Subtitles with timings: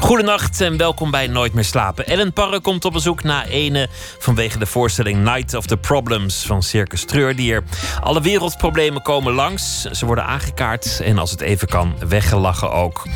[0.00, 2.06] Goedenacht en welkom bij Nooit meer slapen.
[2.06, 3.88] Ellen Parre komt op bezoek na ene
[4.18, 7.62] vanwege de voorstelling Night of the Problems van Circus Treurdier.
[8.00, 13.06] Alle wereldproblemen komen langs, ze worden aangekaart en als het even kan, weggelachen ook.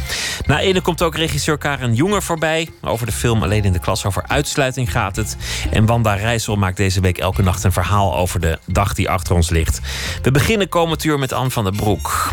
[0.47, 2.69] Na ene komt ook regisseur Karen Jonger voorbij.
[2.83, 5.37] Over de film Alleen in de klas over uitsluiting gaat het.
[5.71, 9.35] En Wanda Rijssel maakt deze week elke nacht een verhaal over de dag die achter
[9.35, 9.81] ons ligt.
[10.23, 12.33] We beginnen komend uur met Anne van der Broek.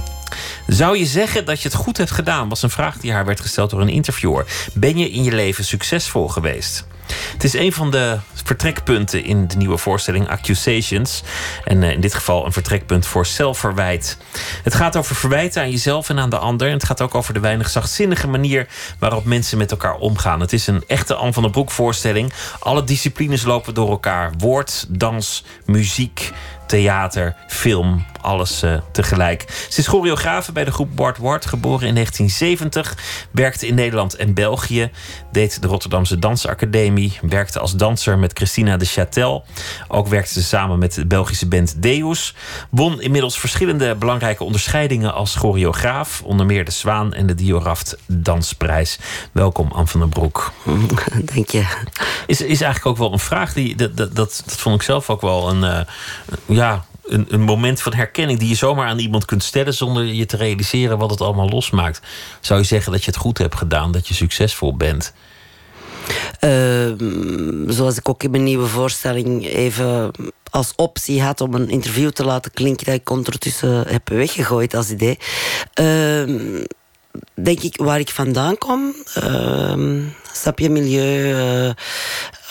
[0.67, 2.49] Zou je zeggen dat je het goed hebt gedaan?
[2.49, 4.45] Was een vraag die haar werd gesteld door een interviewer.
[4.73, 6.85] Ben je in je leven succesvol geweest?
[7.33, 11.23] Het is een van de vertrekpunten in de nieuwe voorstelling Accusations.
[11.63, 14.17] En eh, in dit geval een vertrekpunt voor zelfverwijt.
[14.63, 16.67] Het gaat over verwijten aan jezelf en aan de ander.
[16.67, 18.67] En het gaat ook over de weinig zachtzinnige manier
[18.99, 20.39] waarop mensen met elkaar omgaan.
[20.39, 22.33] Het is een echte Anne van der Broek voorstelling.
[22.59, 26.31] Alle disciplines lopen door elkaar: woord, dans, muziek,
[26.67, 29.65] theater, film, alles uh, tegelijk.
[29.69, 32.97] Ze is choreografe bij de groep Bart Ward, geboren in 1970.
[33.31, 34.91] Werkte in Nederland en België.
[35.31, 36.96] Deed de Rotterdamse Dansacademie.
[37.21, 39.51] Werkte als danser met Christina de Châtel.
[39.87, 42.33] Ook werkte ze samen met de Belgische band Deus.
[42.69, 46.21] Won inmiddels verschillende belangrijke onderscheidingen als choreograaf.
[46.23, 48.99] Onder meer de Zwaan en de Dioraft Dansprijs.
[49.31, 50.51] Welkom, Anne van den Broek.
[51.33, 51.65] Dank je.
[52.27, 53.75] Is, is eigenlijk ook wel een vraag die.
[53.75, 55.63] Dat, dat, dat, vond ik zelf ook wel een.
[55.63, 55.79] Uh,
[56.57, 60.25] ja, een, een, moment van herkenning die je zomaar aan iemand kunt stellen zonder je
[60.25, 62.01] te realiseren wat het allemaal losmaakt.
[62.41, 65.13] Zou je zeggen dat je het goed hebt gedaan, dat je succesvol bent?
[66.41, 66.91] Uh,
[67.67, 70.11] zoals ik ook in mijn nieuwe voorstelling even
[70.49, 74.89] als optie had om een interview te laten klinken, dat ik ondertussen heb weggegooid als
[74.89, 75.17] idee.
[75.79, 76.61] Uh,
[77.33, 78.95] denk ik waar ik vandaan kom.
[79.17, 81.73] Uh, snap je milieu?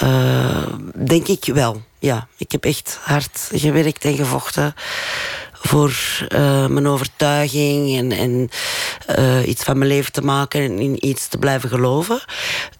[0.02, 1.82] Uh, denk ik wel.
[1.98, 4.74] Ja, ik heb echt hard gewerkt en gevochten
[5.60, 5.90] voor
[6.28, 8.48] uh, mijn overtuiging en, en
[9.18, 12.20] uh, iets van mijn leven te maken en in iets te blijven geloven.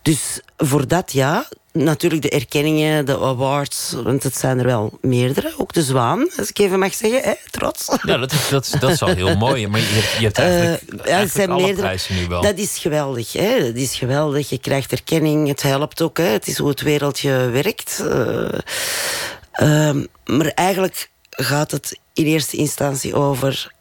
[0.03, 5.53] Dus voor dat ja, natuurlijk de erkenningen, de awards, want het zijn er wel meerdere.
[5.57, 7.89] Ook de Zwaan, als ik even mag zeggen, hè, trots.
[8.03, 9.69] Ja, dat is, dat, is, dat is al heel mooi.
[9.69, 12.43] Maar je hebt, je hebt eigenlijk, uh, ja, eigenlijk zijn alle meerdere, prijzen nu wel.
[12.43, 13.33] Dat is geweldig.
[13.33, 13.59] Hè?
[13.59, 14.49] Dat is geweldig.
[14.49, 16.19] Je krijgt erkenning, het helpt ook.
[16.19, 16.25] Hè?
[16.25, 18.03] Het is hoe het wereldje werkt.
[18.03, 19.91] Uh,
[20.25, 23.73] maar eigenlijk gaat het in eerste instantie over...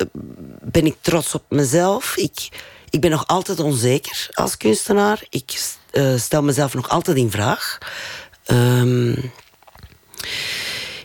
[0.00, 0.06] Uh,
[0.62, 2.16] ben ik trots op mezelf?
[2.16, 2.48] Ik,
[2.90, 5.22] ik ben nog altijd onzeker als kunstenaar.
[5.30, 7.78] Ik uh, stel mezelf nog altijd in vraag.
[8.46, 9.32] Um,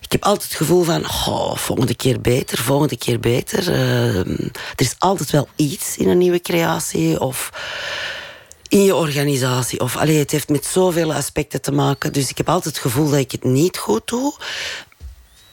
[0.01, 3.67] ik heb altijd het gevoel van, oh, volgende keer beter, volgende keer beter.
[3.67, 7.49] Uh, er is altijd wel iets in een nieuwe creatie of
[8.67, 9.79] in je organisatie.
[9.79, 12.13] Of, allee, het heeft met zoveel aspecten te maken.
[12.13, 14.33] Dus ik heb altijd het gevoel dat ik het niet goed doe.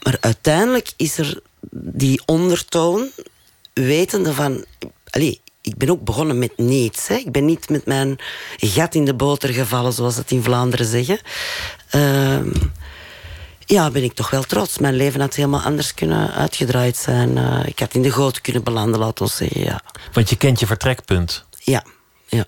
[0.09, 3.11] Maar uiteindelijk is er die ondertoon,
[3.73, 4.65] wetende van...
[5.11, 7.09] Allee, ik ben ook begonnen met niets.
[7.09, 7.15] Hè.
[7.15, 8.17] Ik ben niet met mijn
[8.57, 11.21] gat in de boter gevallen, zoals het in Vlaanderen zeggen.
[11.95, 12.39] Uh,
[13.59, 14.79] ja, ben ik toch wel trots.
[14.79, 17.37] Mijn leven had helemaal anders kunnen uitgedraaid zijn.
[17.37, 19.61] Uh, ik had in de goot kunnen belanden, laten we zeggen.
[19.61, 19.81] Ja.
[20.13, 21.45] Want je kent je vertrekpunt.
[21.59, 21.85] Ja,
[22.29, 22.45] ja.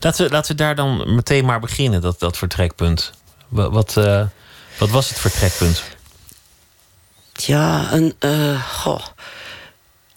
[0.00, 3.12] Laten we, laten we daar dan meteen maar beginnen, dat, dat vertrekpunt.
[3.48, 4.26] Wat, wat, uh,
[4.78, 5.82] wat was het vertrekpunt?
[7.46, 8.14] Ja, een.
[8.70, 9.06] Goh.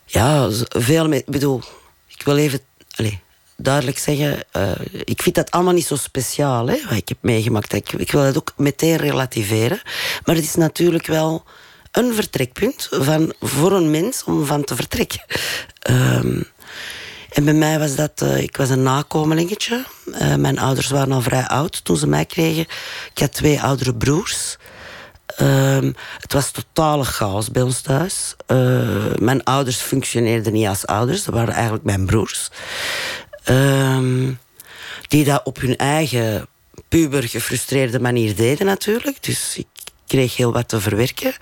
[0.05, 1.11] Ja, veel.
[1.11, 1.61] Ik bedoel,
[2.07, 2.59] ik wil even
[2.95, 3.15] allez,
[3.57, 4.43] duidelijk zeggen.
[4.57, 4.71] Uh,
[5.03, 7.73] ik vind dat allemaal niet zo speciaal, hè, wat ik heb meegemaakt.
[7.73, 9.81] Ik, ik wil het ook meteen relativeren.
[10.25, 11.43] Maar het is natuurlijk wel
[11.91, 15.21] een vertrekpunt van, voor een mens om van te vertrekken.
[15.89, 16.49] Um,
[17.29, 19.85] en bij mij was dat, uh, ik was een nakomelingetje.
[20.37, 22.65] Mijn ouders waren al vrij oud toen ze mij kregen.
[23.13, 24.57] Ik had twee oudere broers.
[25.39, 28.35] Um, het was totale chaos bij ons thuis.
[28.47, 32.49] Uh, mijn ouders functioneerden niet als ouders, dat waren eigenlijk mijn broers.
[33.49, 34.39] Um,
[35.07, 36.47] die dat op hun eigen
[36.89, 39.23] puber gefrustreerde manier deden natuurlijk.
[39.23, 39.67] Dus ik
[40.07, 41.33] kreeg heel wat te verwerken.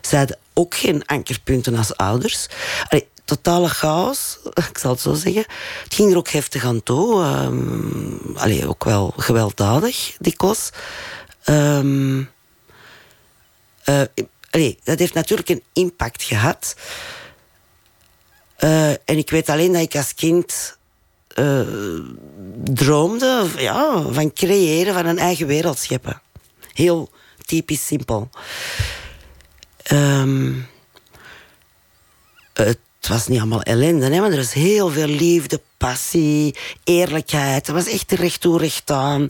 [0.00, 2.46] Ze hadden ook geen ankerpunten als ouders.
[2.88, 4.38] Allee, totale chaos,
[4.70, 5.44] ik zal het zo zeggen.
[5.84, 7.24] Het ging er ook heftig aan toe.
[7.24, 8.36] Um,
[8.66, 10.70] ook wel gewelddadig, dikwijls.
[11.44, 12.30] Um,
[13.90, 16.76] uh, allee, dat heeft natuurlijk een impact gehad.
[18.60, 20.76] Uh, en ik weet alleen dat ik als kind
[21.34, 21.60] uh,
[22.64, 26.22] droomde ja, van creëren, van een eigen wereld scheppen.
[26.72, 27.10] Heel
[27.44, 28.30] typisch simpel.
[29.92, 30.68] Um,
[32.52, 32.78] het
[33.08, 37.68] was niet allemaal ellende, hè, maar er was heel veel liefde, passie, eerlijkheid.
[37.68, 39.28] Er was echt recht toe, recht aan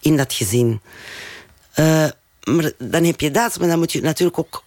[0.00, 0.80] in dat gezin.
[2.44, 4.64] Maar dan heb je dat, maar dan moet je natuurlijk ook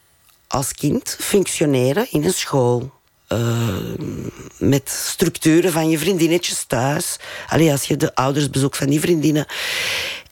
[0.47, 2.91] als kind functioneren in een school.
[3.29, 3.67] Uh,
[4.57, 7.17] met structuren van je vriendinnetjes thuis.
[7.47, 9.45] Allee, als je de ouders bezoekt van die vriendinnen.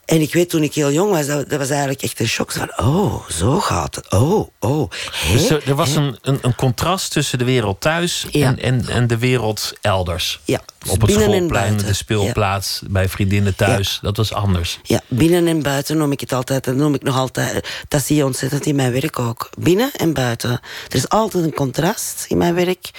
[0.04, 2.52] En ik weet toen ik heel jong was, dat, dat was eigenlijk echt een shock.
[2.52, 4.10] Van, oh, zo gaat het.
[4.10, 4.90] Oh, oh.
[5.32, 9.18] dus er, was een, een, een, contrast tussen de wereld thuis en, en, en de
[9.18, 10.40] wereld elders.
[10.44, 13.98] Ja, Op het schoolplein, de speelplaats, bij vriendinnen thuis.
[14.02, 14.78] Dat was anders.
[14.82, 16.64] Ja, binnen en buiten noem ik het altijd.
[16.64, 17.68] Dat noem ik nog altijd.
[17.88, 19.50] Dat zie je ontzettend in mijn werk ook.
[19.58, 20.50] Binnen en buiten.
[20.88, 22.90] Er is altijd een contrast in mijn werk.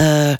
[0.00, 0.32] Uh,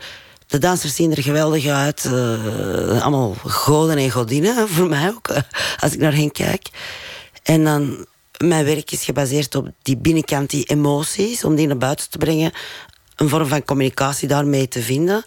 [0.46, 2.04] de dansers zien er geweldig uit.
[2.04, 5.36] Uh, allemaal goden en godinnen, voor mij ook, uh,
[5.80, 6.68] als ik naar hen kijk.
[7.42, 8.06] En dan,
[8.36, 12.52] mijn werk is gebaseerd op die binnenkant, die emoties, om die naar buiten te brengen.
[13.16, 15.24] Een vorm van communicatie daarmee te vinden.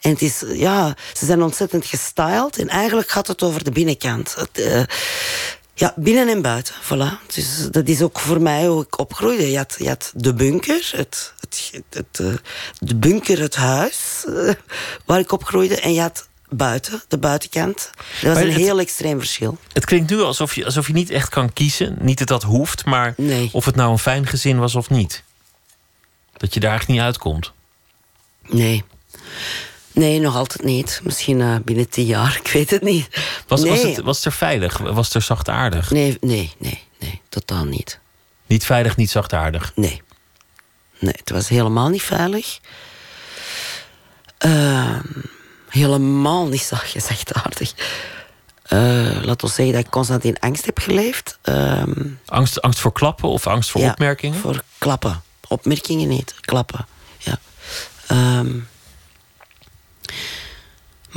[0.00, 2.58] En het is, ja, ze zijn ontzettend gestyled.
[2.58, 4.34] En eigenlijk gaat het over de binnenkant.
[4.34, 4.82] Het, uh,
[5.78, 7.26] ja, binnen en buiten, voilà.
[7.34, 9.50] Dus dat is ook voor mij hoe ik opgroeide.
[9.50, 12.34] Je had, je had de bunker, het, het, het, uh,
[12.78, 14.52] de bunker, het huis uh,
[15.04, 15.80] waar ik opgroeide.
[15.80, 17.90] En je had buiten, de buitenkant.
[18.22, 19.58] Dat was een heel extreem verschil.
[19.72, 21.96] Het klinkt nu alsof je, alsof je niet echt kan kiezen.
[22.00, 23.48] Niet dat dat hoeft, maar nee.
[23.52, 25.22] of het nou een fijn gezin was of niet.
[26.36, 27.52] Dat je daar echt niet uitkomt.
[28.48, 28.84] Nee.
[29.98, 31.00] Nee, nog altijd niet.
[31.02, 33.08] Misschien uh, binnen tien jaar, ik weet het niet.
[33.46, 33.70] Was, nee.
[33.70, 34.78] was, het, was het er veilig?
[34.78, 35.90] Was het er zachtaardig?
[35.90, 37.98] Nee, nee, nee, nee, totaal niet.
[38.46, 39.72] Niet veilig, niet zachtaardig?
[39.74, 40.02] Nee.
[40.98, 42.58] Nee, het was helemaal niet veilig.
[44.46, 44.98] Uh,
[45.68, 46.62] helemaal niet
[46.96, 47.74] zachtaardig.
[48.72, 51.38] Uh, laat ons zeggen dat ik constant in angst heb geleefd.
[51.44, 51.82] Uh,
[52.24, 54.38] angst, angst voor klappen of angst voor ja, opmerkingen?
[54.38, 55.22] voor klappen.
[55.48, 56.86] Opmerkingen niet, klappen.
[57.18, 57.38] Ja.
[58.38, 58.68] Um,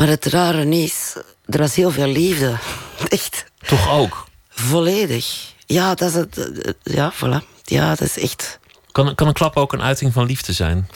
[0.02, 1.16] maar het rare is,
[1.46, 2.58] er was heel veel liefde.
[3.08, 3.46] Echt.
[3.60, 4.28] Toch ook?
[4.50, 5.54] Volledig.
[5.66, 6.76] Ja, dat is het.
[6.84, 7.62] Ja, voilà.
[7.64, 8.60] Ja, dat is echt.
[8.92, 10.90] Kan, kan een klap ook een uiting van liefde zijn?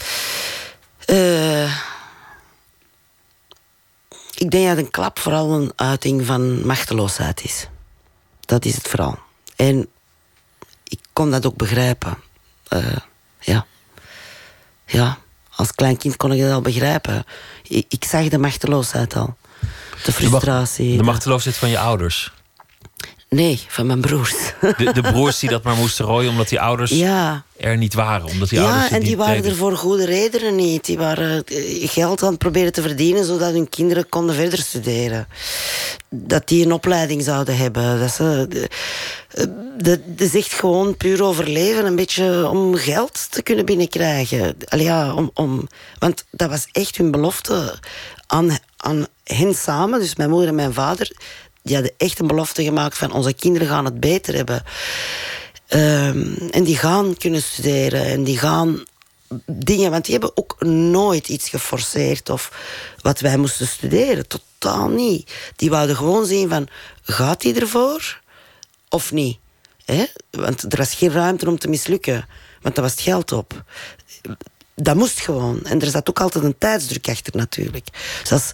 [1.07, 1.75] Uh,
[4.35, 7.67] ik denk dat een klap vooral een uiting van machteloosheid is.
[8.39, 9.19] Dat is het vooral.
[9.55, 9.87] En
[10.83, 12.17] ik kon dat ook begrijpen.
[12.69, 12.97] Uh,
[13.39, 13.65] ja.
[14.85, 15.17] Ja
[15.55, 17.25] als klein kind kon ik dat al begrijpen.
[17.63, 19.35] Ik, ik zag de machteloosheid al.
[20.03, 20.91] De frustratie.
[20.91, 22.33] De, de machteloosheid van je ouders?
[23.35, 24.33] Nee, van mijn broers.
[24.77, 27.43] De, de broers die dat maar moesten rooien omdat die ouders ja.
[27.57, 28.27] er niet waren.
[28.27, 29.51] Omdat die ja, ouders en die waren deden.
[29.51, 30.85] er voor goede redenen niet.
[30.85, 31.43] Die waren
[31.87, 35.27] geld aan het proberen te verdienen zodat hun kinderen konden verder studeren.
[36.09, 37.99] Dat die een opleiding zouden hebben.
[37.99, 38.47] Dat ze,
[39.77, 41.85] dat is echt gewoon puur overleven.
[41.85, 44.55] Een beetje om geld te kunnen binnenkrijgen.
[44.65, 45.67] Allee, ja, om, om,
[45.99, 47.79] want dat was echt hun belofte
[48.27, 49.99] aan, aan hen samen.
[49.99, 51.11] Dus mijn moeder en mijn vader
[51.65, 54.63] die hadden echt een belofte gemaakt van onze kinderen gaan het beter hebben.
[55.69, 58.85] Um, en die gaan kunnen studeren en die gaan
[59.45, 62.51] dingen, want die hebben ook nooit iets geforceerd of
[63.01, 65.31] wat wij moesten studeren, totaal niet.
[65.55, 66.67] Die wouden gewoon zien van,
[67.01, 68.21] gaat die ervoor
[68.89, 69.37] of niet?
[69.85, 70.05] He?
[70.29, 72.27] Want er was geen ruimte om te mislukken,
[72.61, 73.63] want daar was het geld op.
[74.75, 75.63] Dat moest gewoon.
[75.63, 77.87] En er zat ook altijd een tijdsdruk achter natuurlijk.
[78.29, 78.51] Dus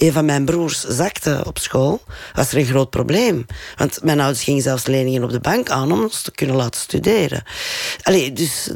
[0.00, 2.02] een van mijn broers zakte op school,
[2.34, 3.46] was er een groot probleem.
[3.76, 6.80] Want mijn ouders gingen zelfs leningen op de bank aan om ons te kunnen laten
[6.80, 7.42] studeren.
[8.02, 8.70] Allee, dus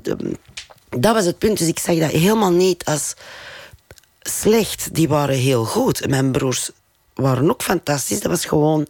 [0.88, 1.58] dat was het punt.
[1.58, 3.14] Dus ik zag dat helemaal niet als
[4.20, 4.94] slecht.
[4.94, 6.08] Die waren heel goed.
[6.08, 6.70] Mijn broers
[7.14, 8.20] waren ook fantastisch.
[8.20, 8.86] Dat was gewoon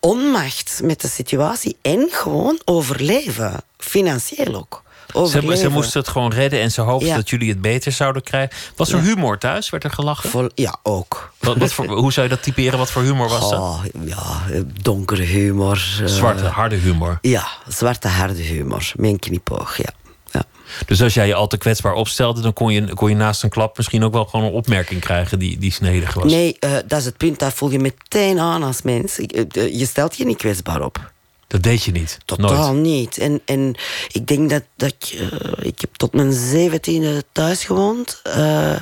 [0.00, 3.62] onmacht met de situatie en gewoon overleven.
[3.78, 4.84] Financieel ook.
[5.24, 7.16] Ze, ze, moesten het gewoon redden en ze hoopten ja.
[7.16, 8.56] dat jullie het beter zouden krijgen.
[8.76, 9.04] Was er ja.
[9.04, 9.70] humor thuis?
[9.70, 10.30] Werd er gelachen?
[10.30, 11.32] Vol, ja, ook.
[11.38, 12.78] Wat, wat voor, hoe zou je dat typeren?
[12.78, 13.60] Wat voor humor was dat?
[13.60, 14.42] Oh, ja,
[14.82, 15.76] donkere humor.
[16.04, 17.18] Zwarte, uh, harde humor.
[17.20, 18.92] Ja, zwarte, harde humor.
[18.96, 19.90] Mijn knipoog, ja.
[20.30, 20.44] ja.
[20.86, 22.40] Dus als jij je al te kwetsbaar opstelde...
[22.40, 25.38] dan kon je, kon je naast een klap misschien ook wel gewoon een opmerking krijgen...
[25.38, 26.32] die, die snedig was.
[26.32, 27.38] Nee, uh, dat is het punt.
[27.38, 29.16] Dat voel je meteen aan als mens.
[29.52, 31.14] Je stelt je niet kwetsbaar op.
[31.46, 32.18] Dat deed je niet?
[32.24, 32.82] Totaal Nooit.
[32.82, 33.18] niet.
[33.18, 33.74] En, en
[34.12, 35.12] ik denk dat, dat ik...
[35.12, 38.20] Uh, ik heb tot mijn zeventiende thuis gewoond.
[38.26, 38.76] Uh,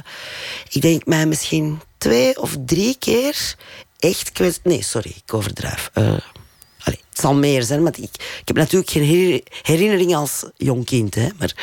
[0.68, 3.56] ik denk mij misschien twee of drie keer
[3.98, 4.58] echt kwets...
[4.62, 5.90] Nee, sorry, ik overdrijf.
[5.94, 10.84] Uh, allez, het zal meer zijn, want ik, ik heb natuurlijk geen herinnering als jong
[10.84, 11.14] kind.
[11.14, 11.54] Hè, maar,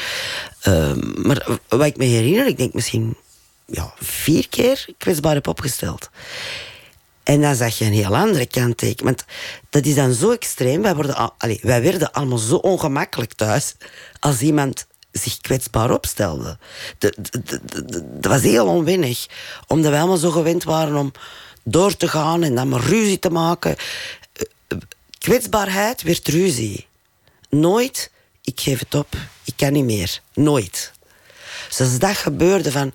[1.16, 3.18] maar wat ik me herinner, ik denk misschien
[3.66, 6.10] ja, vier keer kwetsbaar heb opgesteld.
[7.24, 9.02] En dan zag je een heel andere kanttekening.
[9.04, 9.26] Want
[9.70, 10.82] dat is dan zo extreem.
[10.82, 10.94] Wij,
[11.38, 13.76] allez, wij werden allemaal zo ongemakkelijk thuis.
[14.20, 16.58] Als iemand zich kwetsbaar opstelde.
[16.98, 19.26] De- de- de- de- de- Dat was heel onwennig,
[19.68, 21.12] omdat wij allemaal zo gewend waren om
[21.64, 23.76] door te gaan en dan maar ruzie te maken.
[25.18, 26.88] Kwetsbaarheid werd ruzie.
[27.50, 28.12] Nooit,
[28.44, 30.20] ik geef het op, ik kan niet meer.
[30.34, 30.92] Nooit.
[31.68, 32.94] Dus als dat gebeurde van,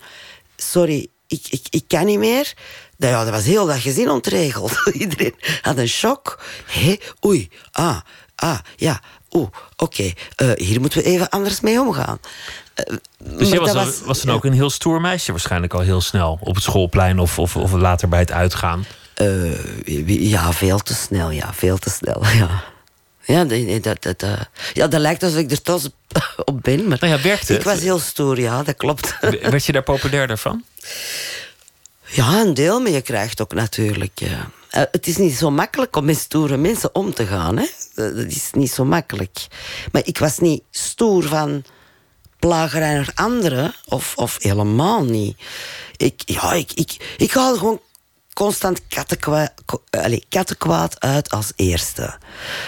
[0.56, 2.54] sorry, ik, ik, ik kan niet meer.
[2.98, 4.72] Dat, ja, dat was heel dat gezin ontregeld.
[4.92, 6.38] Iedereen had een shock.
[6.66, 7.96] Hé, oei, ah,
[8.34, 9.00] ah, ja,
[9.30, 10.12] oeh, oké.
[10.36, 12.18] eh, hier moeten we even anders mee omgaan.
[12.74, 16.00] Eh, Dus jij was, dan- was dan ook een heel stoer meisje waarschijnlijk al heel
[16.00, 16.38] snel.
[16.40, 18.84] Op het schoolplein of, of, of later bij het uitgaan.
[19.14, 22.64] Eh, ja, veel te snel, ja, veel te snel, ja.
[23.24, 24.24] Ja, nee, dat, dat,
[24.72, 25.88] ja, dat lijkt alsof ik er trots
[26.44, 26.88] op- ben.
[26.88, 29.16] Maar Nou ja, werkte ik was heel stoer, ja, dat klopt.
[29.20, 30.64] Werd je daar populair daarvan?
[32.08, 34.20] Ja, een deel, maar je krijgt ook natuurlijk.
[34.20, 37.56] Eh, het is niet zo makkelijk om met stoere mensen om te gaan.
[37.56, 37.66] Hè?
[37.94, 39.46] Dat is niet zo makkelijk.
[39.92, 41.64] Maar ik was niet stoer van
[42.38, 45.36] plagerij naar anderen, of, of helemaal niet.
[45.96, 47.80] Ik, ja, ik, ik, ik haalde gewoon
[48.32, 48.80] constant
[50.28, 52.18] kattenkwaad uit als eerste.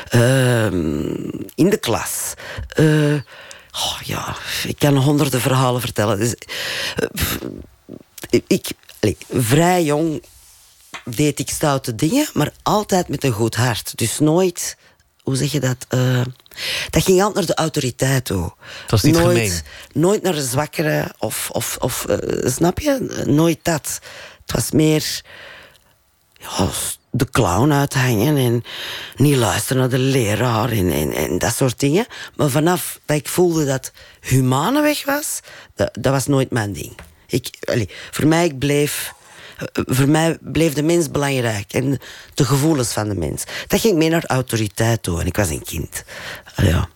[0.08, 1.14] Ehm,
[1.54, 2.34] in de klas.
[2.68, 3.14] Eh,
[3.72, 6.18] oh, ja, ik kan honderden verhalen vertellen.
[6.18, 6.34] Dus,
[8.30, 10.22] eh, ik allee, vrij jong
[11.04, 13.92] deed ik stoute dingen, maar altijd met een goed hart.
[13.94, 14.76] Dus nooit,
[15.22, 15.76] hoe zeg je dat?
[15.88, 16.22] eh,
[16.90, 18.52] dat ging altijd naar de autoriteit toe.
[18.82, 19.52] Het was niet nooit, gemeen.
[19.92, 23.22] Nooit naar de zwakkere, of, of, of eh, snap je?
[23.26, 24.00] Nooit dat.
[24.42, 25.22] Het was meer
[26.32, 26.68] ja,
[27.10, 28.62] de clown uithangen en
[29.16, 32.06] niet luisteren naar de leraar en, en, en dat soort dingen.
[32.36, 35.40] Maar vanaf dat ik voelde dat humane weg was,
[35.74, 36.92] dat, dat was nooit mijn ding.
[37.28, 39.12] Ik, allee, voor, mij bleef,
[39.58, 41.98] eh, voor mij bleef de mens belangrijk en
[42.34, 43.44] de gevoelens van de mens.
[43.66, 46.04] Dat ging meer naar autoriteit toe en ik was een kind.
[46.56, 46.88] Ja.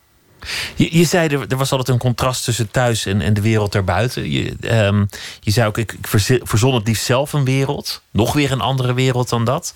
[0.74, 3.72] Je, je zei, er, er was altijd een contrast tussen thuis en, en de wereld
[3.72, 4.30] daarbuiten.
[4.30, 5.04] Je, ehm,
[5.40, 5.94] je zei ook, ik,
[6.42, 8.02] verzon het liefst zelf een wereld.
[8.10, 9.74] Nog weer een andere wereld dan dat.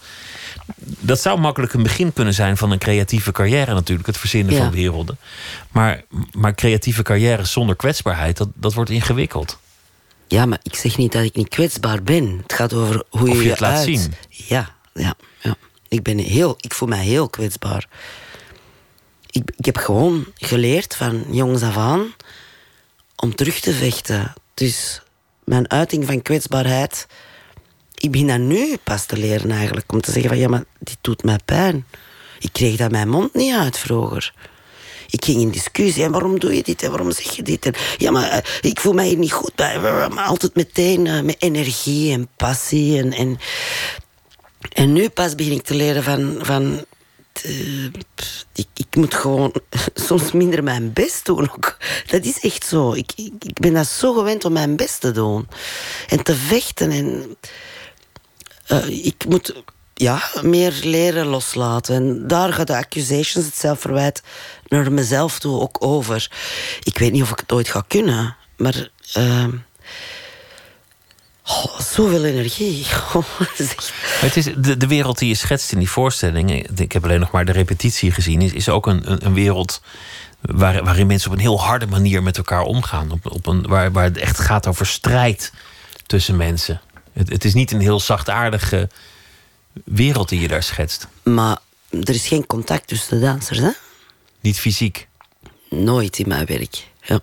[0.78, 4.06] Dat zou makkelijk een begin kunnen zijn van een creatieve carrière natuurlijk.
[4.06, 4.60] Het verzinnen Ja.
[4.60, 5.18] van werelden.
[5.70, 9.58] Maar, maar creatieve carrières zonder kwetsbaarheid, dat, dat wordt ingewikkeld.
[10.28, 12.38] Ja, maar ik zeg niet dat ik niet kwetsbaar ben.
[12.42, 13.84] Het gaat over hoe je je het laat uit.
[13.84, 14.14] zien.
[14.28, 15.56] Ja, ja, ja.
[15.88, 17.88] Ik, ben heel, ik voel mij heel kwetsbaar.
[19.30, 22.14] Ik, ik heb gewoon geleerd van jongs af aan
[23.16, 24.34] om terug te vechten.
[24.54, 25.02] Dus
[25.44, 27.06] mijn uiting van kwetsbaarheid.
[27.94, 29.92] Ik begin dat nu pas te leren eigenlijk.
[29.92, 31.86] Om te zeggen van ja, maar dit doet mij pijn.
[32.38, 34.34] Ik kreeg dat mijn mond niet uit vroeger.
[35.10, 36.04] Ik ging in discussie.
[36.04, 36.82] En waarom doe je dit?
[36.82, 37.66] En waarom zeg je dit?
[37.66, 39.80] En, ja, maar eh, ik voel mij hier niet goed bij.
[39.80, 42.98] Maar altijd meteen eh, met energie en passie.
[42.98, 43.38] En, en,
[44.72, 46.38] en nu pas begin ik te leren van...
[46.42, 46.84] van
[48.54, 49.52] ik, moet gewoon
[50.08, 51.76] soms minder mijn best doen ook.
[52.06, 52.92] Dat is echt zo.
[52.92, 55.48] Ik, ik, ik ben dat zo gewend om mijn best te doen.
[56.08, 56.90] En te vechten.
[56.90, 57.36] En,
[58.66, 59.62] eh, ik moet
[59.98, 61.94] ja, meer leren loslaten.
[61.94, 64.22] En daar gaat de accusations, het zelfverwijt,
[64.68, 66.30] naar mezelf toe ook over.
[66.82, 68.88] Ik weet niet of ik het ooit ga kunnen, maar.
[71.46, 72.86] oh, zoveel energie.
[73.14, 73.24] Oh,
[74.20, 76.78] Het is de, de wereld die je schetst in die voorstelling.
[76.78, 78.40] Ik heb alleen nog maar de repetitie gezien.
[78.40, 79.82] Is, is ook een, een, wereld
[80.40, 83.10] waar, waarin mensen op een heel harde manier met elkaar omgaan.
[83.10, 85.52] Op, op een, waar, waar het echt gaat over strijd
[86.06, 86.80] tussen mensen.
[87.12, 88.88] Het, het is niet een heel zachtaardige
[89.84, 91.06] wereld die je daar schetst.
[91.22, 91.58] Maar
[91.90, 93.70] er is geen contact tussen de dansers, hè?
[94.40, 95.08] Niet fysiek.
[95.70, 96.86] Nooit in mijn werk.
[97.02, 97.20] Ja,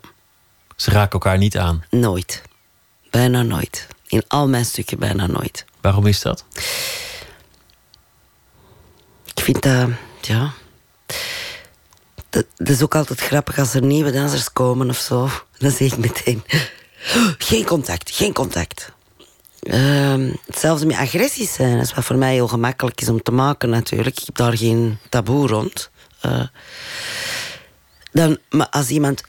[0.75, 1.83] Ze raken elkaar niet aan.
[1.89, 2.41] nooit.
[3.09, 3.87] Bijna nooit.
[4.07, 5.65] In al mijn stukken bijna nooit.
[5.81, 6.45] Waarom is dat?
[9.33, 9.89] Ik vind dat,
[10.21, 10.51] ja.
[12.29, 15.29] Dat, dat is ook altijd grappig als er nieuwe dansers komen of zo.
[15.57, 16.43] Dan zeg ik meteen:
[17.37, 18.91] geen contact, geen contact.
[19.63, 23.31] Ehm, hetzelfde met agressies zijn, dat is wat voor mij heel gemakkelijk is om te
[23.31, 24.19] maken, natuurlijk.
[24.19, 25.89] Ik heb daar geen taboe rond.
[26.21, 26.47] Eh,
[28.11, 29.23] dan, maar als iemand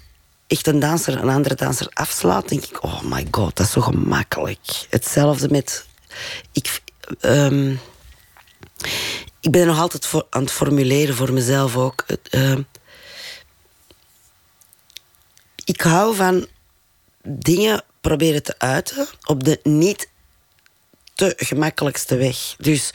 [0.46, 3.80] echt een danser een andere danser afslaat, denk ik: oh my god, dat is zo
[3.80, 4.86] gemakkelijk.
[4.90, 5.86] Hetzelfde met.
[6.52, 6.82] Ik,
[7.20, 7.74] ehm,
[9.40, 12.04] ik ben nog altijd voor, aan het formuleren voor mezelf ook.
[12.30, 12.62] Ehm,
[15.64, 16.46] ik hou van
[17.22, 20.08] dingen proberen te uiten op de niet
[21.14, 22.54] te gemakkelijkste weg.
[22.58, 22.90] Dus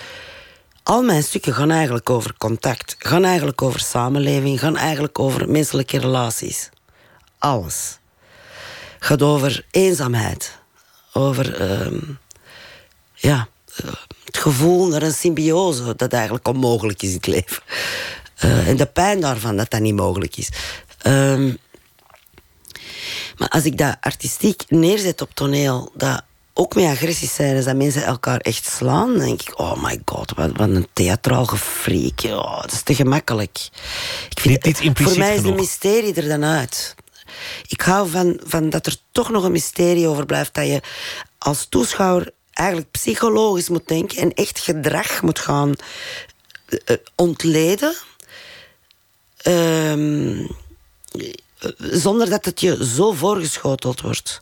[0.83, 5.99] al mijn stukken gaan eigenlijk over contact, gaan eigenlijk over samenleving, gaan eigenlijk over menselijke
[5.99, 6.69] relaties.
[7.37, 7.97] Alles.
[8.99, 10.57] Gaat over eenzaamheid,
[11.13, 11.99] over ehm,
[13.13, 13.91] ja, eh,
[14.25, 17.63] het gevoel naar een symbiose dat eigenlijk onmogelijk is in het leven.
[18.35, 20.49] Eh, en de pijn daarvan dat dat niet mogelijk is.
[21.01, 21.51] Ehm,
[23.37, 26.23] Maar als ik dat artistiek neerzet op toneel, dat
[26.59, 30.01] ook met agressies zijn, is dat mensen elkaar echt slaan, dan denk ik, oh my
[30.05, 32.23] god, wat, wat een theatraal gefreak.
[32.23, 33.69] Oh, dat is te gemakkelijk.
[34.29, 35.55] Ik impliciet voor mij is genoeg.
[35.55, 36.95] de mysterie er dan uit.
[37.67, 40.81] Ik hou van, van dat er toch nog een mysterie over blijft, dat je
[41.37, 45.73] als toeschouwer eigenlijk psychologisch moet denken en echt gedrag moet gaan
[46.65, 47.95] eh, eh, ontleden.
[49.37, 50.45] Ehm,
[51.11, 54.39] eh, zonder dat het je zo voorgeschoteld wordt.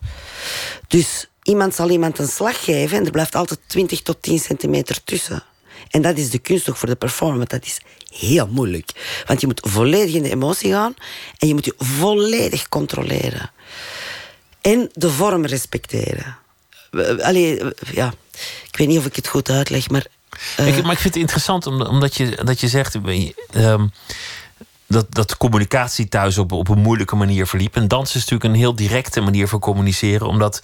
[0.87, 5.03] Dus iemand zal iemand een slag geven en er blijft altijd 20 tot 10 centimeter
[5.03, 5.43] tussen.
[5.89, 7.47] En dat is de kunst ook voor de performer.
[7.47, 9.21] Dat is heel moeilijk.
[9.27, 10.93] Want je moet volledig in de emotie gaan
[11.37, 13.51] en je moet je volledig controleren.
[14.61, 16.37] En de vorm respecteren.
[17.21, 17.61] Allee,
[17.93, 18.13] ja,
[18.71, 20.05] ik weet niet of ik het goed uitleg, maar.
[20.57, 22.97] eh, Ik, maar ik vind het interessant om- omdat je, dat je zegt
[23.51, 23.87] ehm,
[24.87, 27.75] dat, dat communicatie thuis op, op een moeilijke manier verliep.
[27.75, 30.61] En dans is natuurlijk een heel directe manier van communiceren, omdat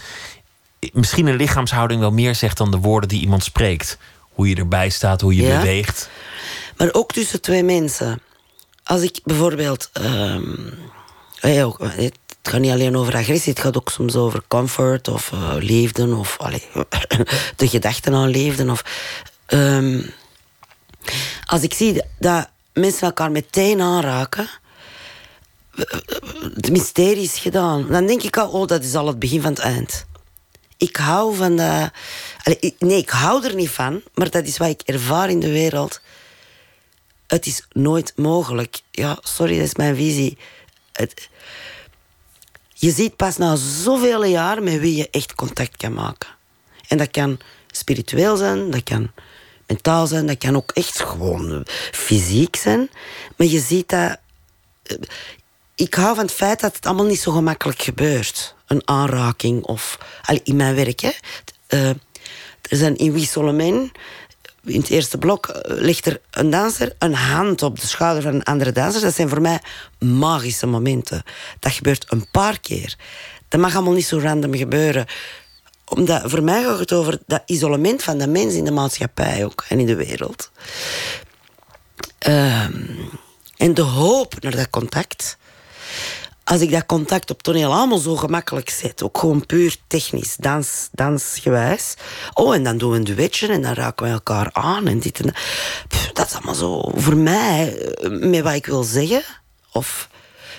[0.93, 3.97] misschien een lichaamshouding wel meer zegt dan de woorden die iemand spreekt.
[4.33, 5.59] Hoe je erbij staat, hoe je Ja.
[5.59, 6.09] beweegt.
[6.77, 8.21] Maar ook tussen twee mensen.
[8.83, 9.89] Als ik bijvoorbeeld.
[11.41, 16.15] ook, het gaat niet alleen over agressie, het gaat ook soms over comfort of liefde
[16.15, 16.63] of allee,
[17.55, 18.71] de gedachten aan liefde.
[18.71, 18.83] Of,
[19.45, 20.01] ehm,
[21.45, 24.49] als ik zie dat mensen elkaar meteen aanraken,
[26.55, 27.87] het mysterie is gedaan.
[27.87, 30.05] Dan denk ik al, oh, dat is al het begin van het eind.
[30.83, 31.59] Ik hou van
[32.59, 35.51] ik- nee, ik hou er niet van, maar dat is wat ik ervaar in de
[35.51, 36.01] wereld.
[37.27, 38.81] Het is nooit mogelijk.
[38.91, 40.37] Ja, sorry, dat is mijn visie.
[40.91, 41.29] Het,
[42.73, 46.29] je ziet pas na zoveel jaar met wie je echt contact kan maken.
[46.87, 47.39] En dat kan
[47.71, 49.11] spiritueel zijn, dat kan
[49.67, 52.89] mentaal zijn, dat kan ook echt gewoon fysiek zijn.
[53.37, 54.17] Maar je ziet dat.
[55.75, 58.55] Ik hou van het feit dat het allemaal niet zo gemakkelijk gebeurt.
[58.73, 59.97] Een aanraking of.
[60.43, 61.11] In mijn werk, hè.
[61.67, 61.89] Eh,
[62.61, 63.91] er zijn in Wiesolomijn,
[64.63, 68.33] in het eerste blok, eh, ligt er een danser een hand op de schouder van
[68.33, 69.01] een andere danser.
[69.01, 69.59] Dat zijn voor mij
[69.99, 71.23] magische momenten.
[71.59, 72.97] Dat gebeurt een paar keer.
[73.47, 75.05] Dat mag allemaal niet zo random gebeuren.
[75.85, 79.65] Omdat voor mij gaat het over dat isolement van de mens in de maatschappij ook
[79.69, 80.51] en in de wereld.
[82.19, 82.81] Ehm,
[83.57, 85.37] en de hoop naar dat contact.
[86.43, 90.89] Als ik dat contact op toneel allemaal zo gemakkelijk zet, ook gewoon puur technisch, dans,
[90.91, 91.93] dansgewijs.
[92.33, 95.19] Oh, en dan doen we een duetje en dan raken we elkaar aan en dit
[95.19, 95.35] en dat.
[95.87, 99.23] Pff, dat is allemaal zo voor mij, eh, met wat ik wil zeggen
[99.71, 100.09] of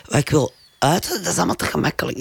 [0.08, 2.16] wat ik wil uiten, dat is allemaal te gemakkelijk.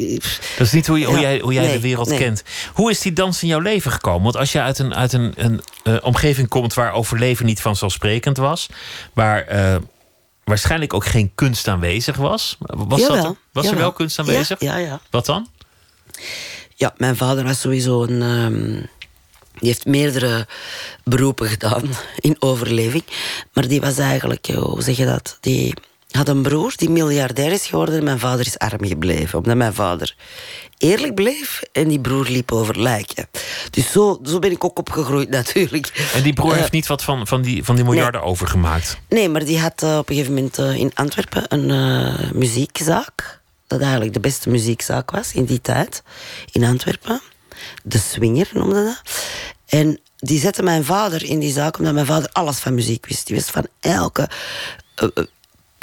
[0.57, 2.17] Dat is niet hoe, je, hoe jij, hoe jij nee, de wereld nee.
[2.17, 2.43] kent.
[2.73, 4.23] Hoe is die dans in jouw leven gekomen?
[4.23, 8.37] Want als je uit een, uit een, een eh, omgeving komt waar overleven niet vanzelfsprekend
[8.37, 8.69] was,
[9.13, 9.75] waar eh,
[10.43, 12.57] waarschijnlijk ook geen kunst aanwezig was.
[12.59, 14.59] Was, dat, Jawel, er- was er wel kunst aanwezig?
[14.59, 14.99] Ja, ja, ja.
[15.09, 15.47] Wat dan?
[16.75, 18.21] Ja, mijn vader was sowieso een.
[18.21, 18.85] ehm,
[19.59, 20.47] die heeft meerdere
[21.03, 21.83] beroepen gedaan
[22.15, 23.03] in overleving.
[23.53, 25.37] Maar die was eigenlijk, eh, hoe zeg je dat?
[25.41, 25.73] Die
[26.15, 29.37] had een broer die miljardair is geworden en mijn vader is arm gebleven.
[29.37, 30.15] Omdat mijn vader
[30.77, 33.27] eerlijk bleef en die broer liep over lijken.
[33.69, 36.09] Dus zo, zo ben ik ook opgegroeid natuurlijk.
[36.13, 38.97] En die broer Eh, heeft niet wat van, van, die, van die miljarden overgemaakt.
[39.09, 43.41] Nee, maar die had eh, op een gegeven moment eh, in Antwerpen een muziekzaak.
[43.67, 46.03] Dat eigenlijk de beste muziekzaak was in die tijd.
[46.51, 47.21] In Antwerpen.
[47.83, 49.01] De Swinger noemde dat.
[49.65, 53.27] En die zette mijn vader in die zaak omdat mijn vader alles van muziek wist.
[53.27, 54.29] Die wist van elke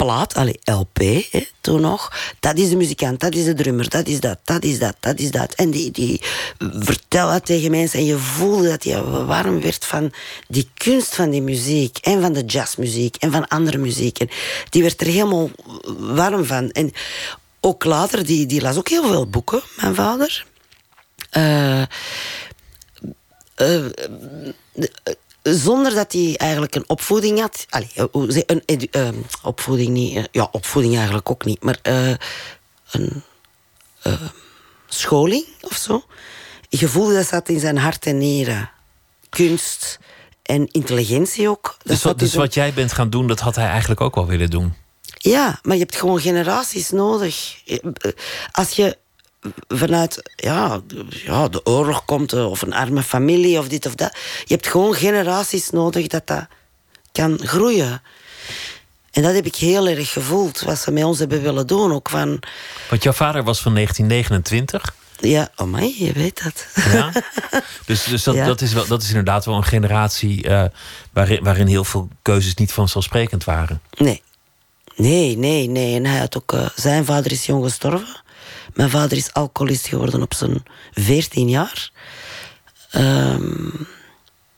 [0.01, 0.97] plaat, allee, LP
[1.31, 2.11] hè, toen nog.
[2.39, 5.19] Dat is de muzikant, dat is de drummer, dat is dat, dat is dat, dat
[5.19, 5.53] is dat.
[5.53, 6.21] En die, die
[6.57, 10.11] vertelde dat tegen mensen en je voelde dat je warm werd van
[10.47, 14.19] die kunst van die muziek en van de jazzmuziek en van andere muziek.
[14.19, 14.29] En
[14.69, 15.49] die werd er helemaal
[15.97, 16.71] warm van.
[16.71, 16.93] En
[17.59, 20.45] ook later, die, die las ook heel veel boeken, mijn vader.
[21.29, 21.81] Eh,
[23.55, 23.85] eh,
[25.43, 27.65] zonder dat hij eigenlijk een opvoeding had.
[27.69, 29.07] Allee, eh, een edu- eh,
[29.43, 30.15] opvoeding niet.
[30.17, 31.63] eh, ja, opvoeding eigenlijk ook niet.
[31.63, 32.13] Maar eh,
[32.91, 33.23] een
[34.01, 34.21] eh,
[34.87, 36.03] scholing of zo.
[36.69, 38.69] Je voelde dat zat in zijn hart en nieren.
[39.29, 39.99] Kunst
[40.43, 41.63] en intelligentie ook.
[41.77, 44.25] Dat Dus, wat, dus wat jij bent gaan doen, dat had hij eigenlijk ook wel
[44.27, 44.73] willen doen.
[45.17, 47.55] ja, maar je hebt gewoon generaties nodig.
[48.51, 48.97] Als je
[49.67, 53.95] vanuit ja, de- ja, de oorlog komt, eh, of een arme familie, of dit of
[53.95, 54.17] dat.
[54.45, 56.47] Je hebt gewoon generaties nodig dat dat
[57.11, 58.01] kan groeien.
[59.11, 61.93] En dat heb ik heel erg gevoeld, wat ze met ons hebben willen doen.
[61.93, 62.39] Ook van,
[62.89, 64.95] Want jouw vader was van 1929.
[65.19, 66.67] ja, oh my, je weet dat.
[66.93, 67.11] Ja?
[67.85, 68.45] dus dus dat, Ja.
[68.45, 70.63] dat, is wel, dat is inderdaad wel een generatie eh,
[71.13, 73.81] waarin, waarin heel veel keuzes niet vanzelfsprekend waren.
[73.97, 74.21] Nee.
[74.95, 75.95] Nee, nee, nee.
[75.95, 76.53] En hij had ook...
[76.53, 78.21] eh, zijn vader is jong gestorven.
[78.73, 81.91] Mijn vader is alcoholist geworden op zijn 14 jaar.
[82.91, 83.69] Ehm,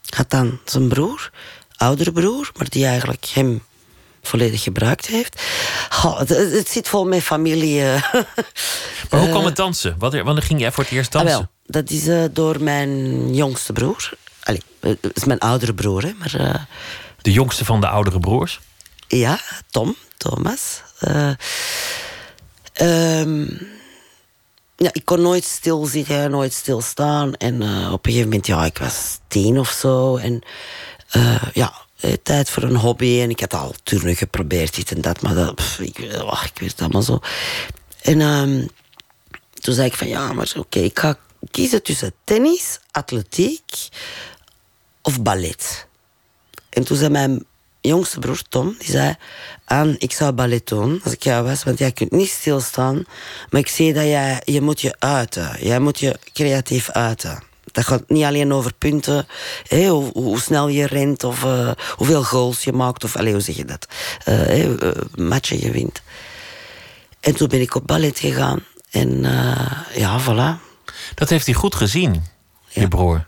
[0.09, 1.31] had dan zijn broer,
[1.75, 3.63] oudere broer, maar die eigenlijk hem
[4.21, 5.41] volledig gebruikt heeft.
[6.05, 7.81] Oh, het, het, zit vol met familie.
[7.81, 8.03] eh.
[9.09, 9.95] Maar hoe kwam het dansen?
[9.97, 11.39] Wanneer, ging jij voor het eerst Ah, dansen?
[11.39, 11.49] wel,
[11.81, 14.09] dat is eh, door mijn jongste broer.
[14.43, 16.55] Allee, eh, dat is mijn oudere broer, hè, maar eh,
[17.21, 18.59] De jongste van de oudere broers?
[19.07, 20.81] ja, Tom, Thomas.
[20.99, 21.29] Eh,
[22.73, 23.45] ehm,
[24.83, 27.33] ja, ik kon nooit stilzitten, nooit stilstaan.
[27.33, 30.17] En eh, op een gegeven moment, ja, ik was tien of zo.
[30.17, 30.41] En
[31.09, 33.19] eh, ja, eh, tijd voor een hobby.
[33.21, 35.21] En ik had al turnen geprobeerd, dit en dat.
[35.21, 37.19] Maar dat, pff, ik, ik weet het allemaal zo.
[38.01, 38.67] En ehm,
[39.53, 41.17] toen zei ik van, ja, maar oké, ik ga
[41.51, 43.87] kiezen tussen tennis, atletiek
[45.01, 45.87] of ballet.
[46.69, 47.45] En toen zei mijn
[47.89, 49.15] jongste broer Tom, die zei...
[49.65, 53.03] Aan, ik zou ballet doen als ik jou was, want jij kunt niet stilstaan.
[53.49, 55.57] Maar ik zie dat jij, je moet je uiten.
[55.59, 57.43] Jij moet je creatief uiten.
[57.71, 59.27] Dat gaat niet alleen over punten,
[59.69, 61.23] hoe, hoe snel je rent...
[61.23, 63.87] of eh, hoeveel goals je maakt, of allez, hoe zeg je dat?
[64.23, 64.69] Eh,
[65.15, 66.01] matchen je wint.
[67.19, 68.63] En toen ben ik op ballet gegaan.
[68.91, 69.21] En
[69.93, 70.61] ja, voilà.
[71.15, 72.23] Dat heeft hij goed gezien,
[72.67, 73.25] je broer.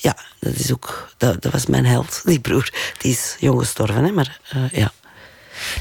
[0.00, 2.70] Ja, dat, is ook, dat, dat was mijn held, die broer.
[2.98, 4.92] Die is jong gestorven, hè, maar eh, ja.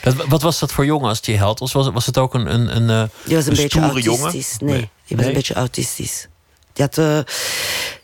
[0.02, 1.72] Dat, wat was dat voor jongen als je held was?
[1.72, 4.22] Was, was het ook een, een, een, eh, Die was een, beetje stoere jongen?
[4.22, 4.58] autistisch.
[4.60, 6.28] Nee, die was een beetje autistisch.
[6.74, 6.98] Die had...
[6.98, 7.20] eh,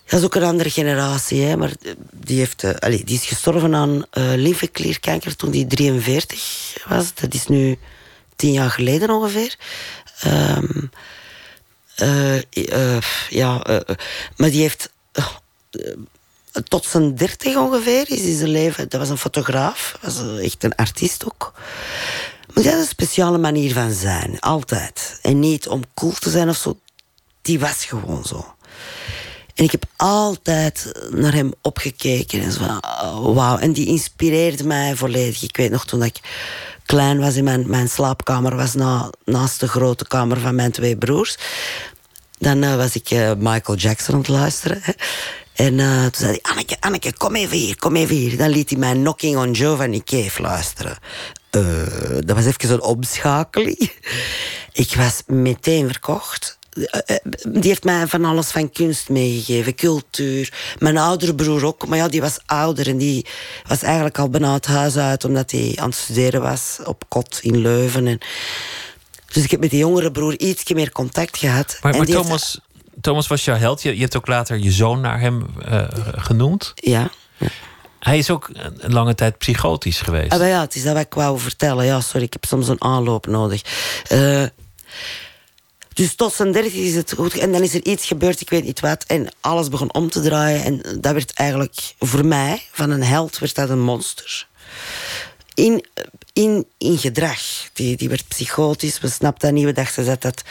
[0.06, 1.72] dat is ook een andere generatie, hè, maar
[2.12, 7.14] die, heeft, allee, die is gestorven aan eh lymfeklierkanker toen hij 43 was.
[7.14, 7.78] Dat is nu
[8.36, 9.56] tien jaar geleden ongeveer.
[10.20, 10.82] Ehm,
[11.96, 12.38] eh,
[12.96, 13.62] eh, ja,
[14.36, 14.92] maar die heeft
[16.64, 18.90] tot zijn dertig ongeveer is in zijn leven.
[18.90, 21.54] Dat was een fotograaf, was eh, echt een artiest ook.
[22.54, 25.20] Maar die had een speciale manier van zijn, altijd.
[25.22, 26.80] En niet om cool te zijn of zo.
[27.42, 28.56] Die was gewoon zo.
[29.54, 32.42] En ik heb altijd naar hem opgekeken.
[32.42, 33.58] En zo oh, wauw.
[33.58, 35.44] En die inspireerde mij volledig.
[35.44, 36.20] Ik weet nog toen ik
[36.86, 41.38] klein was in mijn, slaapkamer, was na, naast de grote kamer van mijn twee broers.
[42.40, 44.80] Dan was ik eh, Michael Jackson aan het luisteren.
[44.82, 44.92] hè.
[45.54, 48.38] En eh, toen zei hij, Anneke, Anneke, kom even hier, kom even hier.
[48.38, 50.98] Dan liet hij mij Knocking on Giovanni Cave luisteren.
[51.50, 51.62] Eh,
[52.26, 53.92] dat was even zo'n omschakeling.
[54.72, 56.58] Ik was meteen verkocht.
[57.48, 60.54] Die heeft mij van alles van kunst meegegeven, cultuur.
[60.80, 63.26] Mijn oudere broer ook, maar ja, die was ouder en die
[63.68, 67.40] was eigenlijk al bijna het huis uit omdat hij aan het studeren was op kot
[67.42, 68.08] in Leuven.
[68.08, 68.20] En
[69.34, 71.78] dus ik heb met die jongere broer iets meer contact gehad.
[71.82, 72.60] Maar, heeft- Thomas,
[73.02, 73.82] Thomas was jouw held.
[73.82, 76.72] Je, je hebt ook later je zoon naar hem eh, genoemd.
[76.76, 77.12] Ja.
[78.00, 80.32] Hij is ook een lange tijd psychotisch geweest.
[80.32, 81.86] Ah, maar ja, het is dat wat ik wou vertellen.
[81.86, 83.62] Ja, sorry, ik heb soms een aanloop nodig.
[84.08, 84.44] Eh,
[85.94, 87.38] dus tot zijn dertig is het goed.
[87.38, 89.04] En dan is er iets gebeurd, ik weet niet wat.
[89.04, 90.64] En alles begon om te draaien.
[90.64, 94.48] En dat werd eigenlijk voor mij, van een held, werd dat een monster.
[95.54, 95.86] In,
[96.34, 97.40] in, in gedrag.
[97.74, 99.00] Die, die werd psychotisch.
[99.00, 99.66] We snapten dat niet.
[99.66, 100.44] We dachten dat dat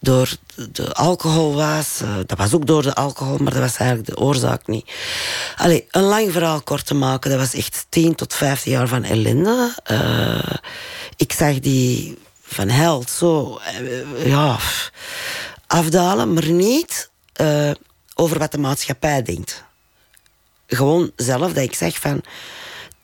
[0.00, 0.36] door
[0.72, 2.00] de alcohol was.
[2.00, 4.90] Eh, dat was ook door de alcohol, maar dat was eigenlijk de oorzaak niet.
[5.56, 7.30] Allee, een lang verhaal kort te maken.
[7.30, 9.74] Dat was echt 10 tot 15 jaar van ellende.
[9.84, 10.56] Eh,
[11.16, 13.58] ik zag die van held zo...
[13.58, 14.58] eh, ja,
[15.66, 17.10] afdalen, maar niet
[18.14, 19.64] over wat de maatschappij denkt.
[20.66, 22.22] Gewoon zelf dat ik zeg van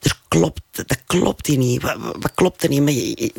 [0.00, 1.82] er klopt, dat klopt niet.
[1.82, 2.82] Wat, wat klopt er niet?
[2.82, 3.32] Maar je-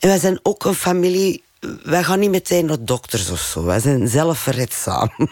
[0.00, 1.42] en wij zijn ook een familie.
[1.82, 3.64] Wij gaan niet meteen naar dokters of zo.
[3.64, 5.10] Wij zijn zelfredzaam.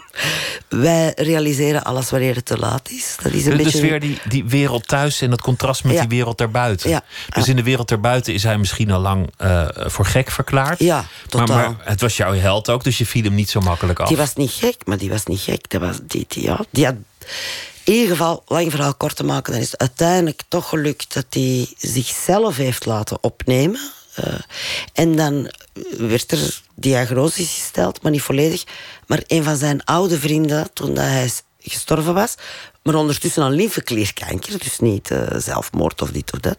[0.69, 3.15] Wij realiseren alles wanneer het te laat is.
[3.23, 3.81] Dat is een dus beetje.
[3.81, 5.99] weer die, die wereld thuis en het contrast met Ja.
[5.99, 6.89] die wereld daarbuiten.
[6.89, 7.03] Ja.
[7.35, 10.79] Dus in de wereld daarbuiten is hij misschien al lang eh, voor gek verklaard.
[10.79, 11.57] Ja, maar, totaal.
[11.57, 14.07] maar het was jouw held ook, dus je viel hem niet zo makkelijk af.
[14.07, 15.69] Die was niet gek, maar die was niet gek.
[15.69, 16.95] Dat was, die, die, ja, die had,
[17.83, 21.25] in ieder geval, lang verhaal kort te maken, dan is het uiteindelijk toch gelukt dat
[21.29, 23.79] hij zichzelf heeft laten opnemen.
[24.15, 24.33] Eh,
[24.93, 25.51] en dan
[25.97, 28.63] werd er diagnose gesteld, maar niet volledig.
[29.07, 32.35] Maar een van zijn oude vrienden, toen dat hij gestorven was,
[32.83, 36.57] maar ondertussen aan lymfeklierkanker, dus niet eh, zelfmoord of dit of dat.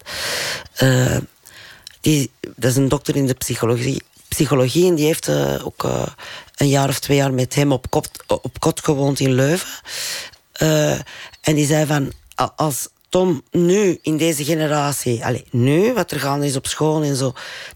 [0.75, 1.17] eh,
[2.01, 5.29] die, dat is een dokter in de psychologie, psychologie en die heeft
[5.65, 5.85] ook
[6.57, 7.87] een jaar of twee jaar met hem op
[8.27, 9.69] op kot gewoond in Leuven.
[10.53, 10.93] Eh,
[11.41, 12.13] en die zei van,
[12.57, 17.17] als Tom nu in deze generatie, allez, nu wat er gaande is op school en
[17.17, 17.33] zo,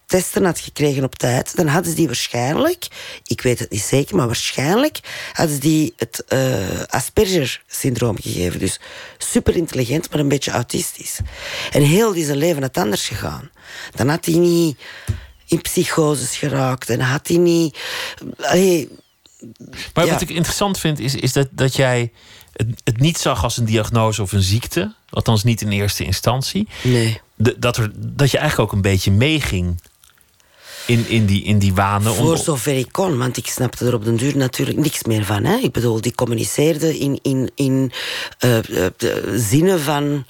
[0.06, 2.86] testen had gekregen op tijd, dan hadden ze die waarschijnlijk,
[3.26, 5.00] ik weet het niet zeker, maar waarschijnlijk
[5.32, 8.58] hadden ze die het eh, Asperger-syndroom gegeven.
[8.60, 8.80] Dus
[9.18, 11.18] super intelligent, maar een beetje autistisch.
[11.72, 13.50] En heel die zijn leven had anders gegaan.
[13.94, 14.78] Dan had hij niet
[15.46, 17.78] in psychoses geraakt en had hij niet.
[18.40, 18.88] Allee,
[19.94, 20.12] Maar Ja.
[20.12, 22.12] wat ik interessant vind, is, is dat, dat jij
[22.56, 24.94] het, het niet zag als een diagnose of een ziekte.
[25.10, 26.68] Althans, niet in eerste instantie.
[26.82, 27.20] nee.
[27.38, 29.80] De- dat, er, dat je eigenlijk ook een beetje meeging
[30.86, 32.10] in, in, die, in die wanen.
[32.10, 35.24] om- Voor zover ik kon, want ik snapte er op den duur natuurlijk niks meer
[35.24, 35.44] van.
[35.44, 35.56] Hè.
[35.56, 37.92] Ik bedoel, die communiceerde in, in, in
[38.38, 38.64] eh, eh,
[38.96, 40.26] de zinnen van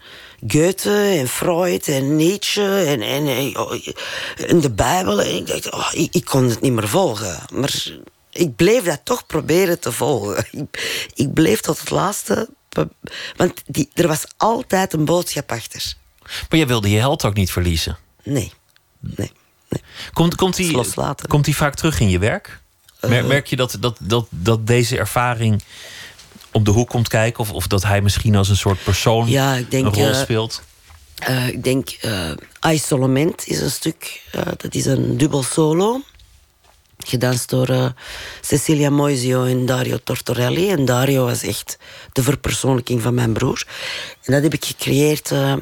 [0.48, 3.26] Goethe en Freud en Nietzsche en, en,
[4.48, 5.20] en de Bijbel.
[5.22, 7.38] En ik dacht, oh, ik, ik kon het niet meer volgen.
[7.52, 7.90] Maar
[8.36, 10.46] ik bleef dat toch proberen te volgen.
[10.60, 12.48] Ik, ik bleef tot het laatste.
[13.36, 15.94] Want die, er was altijd een boodschap achter.
[16.22, 17.98] Maar jij wilde je held ook niet verliezen.
[18.22, 18.52] Nee,
[19.00, 19.32] nee.
[19.68, 19.82] nee.
[20.12, 20.84] Komt, komt, die,
[21.28, 22.60] komt die vaak terug in je werk?
[23.00, 23.26] Eh.
[23.26, 25.62] Merk je dat, dat, dat, dat deze ervaring
[26.50, 27.40] om de hoek komt kijken?
[27.40, 30.20] Of, of dat hij misschien als een soort persoon Ja, ik denk, een rol eh,
[30.20, 30.62] speelt?
[31.14, 32.30] Eh, ik denk, eh
[32.68, 34.22] Isolement is een stuk,
[34.56, 36.00] dat is een dubbel solo.
[37.06, 37.86] Gedanst door eh,
[38.40, 40.70] Cecilia Moisio en Dario Tortorelli.
[40.70, 41.78] En Dario was echt
[42.12, 43.66] de verpersoonlijking van mijn broer.
[44.22, 45.54] En dat heb ik gecreëerd eh,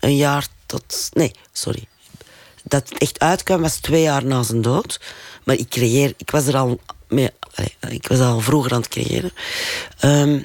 [0.00, 1.08] een jaar tot...
[1.12, 1.84] Nee, sorry.
[2.62, 5.00] Dat echt uitkwam was twee jaar na zijn dood.
[5.44, 6.14] Maar ik creëer...
[6.16, 7.30] Ik was er al mee...
[7.88, 9.32] Ik was al vroeger aan het creëren.
[9.98, 10.40] Ehm,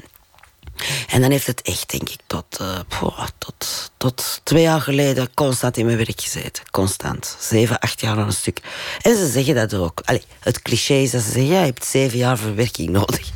[1.08, 2.80] en dan heeft het echt, denk ik, tot, eh,
[3.38, 6.64] tot, tot twee jaar geleden constant in mijn werk gezeten.
[6.72, 7.38] Constant.
[7.40, 8.62] Zeven, acht jaar aan een stuk.
[9.02, 10.02] En ze zeggen dat ook.
[10.04, 13.30] Allee, het cliché is dat ze zeggen, ja, je hebt zeven jaar verwerking nodig.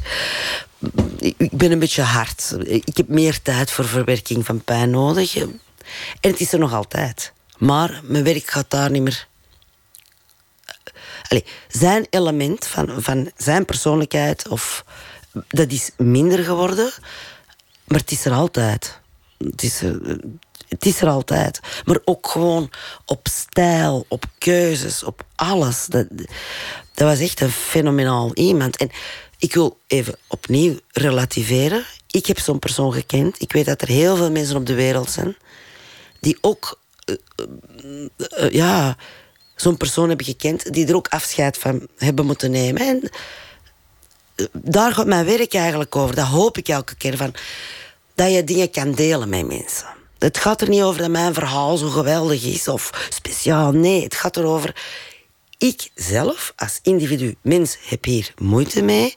[1.20, 2.56] Ik ik ben een beetje hard.
[2.64, 5.36] Ik heb meer tijd voor verwerking van pijn nodig.
[5.36, 5.60] En
[6.22, 7.34] het is er nog altijd.
[7.58, 9.28] Maar mijn werk gaat daar niet meer
[11.28, 14.86] Allee, zijn element van, van zijn persoonlijkheid, of,
[15.48, 16.92] dat is minder geworden,
[17.88, 19.00] maar het is er altijd.
[19.38, 20.20] Het is er,
[20.68, 21.60] het is er altijd.
[21.86, 22.70] Maar ook gewoon
[23.06, 25.86] op stijl, op keuzes, op alles.
[25.86, 26.08] Dat,
[26.94, 28.78] dat was echt een fenomenaal iemand.
[28.78, 28.90] En
[29.38, 31.86] ik wil even opnieuw relativeren.
[32.12, 33.42] Ik heb zo'n persoon gekend.
[33.42, 35.36] Ik weet dat er heel veel mensen op de wereld zijn
[36.24, 37.16] die ook eh,
[38.18, 38.98] eh, ja,
[39.56, 42.82] zo'n persoon hebben gekend, die er ook afscheid van hebben moeten nemen.
[42.82, 43.10] En eh,
[44.52, 46.16] daar gaat mijn werk eigenlijk over.
[46.16, 47.34] Dat hoop ik elke keer van.
[48.16, 49.88] Dat je dingen kan delen met mensen.
[50.20, 53.72] Het gaat er niet over dat mijn verhaal zo geweldig is of speciaal.
[53.72, 54.76] Nee, het gaat erover.
[55.58, 59.16] Ik zelf, als individu, mens, heb hier moeite mee.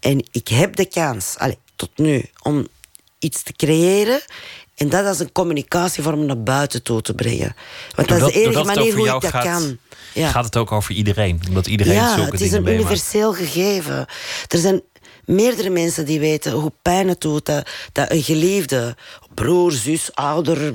[0.00, 2.68] En ik heb de kans, allez, tot nu, om
[3.18, 4.22] iets te creëren.
[4.74, 7.56] En dat als een communicatievorm naar buiten toe te brengen.
[7.94, 9.78] Want dat is de enige manier hoe ik dat gaat, kan.
[10.14, 10.30] Ja.
[10.30, 11.40] Gaat het ook over iedereen?
[11.48, 14.06] Omdat iedereen ja, zulke het is een universeel gegeven.
[14.48, 14.82] Er zijn
[15.24, 18.96] meerdere mensen die weten hoe pijn het doet dat, dat een geliefde,
[19.34, 20.72] broer, zus, ouder,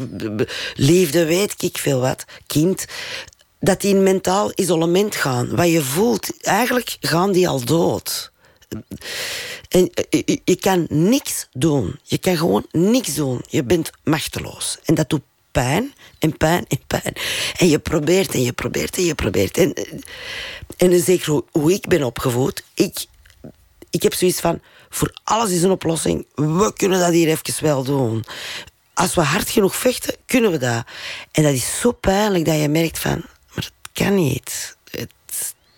[0.76, 2.86] liefde, weet ik veel wat, kind,
[3.60, 5.56] dat die in mentaal isolement gaan.
[5.56, 8.32] Wat je voelt, eigenlijk gaan die al dood.
[9.70, 12.00] En eh, je, je kan niks doen.
[12.04, 13.42] Je kan gewoon niks doen.
[13.48, 14.78] Je bent machteloos.
[14.86, 15.22] En dat doet
[15.60, 17.14] pijn en pijn en pijn.
[17.58, 19.58] En je probeert en je probeert en je probeert.
[19.58, 19.74] En,
[20.78, 22.64] en zeker hoe, ik ben opgevoed.
[22.74, 23.06] Ik,
[23.90, 26.26] ik heb zoiets van, voor alles is een oplossing.
[26.36, 28.26] We kunnen dat hier even wel doen.
[28.94, 30.84] Als we hard genoeg vechten, kunnen we dat.
[31.32, 33.24] En dat is zo pijnlijk dat je merkt van...
[33.56, 34.78] Maar het kan niet.
[34.92, 35.12] Het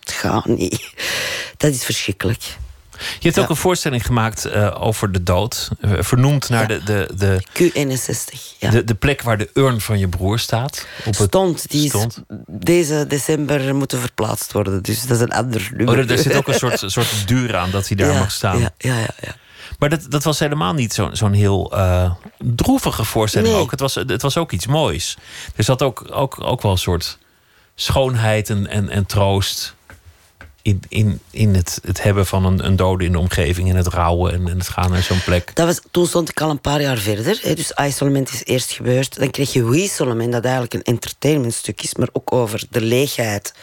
[0.00, 0.92] gaat niet.
[1.56, 2.56] Dat is verschrikkelijk.
[3.18, 5.68] Je hebt ook een voorstelling gemaakt eh, over de dood.
[5.80, 8.70] eh, vernoemd naar de, de, de, Q61, ja.
[8.70, 10.86] de, de plek waar de urn van je broer staat.
[10.98, 12.16] Op het, stond, die stond.
[12.28, 14.82] is deze december moeten verplaatst worden.
[14.82, 15.98] Dus dat is een ander Oh, nummer.
[15.98, 18.58] er, er zit ook een soort, soort duur aan dat hij daar mag staan.
[18.58, 19.14] Ja, ja, ja.
[19.20, 19.34] ja.
[19.78, 23.60] Maar dat, dat was helemaal niet zo- zo'n heel eh, droevige voorstelling Nee.
[23.62, 23.70] ook.
[23.70, 25.16] Het was, het was ook iets moois.
[25.56, 27.18] Er zat ook, ook, ook wel een soort
[27.74, 29.74] schoonheid en, en, en troost
[30.62, 33.70] in, in, in het, het hebben van een, een dode in de omgeving...
[33.70, 35.54] en het rouwen en, en het gaan naar zo'n plek.
[35.54, 37.38] Dat was, toen stond ik al een paar jaar verder.
[37.42, 39.18] Hè, dus isolement is eerst gebeurd.
[39.18, 41.94] Dan kreeg je Weaselement, dat eigenlijk een entertainmentstuk is...
[41.94, 43.54] maar ook over de leegheid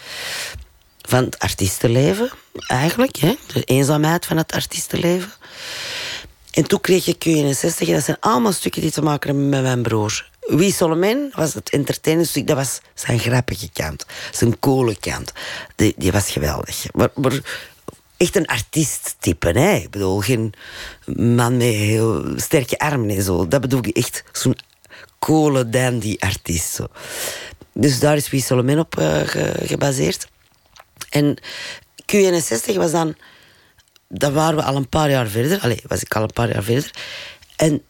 [1.02, 2.30] van het artiestenleven.
[2.68, 5.32] Eigenlijk, hè, de eenzaamheid van het artiestenleven.
[6.52, 7.92] En toen kreeg je Q61.
[7.92, 10.30] Dat zijn allemaal stukken die te maken hebben met mijn broer.
[10.50, 14.06] Wie Solomon was het entertainmentstuk, dat was zijn grappige kant.
[14.32, 15.34] Zijn coole kant.
[15.76, 16.86] Die, die was geweldig.
[16.94, 17.40] Maar, maar
[18.18, 19.74] echt een artiesttype, hè.
[19.76, 20.54] Ik bedoel, geen
[21.16, 23.48] man met heel sterke armen en zo.
[23.48, 24.56] Dat bedoel ik echt zo'n
[25.20, 26.74] coole dandy artiest.
[26.74, 26.88] Zo.
[27.74, 30.28] Dus daar is Wie Solomon op eh, ge- gebaseerd.
[31.10, 31.38] En
[32.16, 33.16] Q61 was dan
[34.12, 35.60] dan waren we al een paar jaar verder.
[35.60, 36.92] Allee, was ik al een paar jaar verder.
[37.56, 37.82] En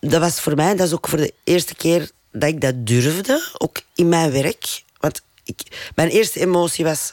[0.00, 3.48] dat was voor mij, dat is ook voor de eerste keer dat ik dat durfde,
[3.58, 4.82] ook in mijn werk.
[5.00, 7.12] Want ik, mijn eerste emotie was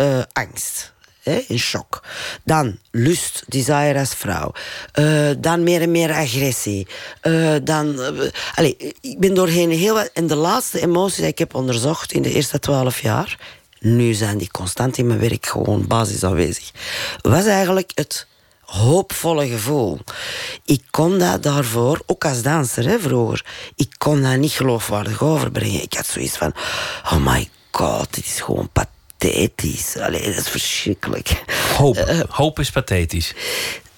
[0.00, 0.92] uh, angst.
[1.22, 2.02] Hè, in shock.
[2.44, 4.52] Dan lust, desire als vrouw.
[4.94, 6.86] Uh, dan meer en meer agressie.
[7.22, 7.98] Uh, dan,
[8.54, 10.10] allez, ik ben doorheen heel wat...
[10.12, 13.38] En de laatste emoties die ik heb onderzocht in de eerste twaalf jaar...
[13.80, 16.70] nu zijn die constant in mijn werk gewoon basis aanwezig...
[17.20, 18.26] was eigenlijk het
[18.72, 19.98] hoopvolle gevoel.
[20.64, 23.44] Ik kon dat daarvoor, ook als danser hè, vroeger,
[23.76, 25.82] ik kon dat niet geloofwaardig overbrengen.
[25.82, 26.52] Ik had zoiets van:
[27.04, 29.96] oh my god, dit is gewoon pathetisch.
[29.96, 31.44] Allee, dat is verschrikkelijk.
[31.76, 33.34] Hoop, uh, hoop is pathetisch.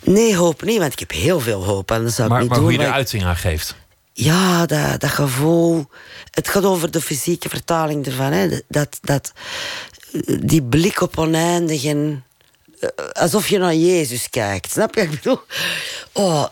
[0.01, 1.91] Nee, hoop niet, want ik heb heel veel hoop.
[1.91, 3.77] En dat zou maar ik niet maar doen, hoe je er maar uiting aan geeft.
[4.13, 5.87] ja, dat, dat gevoel.
[6.31, 8.33] Het gaat over de fysieke vertaling ervan.
[8.33, 8.61] Hè.
[8.69, 9.33] Dat, dat,
[10.41, 12.34] die blik op oneindig en eh,
[13.13, 14.71] alsof je naar Jezus kijkt.
[14.71, 15.01] Snap je?
[15.01, 15.41] Ik bedoel,
[16.13, 16.45] oh,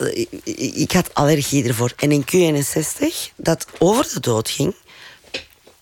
[0.75, 1.93] ik, had allergie ervoor.
[1.97, 4.75] En in Q61, dat over de dood ging,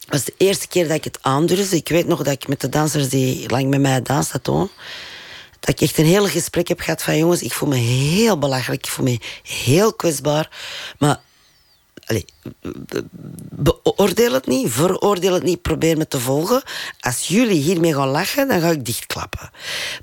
[0.09, 1.77] was de eerste keer dat ik het aandurfde.
[1.77, 4.71] Ik weet nog dat ik met de dansers die lang met mij dansten toen,
[5.61, 8.85] dat ik echt een heel gesprek heb gehad van jongens, ik voel me heel belachelijk,
[8.85, 10.51] ik voel me heel kwetsbaar,
[10.99, 11.21] maar
[12.11, 12.25] Allee,
[13.51, 16.62] beoordeel het niet, veroordeel het niet, probeer me te volgen.
[17.01, 19.51] Als jullie hiermee gaan lachen, dan ga ik dichtklappen.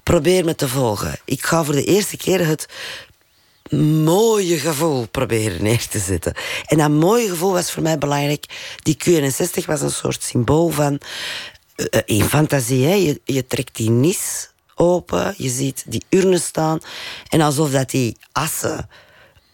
[0.04, 1.20] Probeer me te volgen.
[1.26, 2.67] Ik ga voor de eerste keer het
[4.04, 6.34] mooie gevoel proberen neer te zetten.
[6.65, 8.46] En dat mooie gevoel was voor mij belangrijk.
[8.84, 11.00] Die Q61 was een soort symbool van
[11.76, 12.86] uh, in fantasie.
[12.86, 12.93] Hè.
[12.93, 16.80] Je, je trekt die nis open, je ziet die urnen staan.
[17.30, 18.89] En alsof dat die assen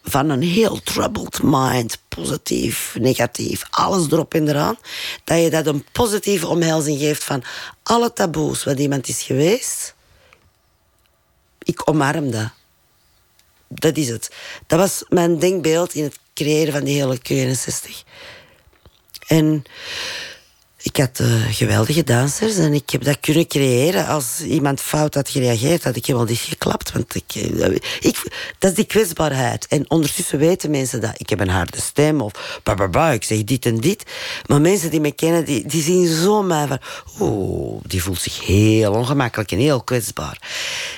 [0.04, 4.76] van een heel troubled mind, positief, negatief, alles erop en eraan,
[5.24, 7.42] dat je dat een positieve omhelzing geeft van
[7.82, 9.94] alle taboes wat iemand is geweest.
[11.62, 12.50] Ik omarm dat.
[13.68, 14.30] Dat is het.
[14.66, 17.90] Dat was mijn denkbeeld in het creëren van die hele Q61.
[19.26, 19.64] En
[20.84, 24.06] ik had uh, geweldige dansers en ik heb dat kunnen creëren.
[24.06, 26.92] Als iemand fout had gereageerd, had ik helemaal dichtgeklapt.
[26.92, 27.66] Want ik, uh,
[28.00, 28.22] ik,
[28.58, 29.66] dat is die kwetsbaarheid.
[29.66, 31.12] En ondertussen weten mensen dat.
[31.16, 34.04] Ik heb een harde stem of bababa, ik zeg dit en dit.
[34.46, 36.78] Maar mensen die me kennen, die, die zien zo mij van...
[37.20, 40.38] Oeh, die voelt zich heel ongemakkelijk en heel kwetsbaar.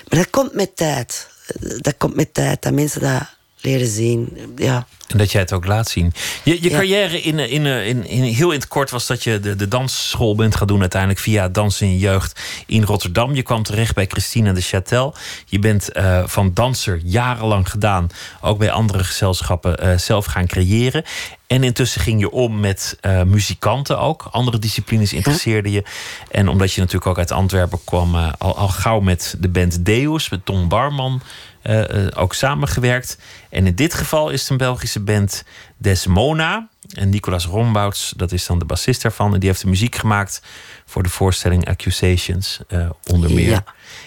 [0.08, 1.28] Maar dat komt met tijd.
[1.58, 4.52] Dat komt met tijd, dat mensen dat leren zien.
[4.56, 4.86] Ja.
[5.06, 6.12] En dat jij het ook laat zien.
[6.44, 9.56] Je, je carrière in, in, in, in, heel in het kort was dat je de,
[9.56, 13.34] de dansschool bent gaan doen, uiteindelijk via Dansen in Jeugd in Rotterdam.
[13.34, 15.18] Je kwam terecht bij Christina de Châtel.
[15.46, 18.08] Je bent uh, van danser jarenlang gedaan,
[18.40, 21.04] ook bij andere gezelschappen uh, zelf gaan creëren.
[21.46, 24.28] En intussen ging je om met uh, muzikanten ook.
[24.30, 25.84] Andere disciplines interesseerden je.
[26.30, 30.28] En omdat je natuurlijk ook uit Antwerpen kwam, al, al gauw met de band Deus,
[30.28, 31.22] met Tom Barman.
[31.62, 33.18] Uh, ook samengewerkt.
[33.50, 35.44] En in dit geval is het een Belgische band
[35.76, 36.68] Desmona.
[36.94, 39.34] En Nicolas Rombouts, dat is dan de bassist daarvan.
[39.34, 40.42] En die heeft de muziek gemaakt
[40.84, 42.60] voor de voorstelling Accusations,
[43.04, 43.48] onder meer.
[43.48, 43.64] Ja.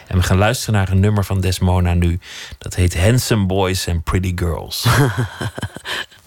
[0.07, 2.19] En we gaan luisteren naar een nummer van Desmona nu.
[2.57, 4.85] Dat heet Handsome Boys and Pretty Girls.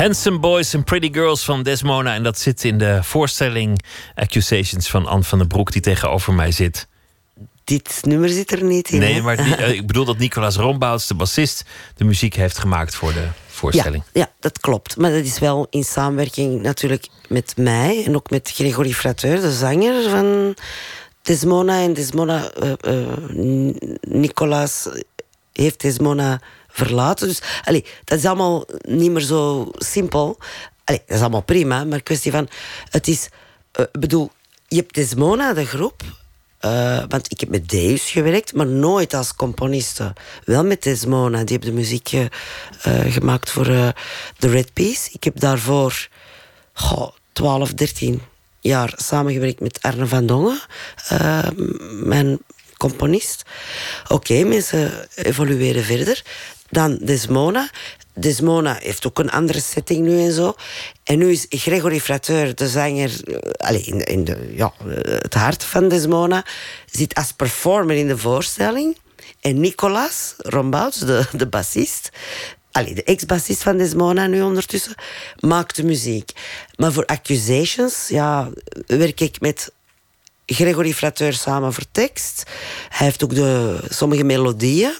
[0.00, 2.14] Handsome Boys and Pretty Girls van Desmona.
[2.14, 3.82] En dat zit in de voorstelling
[4.14, 6.86] Accusations van Anne van den Broek, die tegenover mij zit.
[7.64, 8.98] Dit nummer zit er niet in.
[8.98, 9.20] Nee, hè?
[9.20, 11.64] maar die- eh, ik bedoel dat Nicolaas Rombouts, de bassist,
[11.96, 14.02] de muziek heeft gemaakt voor de voorstelling.
[14.12, 14.96] Ja, ja, dat klopt.
[14.96, 19.52] Maar dat is wel in samenwerking natuurlijk met mij en ook met Gregory Frateur, de
[19.52, 20.54] zanger van
[21.22, 21.82] Desmona.
[21.82, 23.16] En Desmona, eh, eh,
[24.00, 24.88] Nicolaas
[25.52, 26.40] heeft Desmona
[26.70, 27.28] verlaten.
[27.28, 30.38] Dus allee, dat is allemaal niet meer zo simpel.
[30.84, 32.48] Allee, dat is allemaal prima, maar kwestie van...
[32.90, 33.28] Het is...
[33.72, 34.30] eh, bedoel,
[34.68, 36.02] je hebt Desmona, de groep...
[36.58, 40.12] eh, want ik heb met Deus gewerkt, maar nooit als componiste.
[40.44, 42.24] Wel met Desmona, die heeft de muziek eh,
[43.12, 43.64] gemaakt voor
[44.38, 45.10] The Red Peace.
[45.12, 46.08] Ik heb daarvoor
[46.72, 48.22] goh, 12, 13
[48.60, 50.60] jaar samengewerkt met Arne van Dongen,
[52.04, 52.38] mijn
[52.76, 53.42] componist.
[54.08, 56.22] Oké, mensen evolueren verder.
[56.70, 57.70] Dan Desmona.
[58.14, 60.54] Desmona heeft ook een andere setting nu en zo.
[61.04, 65.34] En nu is Gregory Frateur, de zanger, eh, allee, in, in de, ja, eh, het
[65.34, 66.44] hart van Desmona,
[66.90, 68.96] zit als performer in de voorstelling.
[69.40, 72.10] En Nicolas Rombouts, de, de bassist,
[72.72, 74.94] allee, de ex-bassist van Desmona nu ondertussen,
[75.38, 76.30] maakt de muziek.
[76.76, 78.48] Maar voor Accusations ja,
[78.86, 79.72] werk ik met
[80.46, 82.42] Gregory Frateur samen voor tekst.
[82.88, 84.92] Hij heeft ook de, sommige melodieën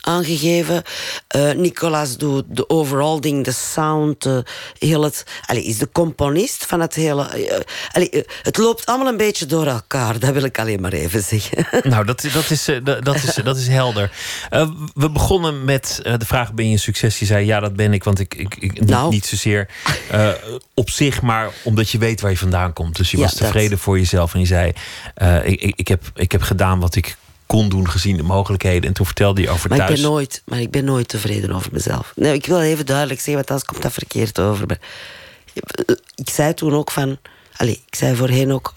[0.00, 0.82] aangegeven.
[1.28, 4.38] Eh Nicolas doet de overall ding, de sound, eh,
[4.78, 7.28] heel het, allee, is de componist van het hele.
[7.28, 7.60] eh,
[7.92, 11.66] allee, het loopt allemaal een beetje door elkaar, dat wil ik alleen maar even zeggen.
[11.90, 14.10] Nou, dat, dat, is, dat, dat is, dat is helder.
[14.94, 17.18] We begonnen met de vraag: ben je een succes?
[17.18, 18.04] Je zei ja, dat ben ik.
[18.04, 19.10] Want ik, ik, ik niet, Nou.
[19.10, 19.68] niet zozeer
[20.74, 22.96] op zich, maar omdat je weet waar je vandaan komt.
[22.96, 23.40] Dus je Ja, was dat.
[23.40, 24.72] tevreden voor jezelf en je zei:
[25.44, 27.16] ik, ik, ik, heb, ik heb gedaan wat ik
[27.54, 28.88] kon doen gezien de mogelijkheden.
[28.88, 30.00] En toen vertelde je over Maar ik, thuis.
[30.00, 32.12] ben nooit, maar ik ben nooit tevreden over mezelf.
[32.16, 34.78] Nee, ik wil even duidelijk zeggen, want anders komt dat verkeerd over.
[36.14, 37.18] Ik zei toen ook van...
[37.56, 38.74] Allez, ik zei voorheen ook...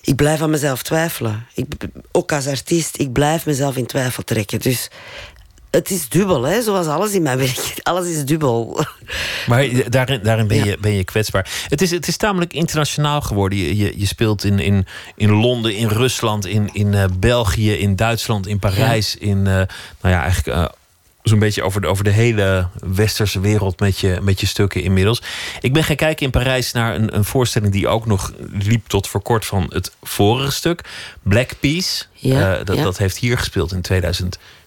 [0.00, 1.46] Ik blijf aan mezelf twijfelen.
[1.54, 1.66] Ik,
[2.12, 4.60] ook als artiest, ik blijf mezelf in twijfel trekken.
[4.60, 4.90] Dus
[5.70, 7.74] het is dubbel, hè, zoals alles in mijn werk.
[7.82, 8.84] Alles is dubbel.
[9.46, 10.64] Maar daarin, daarin ben, Ja.
[10.64, 11.50] je, ben je kwetsbaar.
[11.68, 13.58] Het is, het is tamelijk internationaal geworden.
[13.58, 17.96] Je, je, je speelt in, in, in Londen, in Rusland, in, in eh, België, in
[17.96, 19.16] Duitsland, in Parijs.
[19.16, 19.52] In, eh,
[20.00, 20.64] nou ja, eigenlijk eh,
[21.22, 25.22] zo'n beetje over de, over de hele westerse wereld met je, met je stukken inmiddels.
[25.60, 29.08] Ik ben gaan kijken in Parijs naar een, een voorstelling die ook nog liep tot
[29.08, 30.80] voor kort van het vorige stuk.
[31.22, 32.04] Black Peace.
[32.12, 33.80] Ja, dat, dat heeft hier gespeeld in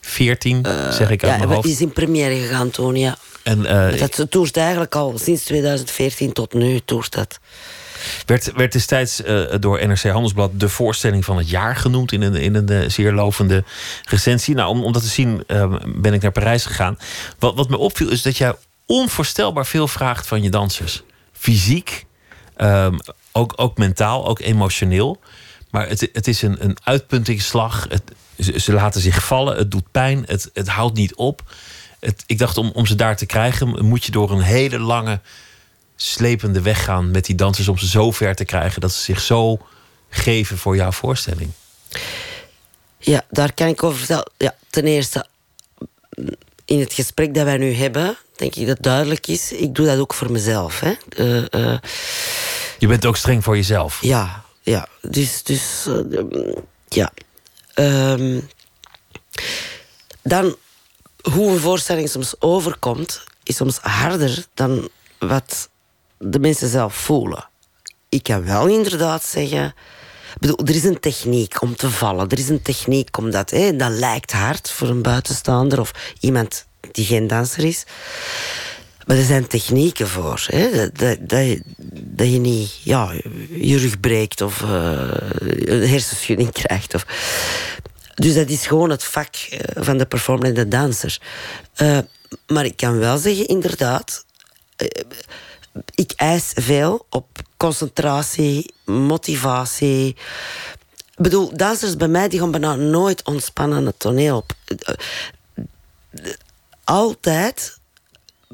[0.02, 1.68] 2014, zeg ik uit ja, mijn hoofd.
[1.68, 3.18] is in première gegaan toen, ja.
[3.43, 7.39] En, eh, Dat toert eigenlijk al sinds 2014 tot nu, toert dat.
[8.26, 12.36] Werd, werd destijds eh, door NRC Handelsblad de voorstelling van het jaar genoemd in een,
[12.36, 13.64] in een eh, zeer lovende
[14.04, 14.56] recensie.
[14.56, 16.97] Nou, om, om dat te zien eh, ben ik naar Parijs gegaan.
[17.39, 18.54] Wat, wat me opviel is dat jij
[18.86, 21.04] onvoorstelbaar veel vraagt van je dansers.
[21.32, 22.06] Fysiek,
[22.56, 22.97] ehm,
[23.32, 25.20] ook, ook mentaal, ook emotioneel.
[25.70, 27.86] Maar het, het is een, een uitpuntingsslag.
[27.89, 28.04] Het,
[28.39, 31.53] ze, ze laten zich vallen, het doet pijn, het, het houdt niet op.
[31.99, 35.19] Het, ik dacht, om, om ze daar te krijgen, moet je door een hele lange
[35.95, 39.21] slepende weg gaan met die dansers om ze zo ver te krijgen dat ze zich
[39.21, 39.59] zo
[40.09, 41.51] geven voor jouw voorstelling.
[42.97, 44.32] Ja, daar kan ik over vertellen.
[44.38, 45.25] Ja, ten eerste,
[46.65, 49.51] in het gesprek dat wij nu hebben, denk ik dat duidelijk is.
[49.51, 50.79] Ik doe dat ook voor mezelf.
[50.79, 50.93] Hè.
[51.09, 51.79] Eh, eh,
[52.79, 54.01] Je bent ook streng voor jezelf.
[54.01, 54.88] ja, ja.
[55.01, 56.23] Dus, dus eh,
[56.88, 57.11] ja.
[57.82, 58.39] Ehm,
[60.21, 60.55] dan,
[61.21, 65.69] hoe een voorstelling soms overkomt, is soms harder dan wat
[66.17, 67.49] de mensen zelf voelen.
[68.09, 69.73] Ik kan wel inderdaad zeggen.
[70.39, 72.29] bedoel, er is een techniek om te vallen.
[72.29, 73.49] Er is een techniek om dat.
[73.49, 77.84] Hè, dat lijkt hard voor een buitenstaander of iemand die geen danser is.
[79.06, 80.43] Maar er zijn technieken voor.
[80.45, 80.91] Hè?
[80.91, 83.12] Dat, je, niet ja,
[83.49, 85.10] je rug breekt of eh,
[85.41, 86.93] een hersenschudding krijgt.
[86.93, 87.06] Of...
[88.16, 91.22] Dus dat is gewoon het vak eh, van de performer en de danser.
[91.74, 91.97] Eh,
[92.47, 94.26] maar ik kan wel zeggen, inderdaad,
[95.95, 97.28] ik eis veel op
[97.58, 100.08] concentratie, motivatie.
[101.16, 104.54] Ik bedoel, dansers bij mij die gaan bijna nooit ontspannen het toneel op.
[106.84, 107.80] Altijd,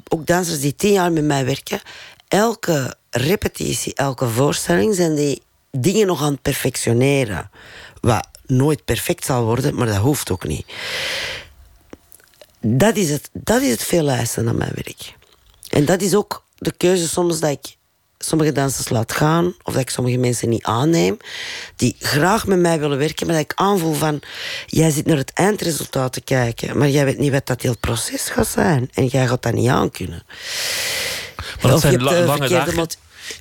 [0.10, 1.82] ook dansers die tien jaar met mij werken,
[2.28, 5.42] elke repetitie, elke voorstelling zijn die
[5.72, 7.50] dingen nog aan het perfectioneren.
[8.02, 10.66] Wat nooit perfect zal worden, maar dat hoeft ook niet.
[12.60, 15.16] Dat is het, dat is het veel eisen aan mijn werk.
[15.70, 17.77] En dat is ook de keuze soms dat ik
[18.20, 21.18] sommige dansers laat gaan, of dat ik sommige mensen niet aanneem,
[21.76, 24.20] die graag met mij willen werken, maar dat ik aanvoel van,
[24.66, 28.22] jij zit naar het eindresultaat te kijken, maar jij weet niet wat dat heel proces
[28.30, 30.24] gaat zijn, en jij gaat dat niet aankunnen.
[31.64, 32.88] Of je zijn la- de lange dagen.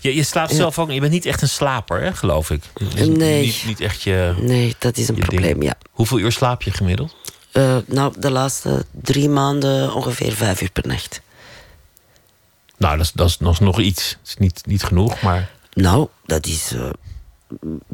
[0.01, 0.57] Je, je slaapt Ja.
[0.57, 0.91] zelf ook.
[0.91, 2.63] Je bent niet echt een slaper, hè, geloof ik.
[2.95, 3.45] Dus Nee.
[3.45, 4.35] Niet, niet echt je.
[4.41, 5.65] Nee, dat is een probleem, ding.
[5.65, 5.75] ja.
[5.91, 7.17] Hoeveel uur slaap je gemiddeld?
[7.53, 11.21] Eh, nou, de laatste drie maanden ongeveer vijf uur per nacht.
[12.79, 14.09] Nou, dat is, dat is, nog iets.
[14.09, 15.51] Het is niet, niet genoeg, maar.
[15.73, 16.91] Nou, dat is eh,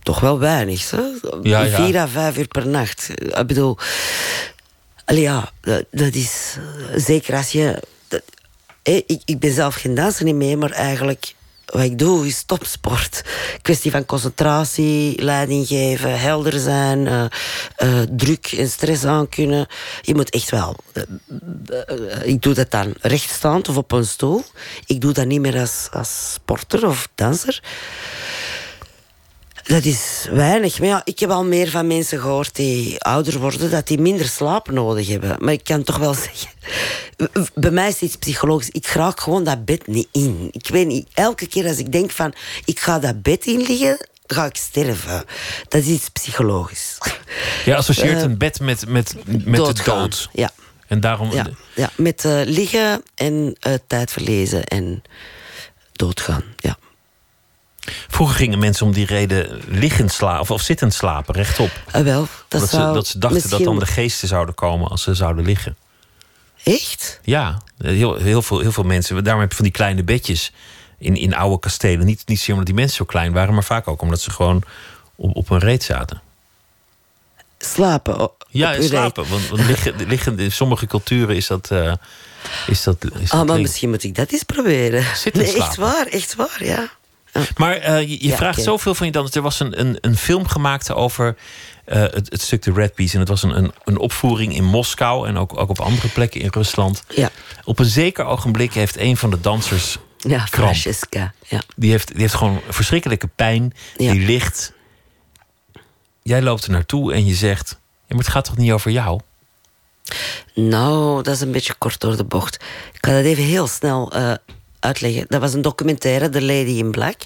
[0.03, 1.03] toch wel weinig, hè?
[1.43, 1.85] Ja, ja.
[1.85, 3.15] Vier à vijf uur per nacht.
[3.15, 3.79] Eh, Ik bedoel...
[5.05, 6.57] Allee, ja, dat, dat is...
[6.91, 7.83] eh, zeker als je...
[8.09, 8.23] dat-
[8.83, 11.35] hé, ik, ik ben zelf geen danser niet meer, maar eigenlijk...
[11.73, 13.25] Wat ik doe is topsport.
[13.63, 17.25] Kwestie van concentratie, leiding geven, helder zijn, eh,
[17.77, 19.67] eh, druk en stress aankunnen.
[20.03, 20.77] Je moet echt wel.
[20.93, 21.07] eh,
[22.23, 24.45] ik doe dat dan rechtstaand of op een stoel.
[24.87, 27.63] Ik doe dat niet meer als, als sporter of danser.
[29.63, 30.79] Dat is weinig.
[30.79, 34.27] Maar ja, ik heb al meer van mensen gehoord die ouder worden, dat die minder
[34.27, 35.37] slaap nodig hebben.
[35.39, 36.51] Maar ik kan toch wel zeggen,
[37.55, 38.69] bij mij is het iets psychologisch.
[38.71, 40.49] Ik raak gewoon dat bed niet in.
[40.53, 42.35] Ik weet niet, elke keer als ik denk van,
[42.65, 45.25] ik ga dat bed in liggen, ga ik sterven.
[45.69, 46.99] Dat is iets psychologisch.
[47.65, 50.29] Je associeert Eh, een bed met, met, met de dood.
[50.33, 50.51] Ja.
[50.87, 51.33] En daarom.
[51.33, 55.03] Ja, ja met eh, liggen en eh, tijd verlezen en
[55.93, 56.43] doodgaan.
[56.57, 56.79] Ja.
[58.09, 61.71] Vroeger gingen mensen om die reden liggend slapen of, zittend slapen, rechtop.
[61.91, 65.15] Ah, wel, dat, ze, dat ze dachten dat dan de geesten zouden komen als ze
[65.15, 65.77] zouden liggen.
[66.65, 67.21] Echt?
[67.23, 69.25] Ja, heel, heel, veel, heel veel mensen.
[69.25, 70.53] Daarom heb je van die kleine bedjes
[70.99, 72.07] in, in oude kastelen.
[72.07, 74.63] Niet, niet zozeer omdat die mensen zo klein waren, maar vaak ook omdat ze gewoon
[75.17, 76.21] op, op een reet zaten.
[77.59, 78.31] Slapen.
[78.49, 79.29] Ja, op uw slapen.
[79.29, 81.71] Want, want liggen, liggen, in sommige culturen is dat.
[81.71, 81.93] eh,
[82.67, 85.05] is dat, is Ah, dat maar misschien moet ik dat eens proberen.
[85.17, 85.81] Zitten nee, echt slapen.
[85.81, 86.89] waar, echt waar, ja.
[87.57, 89.29] Maar eh, je, je Ja, vraagt zoveel van je dan.
[89.33, 91.37] Er was een, een, een film gemaakt over
[91.85, 93.13] eh, het, het stuk The Red Peace.
[93.15, 96.41] En het was een, een, een opvoering in Moskou en ook, ook op andere plekken
[96.41, 97.05] in Rusland.
[97.09, 97.31] Ja,
[97.65, 99.99] Op een zeker ogenblik heeft een van de dansers.
[100.19, 100.49] ja Kramp.
[100.49, 101.33] Francesca.
[101.49, 101.63] Ja.
[101.77, 103.73] Die heeft, die heeft gewoon verschrikkelijke pijn.
[103.97, 104.13] Ja.
[104.13, 104.73] Die ligt.
[106.23, 107.71] Jij loopt er naartoe en je zegt.
[107.81, 109.21] Ja, maar het gaat toch niet over jou?
[110.55, 112.55] Nou, dat is een beetje kort door de bocht.
[112.93, 114.33] Ik ga dat even heel snel eh,
[114.83, 115.25] uitleggen.
[115.29, 117.21] Dat was een documentaire, The Lady in Black.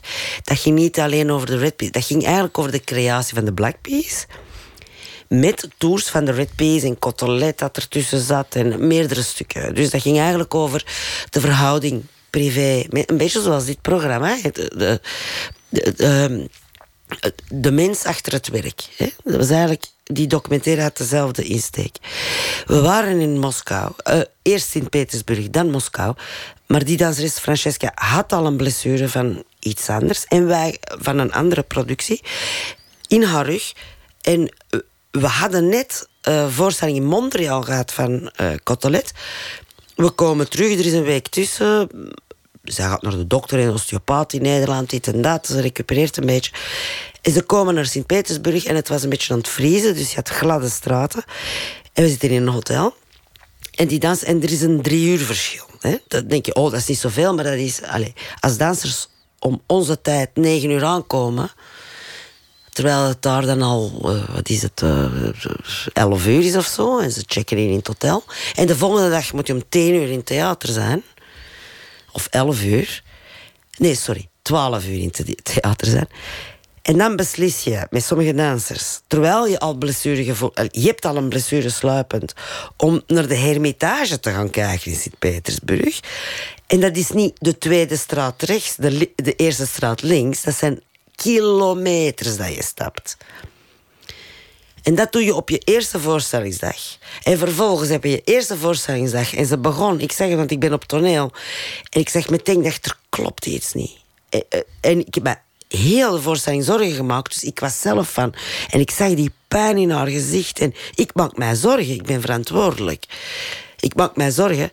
[0.45, 1.93] Dat ging niet alleen over de Red Peace.
[1.93, 4.27] Dat ging eigenlijk over de creatie van de Black Peace.
[5.29, 8.55] Met tours van de Red Peace en Cotelet dat ertussen zat.
[8.55, 9.75] En meerdere stukken.
[9.75, 10.85] Dus dat ging eigenlijk over
[11.31, 12.85] de verhouding privé.
[12.91, 14.37] Een beetje zoals dit programma.
[14.43, 15.01] De, de,
[15.69, 16.49] de,
[17.49, 18.89] de, mens achter het werk.
[19.25, 21.97] Dat was eigenlijk, die documentaire had dezelfde insteek.
[22.67, 26.15] We waren in Moskou, eh, eerst Sint-Petersburg, dan Moskou.
[26.67, 30.25] Maar die danseres Francesca had al een blessure van iets anders.
[30.25, 32.21] En wij van een andere productie.
[33.07, 33.73] In haar rug.
[34.21, 34.81] En eh,
[35.11, 39.13] we hadden net een voorstelling in Montreal gehad van eh Cotelet.
[39.95, 41.89] We komen terug, er is een week tussen
[42.73, 45.47] zij gaat naar de dokter en osteopaat in Nederland, dit en dat.
[45.47, 46.53] Ze recupereert een beetje.
[47.27, 50.17] En ze komen naar Sint-Petersburg en het was een beetje aan het vriezen, dus je
[50.17, 51.25] had gladde straten.
[51.93, 52.95] En we zitten in een hotel.
[53.71, 55.67] En die dans, en er is een drie uur verschil.
[55.81, 55.97] Hè?
[56.09, 57.83] Dat denk je, oh, dat is niet zoveel, maar dat is...
[57.83, 58.11] Allez,
[58.41, 59.09] als dansers
[59.39, 61.51] om onze tijd negen uur aankomen...
[62.71, 65.05] Terwijl het daar dan al, eh, wat is het, eh,
[65.93, 66.99] elf uur is of zo.
[66.99, 68.25] En ze checken in in het hotel.
[68.55, 71.03] En de volgende dag moet je om tien uur in het theater zijn
[72.13, 73.03] of 11 uur.
[73.79, 76.09] Nee, sorry, 12 uur in het theater zijn.
[76.87, 81.05] En dan beslis je met sommige dansers, terwijl je al blessure gevoel, eh, je hebt
[81.05, 82.35] al een blessure sluipend,
[82.77, 86.01] om naar de Hermitage te gaan kijken in Sint-Petersburg.
[86.67, 90.43] En dat is niet de tweede straat rechts, de, de eerste straat links.
[90.43, 90.83] Dat zijn
[91.15, 93.17] kilometers dat je stapt.
[94.83, 96.77] En dat doe je op je eerste voorstellingsdag.
[97.23, 99.35] En vervolgens heb je je eerste voorstellingsdag.
[99.35, 101.33] En ze begon, ik zeg want ik ben op toneel.
[101.91, 103.99] En ik zeg meteen, dacht, er klopt iets niet.
[104.29, 107.33] En, eh, en ik heb heel de voorstelling zorgen gemaakt.
[107.33, 108.35] Dus ik was zelf van.
[108.71, 110.59] En ik zag die pijn in haar gezicht.
[110.61, 113.05] En ik maak mij zorgen, ik ben verantwoordelijk.
[113.81, 114.71] Ik maak mij zorgen.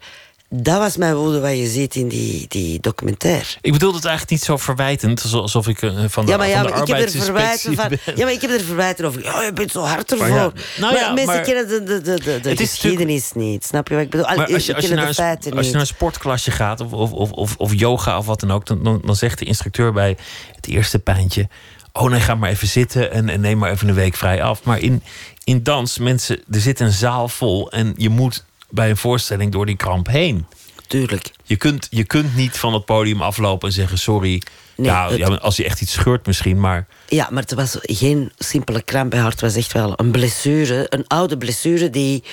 [0.55, 3.45] Dat was mijn woede wat je ziet in die, die documentaire.
[3.61, 6.63] Ik bedoel het eigenlijk niet zo verwijtend, alsof ik eh, van de, Ja, maar, ja,
[6.63, 7.89] maar ik heb er verwijten van.
[8.15, 9.23] Ja, maar ik heb er verwijten over.
[9.23, 10.27] Ja, je bent zo hard ervoor.
[10.27, 12.69] Maar ja, nou maar ja, mensen maar- kennen de, de, de, de, de Het is
[12.69, 13.65] geschiedenis niet.
[13.65, 14.25] Snap je wat ik bedoel?
[14.25, 17.11] Maar als je, als, naar de een, als je naar een sportklasje gaat of, of,
[17.11, 20.17] of, of, of yoga of wat dan ook, dan, dan, dan zegt de instructeur bij
[20.55, 21.47] het eerste pijntje:
[21.91, 24.63] Oh nee, ga maar even zitten en, en neem maar even een week vrij af.
[24.63, 25.03] Maar in,
[25.43, 28.43] in dans, mensen, er zit een zaal vol en je moet
[28.73, 30.45] bij een voorstelling door die kramp heen.
[30.87, 31.31] Tuurlijk.
[31.43, 34.41] Je kunt, je kunt niet van het podium aflopen en zeggen: Sorry.
[34.75, 37.77] Nee, nou, het- ja, als je echt iets scheurt misschien, maar Ja, maar het was
[37.81, 39.31] geen simpele kramp bij haar.
[39.31, 40.85] Het was echt wel een blessure.
[40.89, 42.23] Een oude blessure die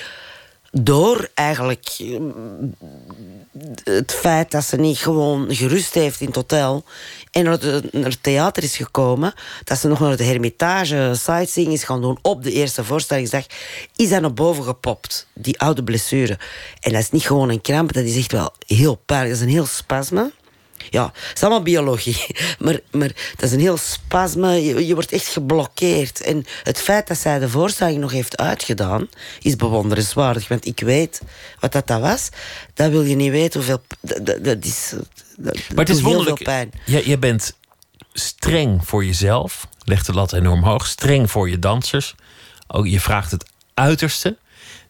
[0.71, 1.87] door eigenlijk
[3.83, 6.83] het feit dat ze niet gewoon gerust heeft in het hotel
[7.31, 9.33] en naar het, naar het theater is gekomen,
[9.63, 13.45] dat ze nog naar de Hermitage sightseeing is gaan doen op de eerste voorstellingsdag,
[13.95, 16.39] is dat naar boven gepopt, die oude blessure.
[16.79, 19.33] En dat is niet gewoon een kramp, dat is echt wel heel pijnlijk.
[19.33, 20.31] Dat is een heel spasme.
[20.89, 22.25] Ja, het is allemaal biologie.
[22.59, 24.63] Maar, maar dat is een heel spasme.
[24.63, 26.21] Je, je wordt echt geblokkeerd.
[26.21, 29.09] En het feit dat zij de voorstelling nog heeft uitgedaan,
[29.41, 30.47] is bewonderenswaardig.
[30.47, 31.21] Want ik weet
[31.59, 32.29] wat dat, dat was.
[32.73, 33.81] Dat wil je niet weten hoeveel.
[33.99, 34.93] Dat, dat, dat is.
[35.37, 36.37] Dat, Maar het is doet heel wonderlijk.
[36.37, 36.71] veel pijn.
[36.85, 37.55] Je, je bent
[38.13, 39.67] streng voor jezelf.
[39.83, 40.85] Legt de lat enorm hoog.
[40.87, 42.15] Streng voor je dansers.
[42.67, 44.37] Ook, je vraagt het uiterste.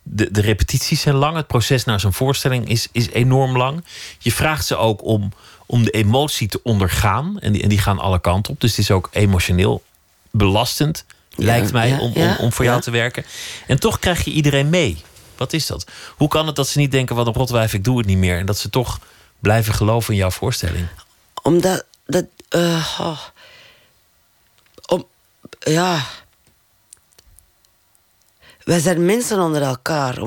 [0.03, 1.35] De, de repetities zijn lang.
[1.35, 3.85] Het proces naar zo'n voorstelling is, is enorm lang.
[4.19, 5.31] Je vraagt ze ook om,
[5.71, 7.39] om de emotie te ondergaan.
[7.39, 8.61] En die, en die gaan alle kanten op.
[8.61, 9.83] Dus het is ook emotioneel
[10.31, 11.05] belastend.
[11.29, 13.25] Ja, lijkt mij ja, om, om, om voor jou te werken.
[13.67, 15.03] En toch krijg je iedereen mee.
[15.37, 15.85] Wat is dat?
[16.17, 18.37] Hoe kan het dat ze niet denken: wat een rotwijf, ik doe het niet meer.
[18.37, 18.99] En dat ze toch
[19.39, 20.87] blijven geloven in jouw voorstelling?
[21.41, 22.25] Omdat dat.
[22.49, 23.19] oh.
[24.85, 25.05] om,
[25.59, 26.05] ja.
[28.63, 30.19] Wij zijn mensen onder elkaar.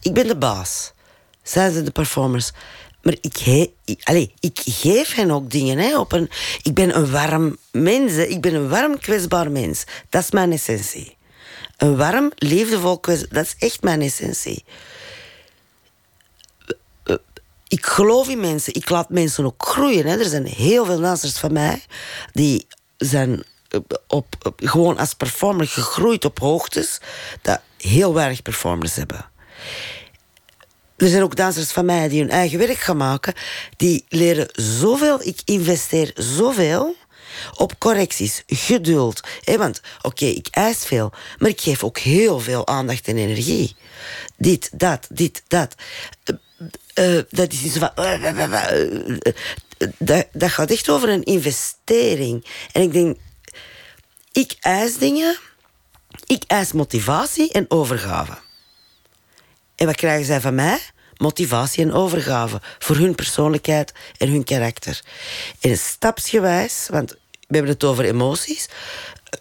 [0.00, 0.92] Ik ben de baas.
[1.42, 2.50] Zij zijn de performers.
[3.02, 3.72] Maar ik, he,
[4.40, 5.78] ik, geef hen ook dingen.
[5.78, 6.30] Hè, op een,
[6.62, 8.12] ik ben een warm mens.
[8.12, 9.84] Ik ben een warm, kwetsbaar mens.
[10.08, 11.16] Dat is mijn essentie.
[11.76, 13.34] Een warm, liefdevol kwetsbaar...
[13.34, 14.64] Dat is echt mijn essentie.
[17.70, 18.74] ik geloof in mensen.
[18.74, 20.06] Ik laat mensen ook groeien.
[20.06, 20.18] Hè.
[20.18, 21.82] Er zijn heel veel dansers van mij
[22.32, 27.00] die zijn eh, op, op- gewoon als performer gegroeid op hoogtes
[27.42, 29.30] dat heel weinig performers hebben.
[31.00, 33.34] Er zijn ook dansers van mij die hun eigen werk gaan maken.
[33.76, 35.20] Die leren zoveel.
[35.22, 36.96] Ik investeer zoveel
[37.56, 39.20] op correcties, geduld.
[39.44, 43.76] Hè, want oké, ik eis veel, maar ik geef ook heel veel aandacht en energie.
[44.36, 45.74] Dit, dat, dit, dat.
[46.94, 47.90] Eh, eh, dat is van.
[47.94, 52.46] eh, eh, eh, eh, dat, dat gaat echt over een investering.
[52.72, 53.18] En ik denk,
[54.32, 55.38] ik eis dingen,
[56.26, 58.38] ik eis motivatie en overgave.
[59.80, 60.78] En wat krijgen zij van mij?
[61.16, 65.02] Motivatie en overgave voor hun persoonlijkheid en hun karakter.
[65.60, 68.68] En stapsgewijs, want we hebben het over emoties.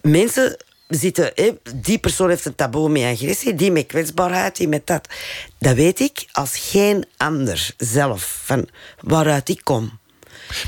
[0.01, 1.33] Mensen zitten,
[1.75, 5.07] die persoon heeft een taboe met agressie, die met kwetsbaarheid, die met dat.
[5.57, 8.67] Dat weet ik als geen ander zelf, van
[8.99, 9.99] waaruit ik kom.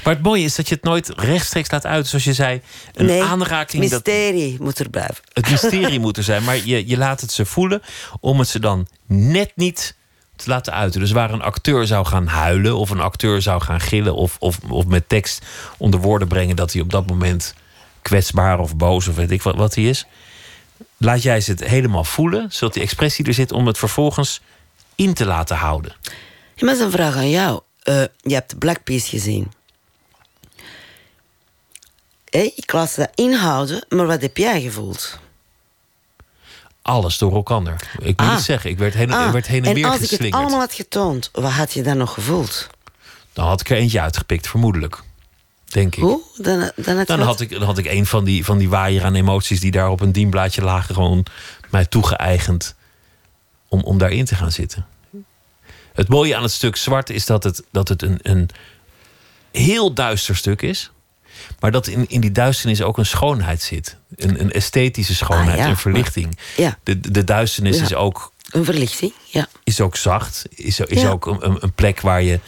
[0.03, 2.07] Maar het mooie is dat je het nooit rechtstreeks laat uit.
[2.07, 2.61] Zoals je zei,
[2.93, 3.89] een nee, aanraking.
[3.89, 5.23] Dat, mysterie moet er blijven.
[5.33, 6.43] het mysterie moet er zijn.
[6.43, 7.81] Maar je, je laat het ze voelen
[8.19, 9.95] om het ze dan net niet
[10.35, 10.99] te laten uiten.
[10.99, 12.77] Dus waar een acteur zou gaan huilen...
[12.77, 14.15] of een acteur zou gaan gillen...
[14.15, 15.45] of, of, of met tekst
[15.77, 16.55] onder woorden brengen...
[16.55, 17.53] dat hij op dat moment
[18.01, 20.05] kwetsbaar of boos of weet ik wat, wat hij is...
[20.97, 22.47] laat jij ze het helemaal voelen...
[22.51, 24.41] zodat die expressie er zit om het vervolgens
[24.95, 25.95] in te laten houden.
[26.03, 26.11] Ja,
[26.65, 27.61] maar dat is een vraag aan jou.
[27.83, 29.51] Eh, je hebt Black Peas gezien.
[32.31, 35.19] Hé, ik laat ze dat inhouden, maar wat heb jij gevoeld?
[36.81, 37.91] Alles door elkaar.
[37.99, 38.33] Ik moet Ah.
[38.33, 40.41] het zeggen, ik werd heen, ik werd heen en, en weer als ik het geslingerd.
[40.41, 42.67] allemaal had getoond, wat had je dan nog gevoeld?
[43.33, 45.01] Dan had ik er eentje uitgepikt, vermoedelijk.
[45.65, 46.01] Denk ik.
[46.03, 46.21] Hoe?
[46.37, 49.03] Dan, dan, had, Dan had ik, dan had ik een van die, van die waaier
[49.03, 51.25] aan emoties die daar op een dienblaadje lagen, gewoon
[51.69, 52.75] mij toegeëigend
[53.67, 54.85] om, om daarin te gaan zitten.
[55.93, 58.49] Het mooie aan het stuk zwart is dat het, dat het een, een
[59.51, 60.91] heel duister stuk is.
[61.59, 63.97] Maar dat in, in die duisternis ook een schoonheid zit.
[64.15, 66.37] Een, een esthetische schoonheid, Ah, ja, een verlichting.
[66.57, 66.77] Ja.
[66.83, 67.83] De, de duisternis Ja.
[67.83, 69.47] is, ook, Een verlichting, ja.
[69.63, 70.45] is ook zacht.
[70.49, 72.39] Is, is ook een, een- plek waar je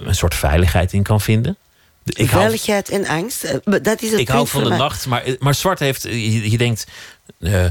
[0.00, 1.56] een soort veiligheid in kan vinden.
[2.04, 4.78] Ik hou, Veiligheid en angst, eh, dat is het ik hou van de mij.
[4.78, 6.02] nacht, maar, maar zwart heeft.
[6.02, 6.86] Je, je denkt.
[7.40, 7.64] eh,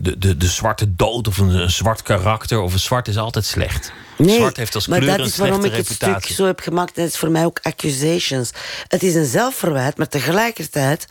[0.00, 3.44] de, de, de zwarte dood of een, een zwart karakter of een zwart is altijd
[3.44, 3.92] slecht.
[4.16, 6.22] Nee, zwart heeft als maar kleur dat een is waarom ik het reputatie.
[6.22, 6.96] stuk zo heb gemaakt.
[6.96, 8.50] En het is voor mij ook accusations.
[8.88, 11.06] Het is een zelfverwijt, maar tegelijkertijd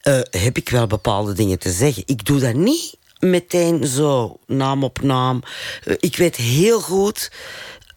[0.00, 2.02] eh, heb ik wel bepaalde dingen te zeggen.
[2.06, 5.42] Ik doe dat niet meteen zo, naam op naam.
[5.84, 7.30] Eh, ik weet heel goed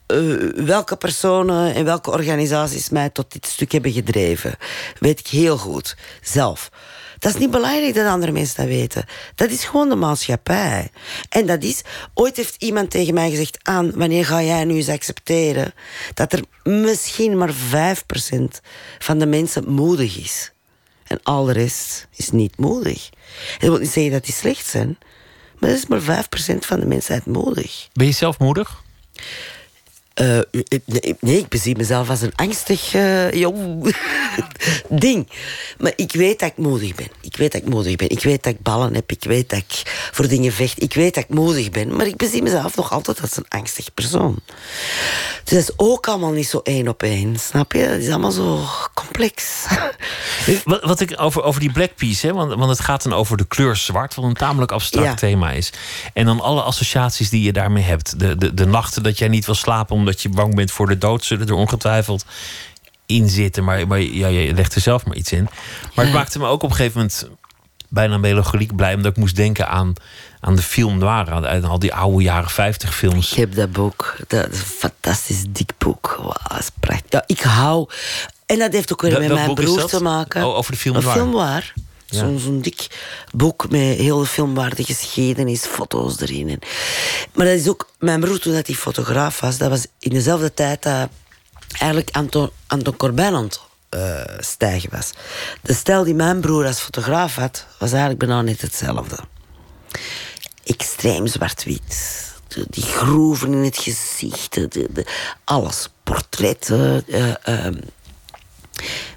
[0.06, 0.18] eh,
[0.56, 4.56] welke personen en welke organisaties mij tot dit stuk hebben gedreven.
[5.00, 6.70] Weet ik heel goed, zelf.
[7.22, 9.06] Dat is niet belangrijk dat andere mensen dat weten.
[9.36, 10.90] Dat is gewoon de maatschappij.
[11.30, 11.82] En dat is...
[12.14, 13.58] Ooit heeft iemand tegen mij gezegd...
[13.62, 15.74] aan wanneer ga jij nu eens accepteren...
[16.14, 17.56] dat er misschien maar 5%
[19.00, 20.52] van de mensen moedig is.
[21.04, 23.10] En al de rest is niet moedig.
[23.60, 24.98] Dat wil niet zeggen dat die slecht zijn...
[25.60, 27.88] maar dat is maar 5% van de mensheid moedig.
[27.94, 28.84] Ben je zelf moedig?
[30.14, 30.40] Eh,
[30.86, 33.96] nee, nee, ik bezie mezelf als een angstig eh, jong
[34.90, 35.30] ding.
[35.78, 37.08] Maar ik weet dat ik moedig ben.
[37.22, 38.10] Ik weet dat ik moedig ben.
[38.10, 39.12] Ik weet dat ik ballen heb.
[39.12, 40.82] Ik weet dat ik voor dingen vecht.
[40.82, 41.96] Ik weet dat ik moedig ben.
[41.96, 44.40] Maar ik bezie mezelf nog altijd als een angstig persoon.
[45.44, 47.40] Dus dat is ook allemaal niet zo één op één.
[47.40, 47.80] Snap je?
[47.80, 49.66] Het is allemaal zo complex.
[50.66, 53.38] Wat, wat ik over, over die Black Piece, hè, want, want het gaat dan over
[53.38, 55.14] de kleur zwart, wat een tamelijk abstract Ja.
[55.14, 55.74] thema is.
[56.14, 58.20] En dan alle associaties die je daarmee hebt.
[58.20, 60.98] De, de, de nachten dat jij niet wil slapen omdat je bang bent voor de
[60.98, 62.26] dood, zullen er ongetwijfeld
[63.06, 63.64] in zitten.
[63.64, 65.44] Maar, maar ja, je legt er zelf maar iets in.
[65.44, 66.20] Maar het Ja.
[66.20, 67.30] maakte me ook op een gegeven moment
[67.90, 69.94] bijna melancholiek blij, omdat ik moest denken aan,
[70.40, 73.32] aan de film noir, aan, aan al die oude jaren 50 films.
[73.32, 74.16] Ik heb dat boek.
[74.28, 76.34] Dat is een fantastisch dik boek.
[76.60, 77.10] Is prachtig.
[77.10, 77.90] Ja, ik hou...
[78.46, 80.44] En dat heeft ook weer met mijn broer te maken.
[80.46, 81.14] Oh, over de film noir.
[81.16, 81.74] film waar.
[82.12, 82.88] Zo'n dik
[83.32, 86.60] boek met heel de filmwaarde geschiedenis, foto's erin.
[87.34, 87.90] Maar dat is ook...
[88.00, 91.10] Mijn broer, toen dat hij fotograaf was, dat was in dezelfde tijd dat
[91.72, 93.50] eigenlijk Anton, Anton Corbijn aan
[93.90, 95.12] eh, stijgen was.
[95.62, 99.18] De stijl die mijn broer als fotograaf had, was eigenlijk bijna net hetzelfde
[100.64, 102.30] extreem zwart-wit.
[102.70, 105.06] Die groeven in het gezicht, de, de-
[105.44, 105.90] alles.
[106.04, 107.04] Portretten.
[107.08, 107.78] eh, ehm.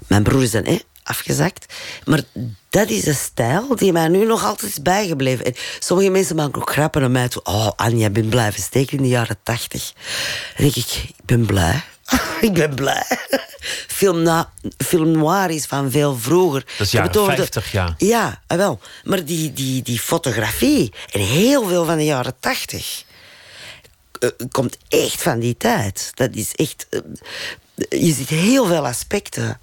[0.07, 1.73] Mijn broer is dan eh, afgezakt.
[2.05, 2.21] Maar
[2.69, 5.45] dat is een stijl die mij nu nog altijd is bijgebleven.
[5.45, 7.43] En sommige mensen maken ook grappen naar mij toe.
[7.43, 9.93] Oh, Anja, ik ben blijven steken in de jaren tachtig.
[10.57, 11.83] Dan denk ik, ik ben blij.
[12.41, 13.05] ik ben blij.
[13.87, 14.51] Film, na,
[14.85, 16.65] film noir is van veel vroeger.
[16.77, 17.95] Dat is jaren de- 50, ja.
[17.97, 18.79] ja, ah, wel.
[19.03, 23.03] Maar die, die, die fotografie en heel veel van de jaren tachtig
[24.19, 26.11] eh, komt echt van die tijd.
[26.13, 26.87] Dat is echt.
[27.75, 29.59] Eh, je ziet heel veel aspecten.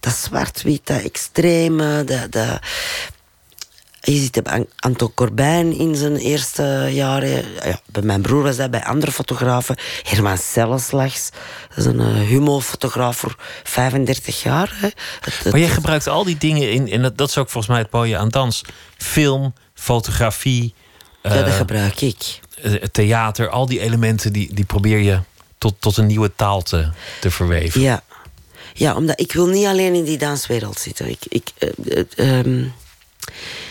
[0.00, 2.32] Dat zwart-wit, dat extreme, dat.
[2.32, 2.58] dat
[4.00, 7.44] je ziet het bij An- Anton Corbijn in zijn eerste jaren.
[7.64, 9.76] Ja, bij mijn broer was dat, bij andere fotografen.
[10.02, 11.30] Herman Selleslags,
[11.68, 14.72] dat is een uh, humofotograaf voor 35 jaar.
[14.74, 14.88] Hè.
[15.50, 18.16] Maar jij gebruikt al die dingen in, en dat, is ook volgens mij het mooie
[18.16, 18.62] aan dans.
[18.96, 20.74] Film, fotografie,
[21.22, 22.40] ja, dat eh, gebruik ik.
[22.62, 25.20] eh, theater, al die elementen die, die probeer je
[25.66, 26.90] tot, tot een nieuwe taal te,
[27.20, 27.80] te verweven.
[27.80, 28.02] Ja.
[28.74, 31.08] ja, omdat ik wil niet alleen in die danswereld zitten.
[31.08, 32.64] Ik, ik, eh, eh, ehm,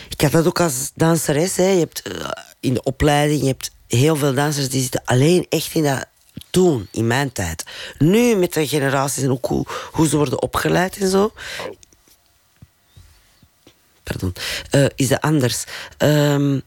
[0.08, 1.56] ik had dat ook als danseres.
[1.56, 1.68] Hè.
[1.68, 2.28] Je hebt eh,
[2.60, 6.06] in de opleiding, je hebt heel veel dansers die zitten alleen echt in dat
[6.50, 7.64] toen, in mijn tijd.
[7.98, 11.32] Nu met de generaties en ook hoe, hoe ze worden opgeleid en zo.
[14.02, 14.34] Pardon.
[14.94, 15.64] is dat anders.
[15.96, 16.58] Ehm,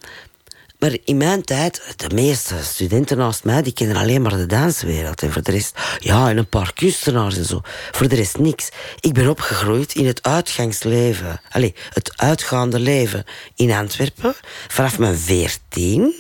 [0.79, 5.21] maar in mijn tijd, de meeste studenten naast mij, die kennen alleen maar de danswereld.
[5.23, 7.61] En voor de rest, ja, en een paar kunstenaars en zo.
[7.91, 8.69] Voor de rest niks.
[8.99, 11.41] Ik ben opgegroeid in het uitgangsleven.
[11.49, 13.23] Allee, het uitgaande leven
[13.55, 14.35] in Antwerpen.
[14.67, 16.13] Vanaf mijn veertien.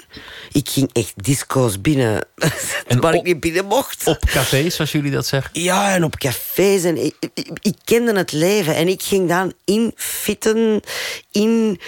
[0.51, 2.23] Ik ging echt disco's binnen,
[2.87, 4.07] En waar op- ik niet binnen mocht.
[4.07, 5.61] Op cafés, zoals jullie dat zeggen.
[5.61, 6.83] Ja, en op cafés.
[6.83, 8.75] En ik, ik, ik kende het leven.
[8.75, 10.81] En ik ging dan infitten
[11.31, 11.79] in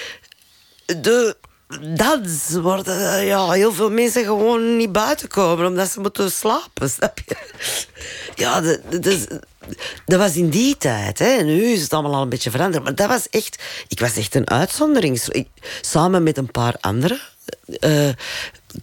[0.85, 1.37] de
[1.79, 2.49] dans.
[2.49, 6.89] Waar de- ja, heel veel mensen gewoon niet buiten komen omdat ze moeten slapen.
[6.97, 7.35] Snap je?
[8.35, 8.61] Ja,
[8.99, 9.25] dus,
[10.05, 11.19] dat was in die tijd.
[11.19, 11.43] Hè.
[11.43, 12.83] Nu is het allemaal al een beetje veranderd.
[12.83, 13.63] Maar dat was echt...
[13.87, 15.21] Ik was echt een uitzondering.
[15.81, 17.19] Samen met een paar andere
[17.79, 18.09] eh,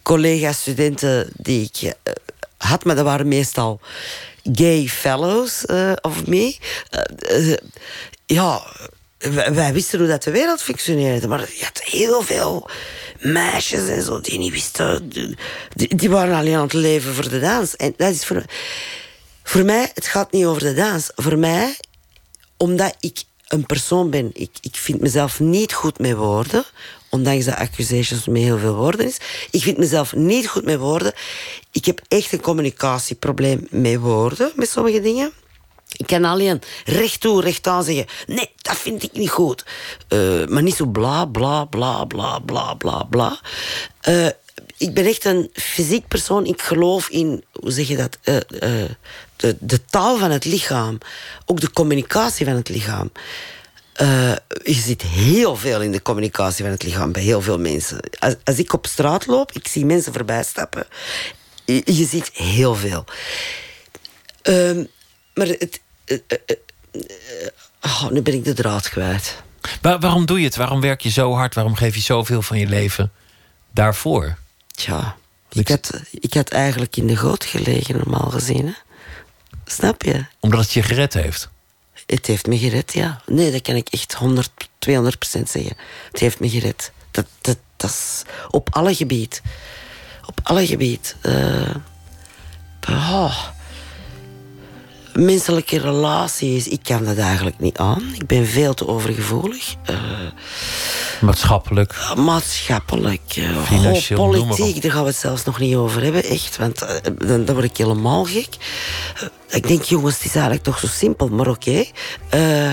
[0.03, 2.13] collega-studenten die ik eh,
[2.57, 3.79] had, maar dat waren meestal
[4.53, 6.57] gay fellows eh, of me.
[6.89, 7.57] Eh, eh,
[8.25, 8.61] ja,
[9.27, 12.69] wij, wisten hoe dat de wereld functioneerde, maar je had heel veel
[13.19, 15.09] meisjes en zo die niet wisten.
[15.73, 17.75] Die, die waren alleen aan het leven voor de dans.
[17.75, 18.43] En dat is voor,
[19.43, 21.11] voor mij, het gaat niet over de dans.
[21.15, 21.77] Voor mij,
[22.57, 26.63] omdat ik een persoon ben, ik, ik vind mezelf niet goed met woorden,
[27.09, 29.17] ondanks dat accusations met heel veel woorden is.
[29.51, 31.13] Ik vind mezelf niet goed met woorden.
[31.71, 35.31] Ik heb echt een communicatieprobleem met woorden, met sommige dingen.
[35.99, 39.65] Ik kan alleen recht toe, recht aan zeggen: nee, dat vind ik niet goed.
[40.07, 43.39] Eh, maar niet zo bla, bla, bla, bla, bla, bla, bla.
[44.01, 44.27] Eh,
[44.77, 46.45] ik ben echt een fysiek persoon.
[46.45, 48.17] Ik geloof in, hoe zeg je dat?
[48.21, 48.37] Eh,
[49.35, 50.97] de, de taal van het lichaam.
[51.45, 53.11] Ook de communicatie van het lichaam.
[54.63, 57.99] Je ziet heel veel in de communicatie van het lichaam bij heel veel mensen.
[58.19, 60.87] Als, als ik op straat loop, ik zie mensen voorbij stappen.
[61.65, 63.05] Je, je ziet heel veel.
[64.41, 64.83] Ehm,
[65.33, 65.81] maar het.
[66.09, 66.55] Eh, eh,
[66.91, 67.47] eh,
[67.81, 69.43] oh, nu ben ik de draad kwijt.
[69.81, 70.55] Waar- waarom doe je het?
[70.55, 71.55] Waarom werk je zo hard?
[71.55, 73.11] Waarom geef je zoveel van je leven
[73.71, 74.37] daarvoor?
[74.71, 75.15] Tja,
[75.51, 78.65] ik had, ik had eigenlijk in de goot gelegen, normaal gezien.
[78.65, 78.73] Hè?
[79.65, 80.25] Snap je?
[80.39, 81.49] Omdat het je gered heeft.
[82.05, 83.21] Het heeft me gered, ja.
[83.25, 84.49] Nee, dat kan ik echt 100,
[84.79, 85.77] 200 procent zeggen.
[86.11, 86.91] Het heeft me gered.
[87.11, 89.41] Dat, dat, dat is op alle gebied.
[90.25, 91.15] Op alle gebied.
[91.21, 91.75] Eh,
[92.89, 93.43] oh,
[95.25, 98.11] menselijke relaties, ik kan dat eigenlijk niet aan.
[98.13, 99.75] Ik ben veel te overgevoelig.
[99.89, 99.95] Uh,
[101.21, 101.95] Maatschappelijk.
[102.17, 103.35] maatschappelijk.
[103.35, 106.23] Uh, Financieel, oh, noem maar politiek, daar gaan we het zelfs nog niet over hebben,
[106.23, 106.57] echt.
[106.57, 106.95] Want eh,
[107.27, 108.47] dan, dan word ik helemaal gek.
[109.47, 111.83] Eh, ik denk, jongens, het is eigenlijk toch zo simpel, maar oké.
[112.29, 112.71] Eh,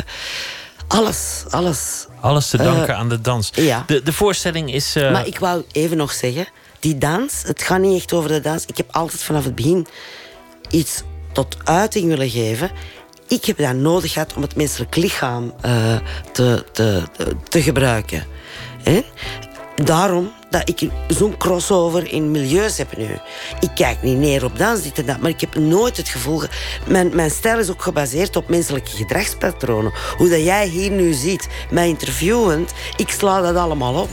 [0.88, 2.06] alles, alles.
[2.20, 3.50] Alles te danken aan de dans.
[3.54, 3.84] ja.
[3.86, 4.96] De, de voorstelling is.
[4.96, 6.46] eh, Maar ik wou even nog zeggen,
[6.80, 8.64] die dans, het gaat niet echt over de dans.
[8.66, 9.86] Ik heb altijd vanaf het begin
[10.70, 11.02] iets
[11.36, 12.70] tot uiting willen geven.
[13.28, 15.96] Ik heb dat nodig gehad om het menselijk lichaam eh,
[16.32, 17.02] te, te,
[17.48, 18.24] te gebruiken.
[19.76, 23.08] Daarom dat ik zo'n crossover in milieus heb nu.
[23.60, 26.38] Ik kijk niet neer op dans, dit en dat, maar ik heb nooit het gevoel...
[26.38, 26.48] ge-
[26.86, 29.92] Mijn, mijn stijl is ook gebaseerd op menselijke gedragspatronen.
[30.16, 34.08] Hoe dat jij hier nu ziet, mij interviewend, ik sla dat allemaal op.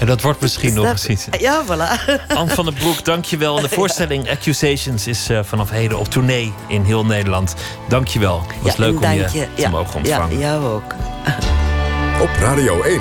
[0.00, 1.40] en dat wordt misschien nog Snap- eens iets.
[1.40, 2.14] Ja, voilà.
[2.38, 3.60] Anne van den Broek, dankjewel.
[3.60, 7.54] De voorstelling Accusations is eh, vanaf heden op tournee in heel Nederland.
[7.88, 8.42] Dankjewel.
[8.46, 10.38] Het was Ja, leuk om dank je te Ja, mogen ontvangen.
[10.38, 10.94] Ja, jou ook.
[12.22, 13.00] Op Radio 1.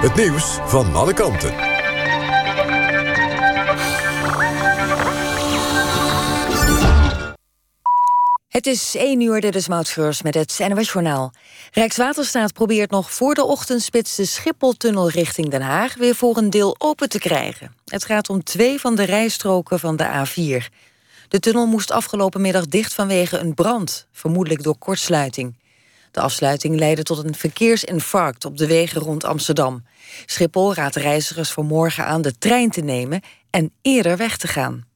[0.00, 1.73] Het nieuws van alle kanten.
[8.54, 11.32] Het is 1 uur, dit is met het NOS Journaal.
[11.72, 14.14] Rijkswaterstaat probeert nog voor de ochtendspits...
[14.14, 17.74] de Schipholtunnel richting Den Haag weer voor een deel open te krijgen.
[17.84, 20.74] Het gaat om twee van de rijstroken van de A4.
[21.28, 24.06] De tunnel moest afgelopen middag dicht vanwege een brand...
[24.12, 25.56] vermoedelijk door kortsluiting.
[26.10, 29.84] De afsluiting leidde tot een verkeersinfarct op de wegen rond Amsterdam.
[30.26, 33.22] Schiphol raadt reizigers voor morgen aan de trein te nemen...
[33.50, 34.93] en eerder weg te gaan.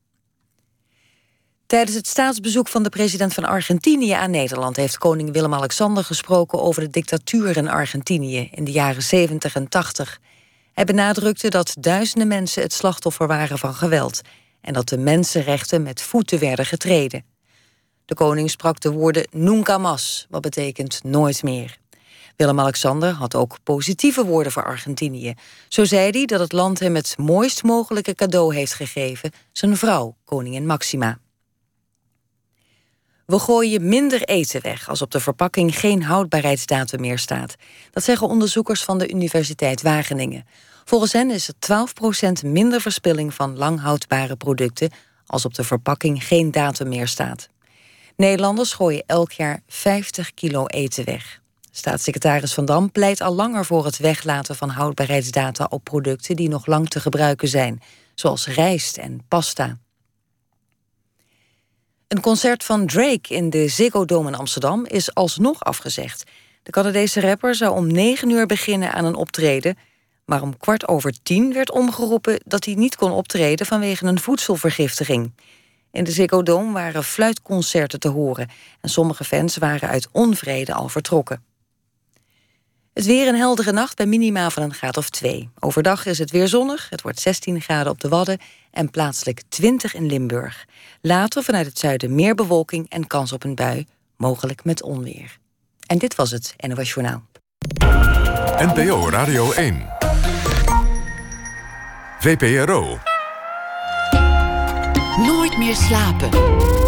[1.68, 6.82] Tijdens het staatsbezoek van de president van Argentinië aan Nederland heeft koning Willem-Alexander gesproken over
[6.82, 10.20] de dictatuur in Argentinië in de jaren 70 en 80.
[10.72, 14.20] Hij benadrukte dat duizenden mensen het slachtoffer waren van geweld
[14.60, 17.24] en dat de mensenrechten met voeten werden getreden.
[18.04, 21.78] De koning sprak de woorden nunca más, wat betekent nooit meer.
[22.36, 25.34] Willem-Alexander had ook positieve woorden voor Argentinië.
[25.68, 30.16] Zo zei hij dat het land hem het mooist mogelijke cadeau heeft gegeven, zijn vrouw,
[30.24, 31.18] koningin Maxima.
[33.28, 37.56] We gooien minder eten weg als op de verpakking geen houdbaarheidsdatum meer staat.
[37.90, 40.46] Dat zeggen onderzoekers van de Universiteit Wageningen.
[40.84, 41.86] Volgens hen is er
[42.42, 44.90] 12% minder verspilling van lang houdbare producten
[45.26, 47.48] als op de verpakking geen datum meer staat.
[48.16, 51.40] Nederlanders gooien elk jaar 50 kilo eten weg.
[51.70, 56.66] Staatssecretaris Van Dam pleit al langer voor het weglaten van houdbaarheidsdata op producten die nog
[56.66, 57.82] lang te gebruiken zijn,
[58.14, 59.78] zoals rijst en pasta.
[62.08, 66.30] Een concert van Drake in de Ziggo Dome in Amsterdam is alsnog afgezegd.
[66.62, 69.78] De Canadese rapper zou om 9 uur beginnen aan een optreden,
[70.24, 75.32] maar om kwart over tien werd omgeroepen dat hij niet kon optreden vanwege een voedselvergiftiging.
[75.92, 78.48] In de Ziggo Dome waren fluitconcerten te horen
[78.80, 81.42] en sommige fans waren uit onvrede al vertrokken.
[82.98, 85.50] Het weer een heldere nacht bij minima van een graad of 2.
[85.58, 88.38] Overdag is het weer zonnig, het wordt 16 graden op de Wadden
[88.70, 90.64] en plaatselijk 20 in Limburg.
[91.00, 93.86] Later vanuit het zuiden meer bewolking en kans op een bui,
[94.16, 95.38] mogelijk met onweer.
[95.86, 97.22] En dit was het NOS Journaal.
[98.58, 99.86] NPO Radio 1.
[102.18, 102.98] VPRO.
[105.16, 106.87] Nooit meer slapen.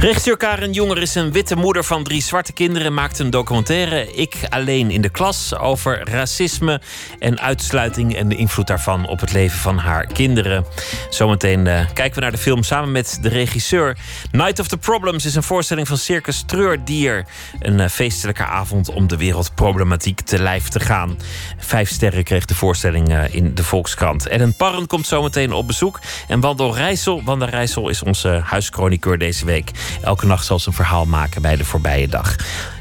[0.00, 2.86] Regisseur Karen Jonger is een witte moeder van drie zwarte kinderen.
[2.86, 6.80] en Maakt een documentaire, Ik alleen in de klas, over racisme
[7.18, 10.64] en uitsluiting en de invloed daarvan op het leven van haar kinderen.
[11.10, 13.96] Zometeen eh, kijken we naar de film samen met de regisseur.
[14.32, 17.26] Night of the Problems is een voorstelling van Circus Treurdier.
[17.60, 21.18] Een eh, feestelijke avond om de wereldproblematiek te lijf te gaan.
[21.58, 24.26] Vijf sterren kreeg de voorstelling eh, in de Volkskrant.
[24.26, 26.00] Ellen Parren komt zometeen op bezoek.
[26.28, 29.70] En Wanda Rijssel, Wanda Rijssel is onze huischroniqueur deze week.
[30.02, 32.36] Elke nacht zal ze een verhaal maken bij de voorbije dag.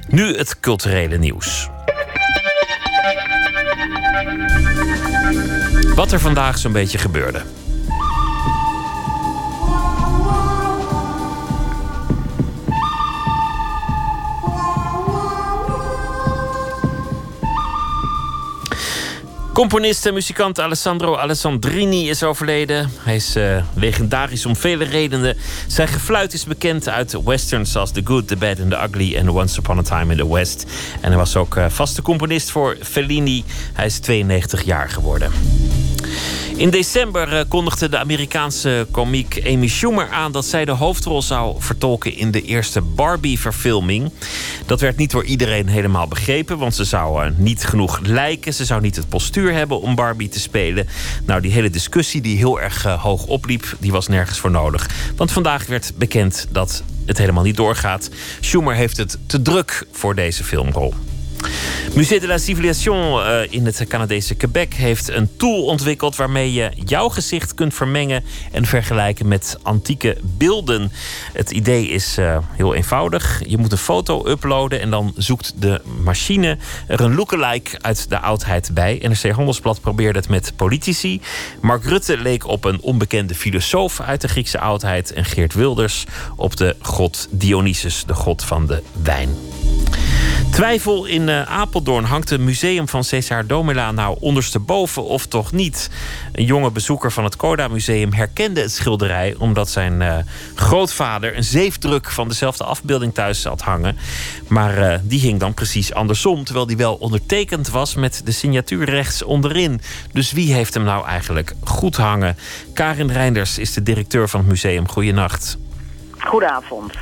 [0.07, 1.69] Nu het culturele nieuws.
[5.95, 7.41] Wat er vandaag zo'n beetje gebeurde.
[19.57, 22.91] Componist en muzikant Alessandro Alessandrini is overleden.
[22.97, 25.37] Hij is eh, legendarisch om vele redenen.
[25.67, 29.29] Zijn gefluit is bekend uit westerns als The Good, The Bad and The Ugly en
[29.29, 30.65] Once Upon a Time in the West.
[31.01, 33.43] En hij was ook eh, vaste componist voor Fellini.
[33.73, 35.31] Hij is 92 jaar geworden.
[36.57, 41.55] In december eh, kondigde de Amerikaanse komiek Amy Schumer aan dat zij de hoofdrol zou
[41.59, 44.11] vertolken in de eerste Barbie-verfilming.
[44.65, 48.53] Dat werd niet door iedereen helemaal begrepen, want ze zou eh, niet genoeg lijken.
[48.53, 50.87] Ze zou niet het postuur hebben om Barbie te spelen.
[51.25, 54.89] Nou, die hele discussie die heel erg eh, hoog opliep, die was nergens voor nodig.
[55.15, 58.09] Want vandaag werd bekend dat het helemaal niet doorgaat.
[58.39, 60.93] Schumer heeft het te druk voor deze filmrol.
[61.97, 66.71] Musée de la Civilisation uh, in het Canadese Quebec heeft een tool ontwikkeld waarmee je
[66.85, 70.91] jouw gezicht kunt vermengen en vergelijken met antieke beelden.
[71.33, 73.41] Het idee is uh, heel eenvoudig.
[73.47, 76.57] Je moet een foto uploaden en dan zoekt de machine
[76.87, 78.99] er een lookalike uit de oudheid bij.
[79.01, 81.21] NRC Handelsblad probeerde het met politici.
[81.61, 86.57] Mark Rutte leek op een onbekende filosoof uit de Griekse oudheid en Geert Wilders op
[86.57, 89.29] de god Dionysus, de god van de wijn.
[90.51, 95.89] Twijfel in uh, Apeldoorn hangt het museum van Cesar Domela nou ondersteboven of toch niet.
[96.31, 100.17] Een jonge bezoeker van het Coda Museum herkende het schilderij omdat zijn uh,
[100.55, 103.97] grootvader een zeefdruk van dezelfde afbeelding thuis had hangen.
[104.47, 108.85] Maar uh, die hing dan precies andersom, terwijl die wel ondertekend was met de signatuur
[108.89, 109.81] rechts onderin.
[110.11, 112.37] Dus wie heeft hem nou eigenlijk goed hangen?
[112.73, 114.89] Karin Reinders is de directeur van het museum.
[114.89, 115.57] Goedenacht.
[116.19, 116.93] Goedenavond.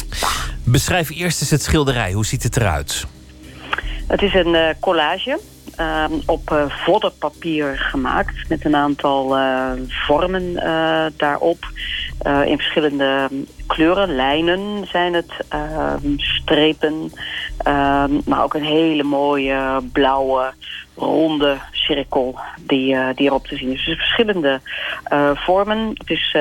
[0.64, 2.12] Beschrijf eerst eens het schilderij.
[2.12, 3.06] Hoe ziet het eruit?
[4.08, 5.40] Het is een uh, collage
[5.80, 9.38] uh, op uh, voddenpapier gemaakt met een aantal
[9.88, 10.54] vormen
[11.18, 11.58] daarop.
[12.46, 13.30] in verschillende
[13.68, 17.12] kleuren, lijnen zijn het, ehm, strepen.
[17.58, 20.54] Ehm, maar ook een hele mooie blauwe
[20.96, 23.86] ronde cirkel die, erop te zien is.
[23.86, 24.62] Dus verschillende
[25.34, 25.90] vormen.
[25.94, 26.38] Het is...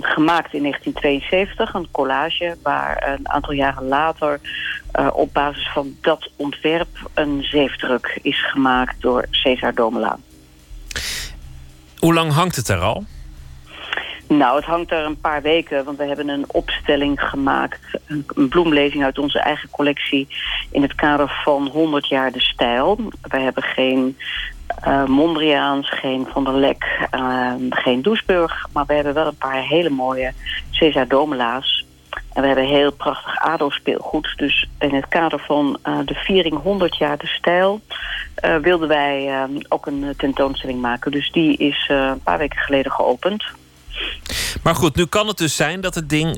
[0.00, 4.40] Gemaakt in 1972, een collage waar een aantal jaren later
[4.98, 10.18] uh, op basis van dat ontwerp een zeefdruk is gemaakt door Cesar Domela.
[11.98, 13.04] Hoe lang hangt het er al?
[14.28, 19.04] Nou, het hangt er een paar weken, want we hebben een opstelling gemaakt, een bloemlezing
[19.04, 20.28] uit onze eigen collectie
[20.70, 22.98] in het kader van 100 jaar de stijl.
[23.22, 24.16] Wij hebben geen
[24.86, 28.66] uh, Mondriaans, geen Van der Lek, uh, geen Doesburg.
[28.72, 30.32] Maar we hebben wel een paar hele mooie
[30.70, 31.84] Cesar Domela's.
[32.32, 34.32] En we hebben heel prachtig ADO-speelgoed.
[34.36, 37.80] Dus in het kader van uh, de viering 100 jaar de stijl...
[38.62, 41.10] wilden wij ook een tentoonstelling maken.
[41.12, 43.44] Dus die is een paar weken geleden geopend.
[44.62, 46.30] Maar goed, nu kan het dus zijn dat het ding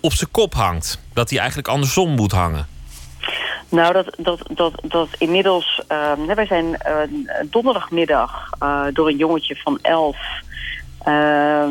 [0.00, 1.00] op zijn kop hangt.
[1.12, 2.66] Dat hij eigenlijk andersom moet hangen.
[3.68, 5.82] Nou, dat, dat, dat, dat inmiddels...
[6.26, 6.78] Wij zijn
[7.50, 8.50] donderdagmiddag
[8.92, 10.16] door een jongetje van elf...
[11.08, 11.66] Uh,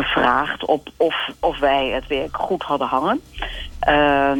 [0.00, 3.20] bevraagd op of, of wij het werk goed hadden hangen.
[3.88, 4.32] Uh,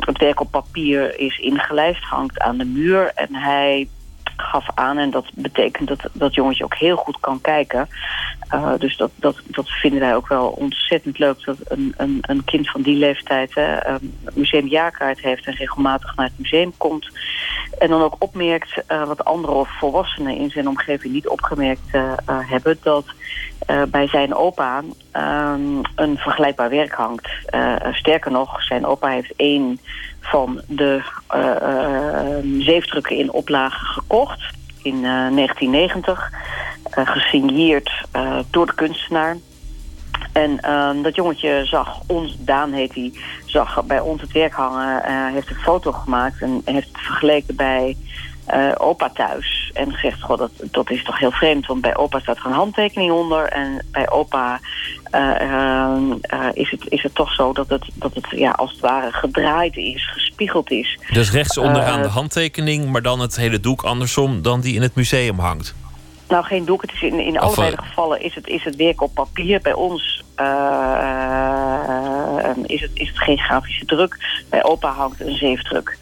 [0.00, 3.12] het werk op papier is ingelijst, hangt aan de muur.
[3.14, 3.88] En hij
[4.36, 4.98] gaf aan.
[4.98, 7.88] En dat betekent dat dat jongetje ook heel goed kan kijken.
[8.54, 11.44] Uh, dus dat, dat, dat vinden wij ook wel ontzettend leuk.
[11.44, 15.46] Dat een, een, een kind van die leeftijd hè, een museumjaarkaart heeft...
[15.46, 17.08] en regelmatig naar het museum komt.
[17.78, 22.78] En dan ook opmerkt uh, wat andere volwassenen in zijn omgeving niet opgemerkt uh, hebben...
[22.82, 23.04] dat
[23.88, 24.82] bij zijn opa
[25.94, 27.28] een vergelijkbaar werk hangt.
[27.92, 29.80] sterker nog, zijn opa heeft één
[30.20, 31.02] van de
[32.58, 36.30] zeefdrukken in oplage gekocht in uh, 1990.
[36.90, 37.90] gesigneerd
[38.50, 39.36] door de kunstenaar.
[40.32, 43.12] En uh, dat jongetje zag ons, Daan heet hij,
[43.44, 47.56] zag bij ons het werk hangen, uh, heeft een foto gemaakt en heeft het vergeleken
[47.56, 47.96] bij
[48.54, 49.70] uh, opa thuis.
[49.74, 52.52] En gezegd, goh, dat, dat is toch heel vreemd, want bij opa staat er een
[52.52, 53.44] handtekening onder.
[53.48, 54.60] En bij opa
[55.14, 58.80] uh, uh, is, het, is het toch zo dat het, dat het ja, als het
[58.80, 60.98] ware gedraaid is, gespiegeld is.
[61.10, 64.94] Dus rechts onderaan de handtekening, maar dan het hele doek andersom dan die in het
[64.94, 65.74] museum hangt?
[66.28, 66.82] Nou, geen doek.
[66.82, 69.60] Het is in, in allebei de gevallen is het, is het werk op papier.
[69.60, 70.22] Bij ons
[72.66, 74.44] is, het, is het geen grafische druk.
[74.48, 75.98] Bij opa hangt een zeefdruk.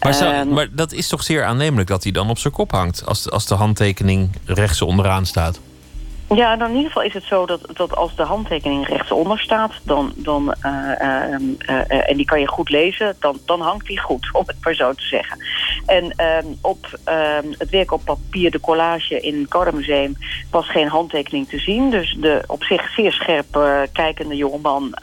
[0.00, 3.06] Maar, zou, maar, dat is toch zeer aannemelijk dat hij dan op zijn kop hangt...
[3.06, 5.60] als, als de handtekening rechts onderaan staat?
[6.34, 9.72] Ja, dan in ieder geval is het zo dat, dat als de handtekening rechtsonder staat...
[9.82, 14.00] Dan, dan, uh, uh, uh, en die kan je goed lezen, dan, dan hangt die
[14.00, 15.38] goed, om het maar zo te zeggen.
[15.86, 20.16] En ehm, op ehm, het werk op papier, de collage in het Coda Museum...
[20.50, 21.90] was geen handtekening te zien.
[21.90, 23.60] Dus de op zich zeer scherp
[23.92, 24.94] kijkende jongeman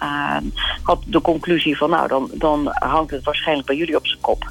[0.84, 1.90] had de conclusie van...
[1.90, 4.44] nou, dan, dan hangt het waarschijnlijk bij jullie op zijn kop.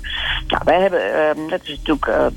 [0.46, 2.34] Nou, wij hebben, ehm, dat is natuurlijk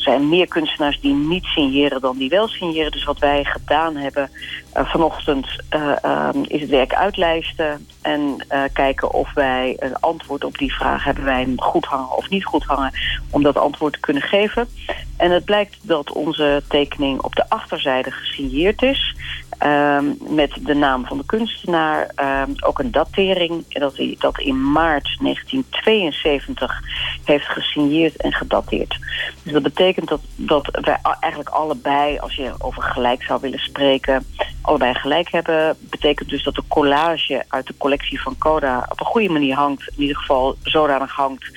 [0.00, 2.92] zijn meer kunstenaars die niet signeren dan die wel signeren.
[2.92, 4.30] Dus wat wij gedaan hebben
[4.76, 5.96] uh, vanochtend uh,
[6.34, 11.04] um, is het werk uitlijsten en uh, kijken of wij een antwoord op die vraag
[11.04, 12.92] hebben wij hem goed hangen of niet goed hangen
[13.30, 14.68] om dat antwoord te kunnen geven.
[15.16, 19.16] En het blijkt dat onze tekening op de achterzijde gesigneerd is.
[19.64, 22.10] Um, met de naam van de kunstenaar.
[22.46, 26.80] Um, ook een datering dat hij dat in maart 1972
[27.24, 28.98] heeft gesigneerd en gedateerd.
[29.42, 34.26] Dus dat betekent dat, dat wij eigenlijk allebei, als je over gelijk zou willen spreken,
[34.60, 35.76] allebei gelijk hebben.
[35.80, 39.88] Betekent dus dat de collage uit de collectie van Coda op een goede manier hangt.
[39.96, 41.50] In ieder geval zodanig hangt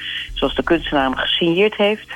[0.43, 2.07] zoals de kunstenaar hem gesigneerd heeft.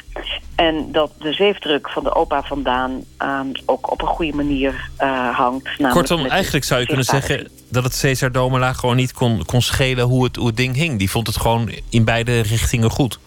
[0.55, 5.38] En dat de zeefdruk van de opa vandaan uh, ook op een goede manier uh,
[5.38, 5.69] hangt.
[5.89, 10.05] Kortom, eigenlijk zou je kunnen zeggen dat het Cesar Domela gewoon niet kon, kon schelen
[10.05, 10.99] hoe het, hoe het ding hing.
[10.99, 13.19] Die vond het gewoon in beide richtingen goed.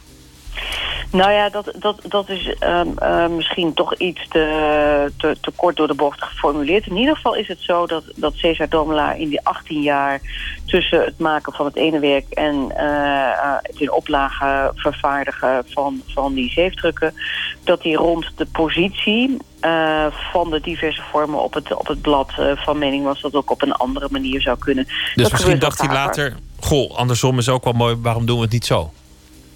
[1.13, 5.77] Nou ja, dat, dat, dat is uh, uh, misschien toch iets te, te, te, kort
[5.77, 6.87] door de bocht geformuleerd.
[6.87, 10.21] In ieder geval is het zo dat, dat Cesar Domela in die 18 jaar...
[10.67, 16.35] tussen het maken van het ene werk en uh, het in oplage vervaardigen van, van
[16.35, 17.15] die zeefdrukken...
[17.65, 19.37] dat hij rond de positie
[20.33, 23.21] van de diverse vormen op het, op het blad van mening was...
[23.21, 24.85] dat ook op een andere manier zou kunnen.
[24.85, 26.37] Dus dat misschien dacht hij later...
[26.61, 28.91] Goh, andersom is ook wel mooi, waarom doen we het niet zo?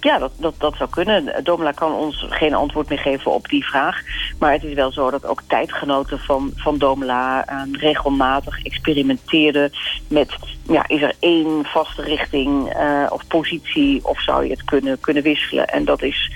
[0.05, 1.43] Ja, dat, dat, dat zou kunnen.
[1.43, 4.01] Domela kan ons geen antwoord meer geven op die vraag.
[4.39, 9.71] Maar het is wel zo dat ook tijdgenoten van, van Domela uh, regelmatig experimenteerden
[10.07, 10.35] met...
[10.67, 15.23] Ja, is er één vaste richting uh, of positie of zou je het kunnen, kunnen
[15.23, 15.67] wisselen?
[15.67, 16.31] En dat is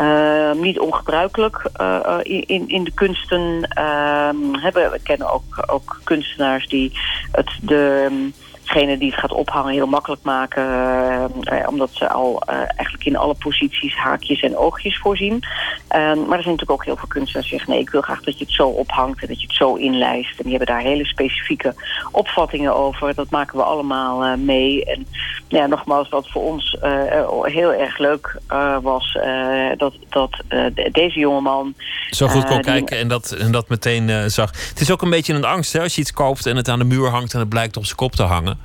[0.00, 1.70] uh, niet ongebruikelijk
[2.22, 3.68] in, in de kunsten.
[4.60, 6.98] hebben, we kennen ook, ook kunstenaars die
[7.32, 8.08] het de
[8.64, 10.62] degene die het gaat ophangen heel makkelijk maken.
[11.52, 15.34] Uh, omdat ze al uh, eigenlijk in alle posities haakjes en oogjes voorzien.
[15.34, 15.40] Uh,
[15.90, 17.70] maar er zijn natuurlijk ook heel veel kunstenaars die zeggen...
[17.70, 20.38] nee, ik wil graag dat je het zo ophangt en dat je het zo inlijst.
[20.38, 21.74] En die hebben daar hele specifieke
[22.10, 23.14] opvattingen over.
[23.14, 24.84] Dat maken we allemaal mee.
[24.84, 25.06] En
[25.48, 26.76] ja, nogmaals, wat voor ons
[27.42, 28.40] heel erg leuk
[28.82, 29.18] was...
[29.76, 30.42] dat, dat
[30.92, 31.74] deze jongeman...
[32.10, 34.50] Zo goed kon kijken en dat, en dat meteen zag.
[34.68, 36.78] Het is ook een beetje een angst hè, als je iets koopt en het aan
[36.78, 37.32] de muur hangt...
[37.34, 38.58] en het blijkt op zijn kop te hangen.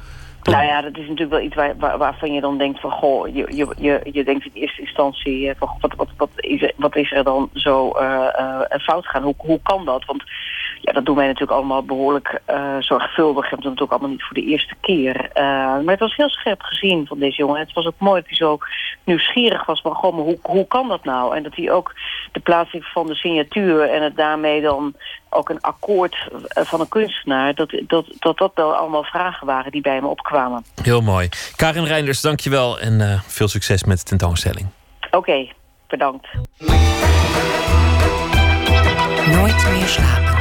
[0.43, 2.91] Nou ja, dat is natuurlijk wel iets waar, waar, waarvan je dan denkt van...
[2.91, 5.53] goh, je, je, je, je denkt in eerste instantie...
[5.57, 9.23] van, wat, wat, wat, is er, wat is er dan zo uh, fout gaan?
[9.23, 10.05] Hoe, hoe kan dat?
[10.05, 10.23] Want
[10.81, 13.41] ja, dat doen wij natuurlijk allemaal behoorlijk uh, zorgvuldig.
[13.41, 15.29] We hebben het natuurlijk allemaal niet voor de eerste keer.
[15.33, 17.59] maar het was heel scherp gezien van deze jongen.
[17.59, 18.57] Het was ook mooi dat hij zo
[19.03, 21.35] nieuwsgierig was maar hoe, hoe kan dat nou?
[21.35, 21.93] En dat hij ook
[22.31, 23.89] de plaatsing van de signatuur...
[23.89, 24.93] en het daarmee dan
[25.29, 27.55] ook een akkoord van een kunstenaar...
[27.55, 30.65] dat dat, dat, dat wel allemaal vragen waren die bij me opkwamen.
[30.83, 31.29] Heel mooi.
[31.55, 34.67] Karin Reinders, dankjewel en uh, veel succes met de tentoonstelling.
[35.05, 35.53] Oké, okay,
[35.87, 36.27] bedankt.
[39.25, 40.38] Nooit meer slapen.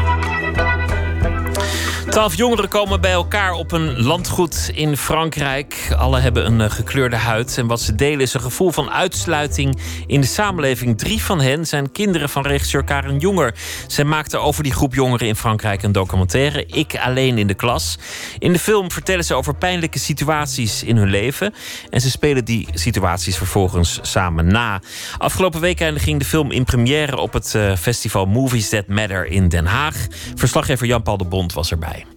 [2.19, 5.95] Twaalf jongeren komen bij elkaar op een landgoed in Frankrijk.
[5.99, 7.59] Alle hebben een uh, gekleurde huid.
[7.59, 10.99] En wat ze delen is een gevoel van uitsluiting in de samenleving.
[10.99, 13.55] Drie van hen zijn kinderen van regisseur Karen Jonger.
[13.86, 16.66] Zij maakte over die groep jongeren in Frankrijk een documentaire.
[16.66, 17.99] Ik alleen in de klas.
[18.39, 21.55] In de film vertellen ze over pijnlijke situaties in hun leven.
[21.90, 24.81] En ze spelen die situaties vervolgens samen na.
[25.19, 29.49] Afgelopen weekend ging de film in première op het uh, festival Movies That Matter in
[29.49, 30.07] Den Haag.
[30.35, 32.08] Verslaggever Jan-Paul de Bond was erbij.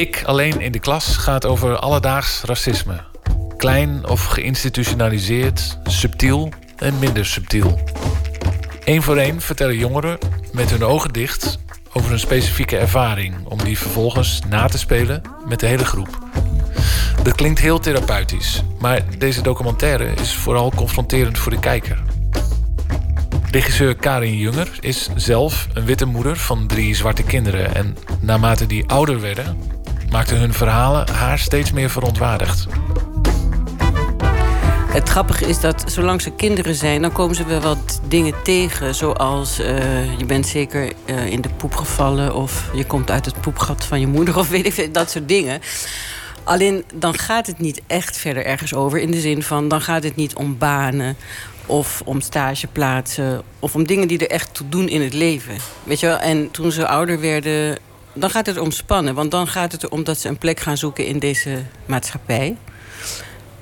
[0.00, 3.00] Ik alleen in de klas gaat over alledaags racisme.
[3.56, 7.80] Klein of geïnstitutionaliseerd, subtiel en minder subtiel.
[8.84, 10.18] Eén voor één vertellen jongeren
[10.52, 11.58] met hun ogen dicht
[11.92, 16.18] over een specifieke ervaring om die vervolgens na te spelen met de hele groep.
[17.22, 22.02] Dat klinkt heel therapeutisch, maar deze documentaire is vooral confronterend voor de kijker.
[23.50, 28.88] Regisseur Karin Junger is zelf een witte moeder van drie zwarte kinderen en naarmate die
[28.88, 29.58] ouder werden,
[30.10, 32.66] maakten hun verhalen haar steeds meer verontwaardigd.
[34.90, 38.94] Het grappige is dat zolang ze kinderen zijn, dan komen ze wel wat dingen tegen.
[38.94, 43.40] Zoals uh, je bent zeker uh, in de poep gevallen of je komt uit het
[43.40, 45.60] poepgat van je moeder of weet ik veel, dat soort dingen.
[46.44, 48.98] Alleen dan gaat het niet echt verder ergens over.
[48.98, 51.16] In de zin van dan gaat het niet om banen
[51.66, 55.56] of om stageplaatsen of om dingen die er echt toe doen in het leven.
[55.82, 56.18] Weet je wel?
[56.18, 57.78] En toen ze ouder werden,
[58.12, 59.14] dan gaat het om spannen.
[59.14, 62.56] Want dan gaat het erom dat ze een plek gaan zoeken in deze maatschappij.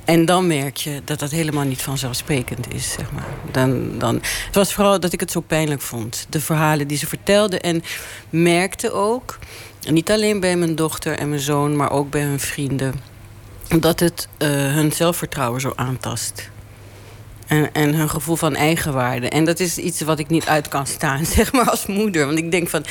[0.05, 2.93] En dan merk je dat dat helemaal niet vanzelfsprekend is.
[2.93, 3.27] Zeg maar.
[3.53, 4.15] dan, dan,
[4.47, 6.27] het was vooral dat ik het zo pijnlijk vond.
[6.29, 7.61] De verhalen die ze vertelden.
[7.61, 7.83] En
[8.31, 9.39] merkte ook,
[9.91, 11.77] niet alleen bij mijn dochter en mijn zoon...
[11.77, 12.95] maar ook bij hun vrienden...
[13.79, 16.51] dat het uh, hun zelfvertrouwen zo aantast.
[17.47, 19.29] En, en hun gevoel van eigenwaarde.
[19.29, 22.27] En dat is iets wat ik niet uit kan staan, zeg maar, als moeder.
[22.27, 22.85] Want ik denk van,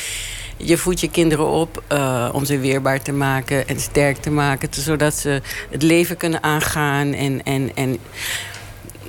[0.57, 4.69] je voedt je kinderen op uh, om ze weerbaar te maken en sterk te maken.
[4.71, 7.13] Zodat ze het leven kunnen aangaan.
[7.13, 7.97] En, en, en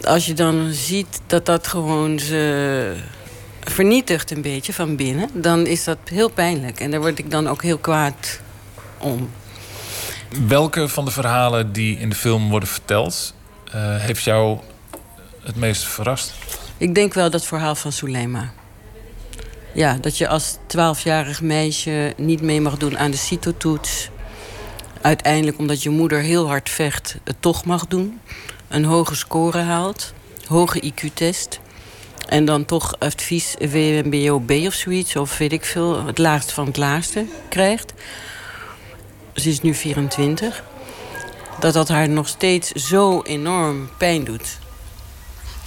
[0.03, 2.95] als je dan ziet dat dat gewoon ze
[3.61, 5.31] vernietigt een beetje van binnen...
[5.33, 6.81] dan is dat heel pijnlijk.
[6.81, 8.41] En daar word ik dan ook heel kwaad
[8.99, 9.31] om.
[10.47, 13.37] Welke van de verhalen die in de film worden verteld...
[13.75, 14.59] Uh, heeft jou
[15.43, 16.33] het meest verrast?
[16.77, 18.53] Ik denk wel dat verhaal van Sulema.
[19.73, 24.09] Ja, dat je als twaalfjarig meisje niet mee mag doen aan de CITO-toets.
[25.01, 28.21] Uiteindelijk, omdat je moeder heel hard vecht, het toch mag doen.
[28.69, 30.13] Een hoge score haalt,
[30.47, 31.61] hoge IQ-test.
[32.29, 36.77] En dan toch advies WMBO-B of zoiets, of weet ik veel, het laagste van het
[36.77, 37.93] laagste krijgt.
[39.35, 40.63] Ze is nu 24.
[41.61, 44.59] Dat dat haar nog steeds zo enorm pijn doet.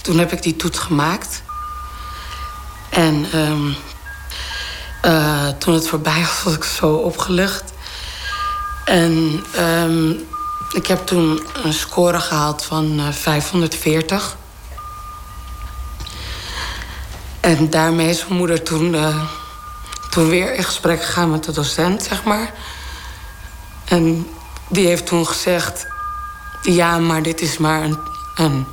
[0.02, 1.42] Toen heb ik die toets gemaakt.
[2.90, 3.74] En um,
[5.04, 7.72] uh, toen het voorbij was, was ik zo opgelucht.
[8.84, 10.26] En um,
[10.72, 14.36] ik heb toen een score gehaald van uh, 540.
[17.40, 19.24] En daarmee is mijn moeder toen, uh,
[20.10, 22.52] toen weer in gesprek gegaan met de docent, zeg maar.
[23.84, 24.26] En
[24.68, 25.86] die heeft toen gezegd...
[26.62, 27.98] ja, maar dit is maar een,
[28.34, 28.66] een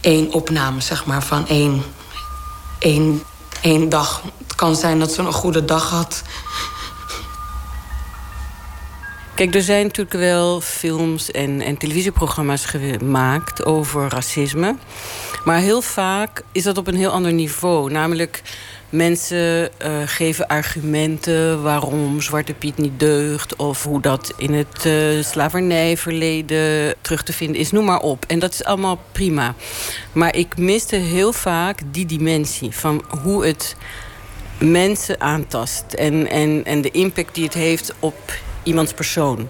[0.00, 1.82] één opname, zeg maar, van één,
[2.78, 3.22] één,
[3.60, 4.22] één dag.
[4.62, 6.22] Kan zijn dat ze een goede dag had.
[9.34, 14.76] Kijk, er zijn natuurlijk wel films en, en televisieprogramma's gemaakt over racisme.
[15.44, 17.90] Maar heel vaak is dat op een heel ander niveau.
[17.90, 18.42] Namelijk,
[18.90, 23.56] mensen uh, geven argumenten waarom Zwarte Piet niet deugt...
[23.56, 27.70] of hoe dat in het uh, slavernijverleden terug te vinden is.
[27.70, 28.24] Noem maar op.
[28.28, 29.54] En dat is allemaal prima.
[30.12, 33.76] Maar ik miste heel vaak die dimensie van hoe het
[34.62, 35.84] mensen aantast...
[35.92, 38.32] en, en, en de impact die het heeft op
[38.62, 39.48] iemands persoon.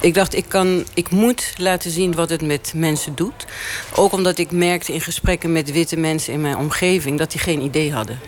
[0.00, 3.46] Ik dacht, ik, kan, ik moet laten zien wat het met mensen doet.
[3.94, 7.18] Ook omdat ik merkte in gesprekken met witte mensen in mijn omgeving...
[7.18, 8.18] dat die geen idee hadden.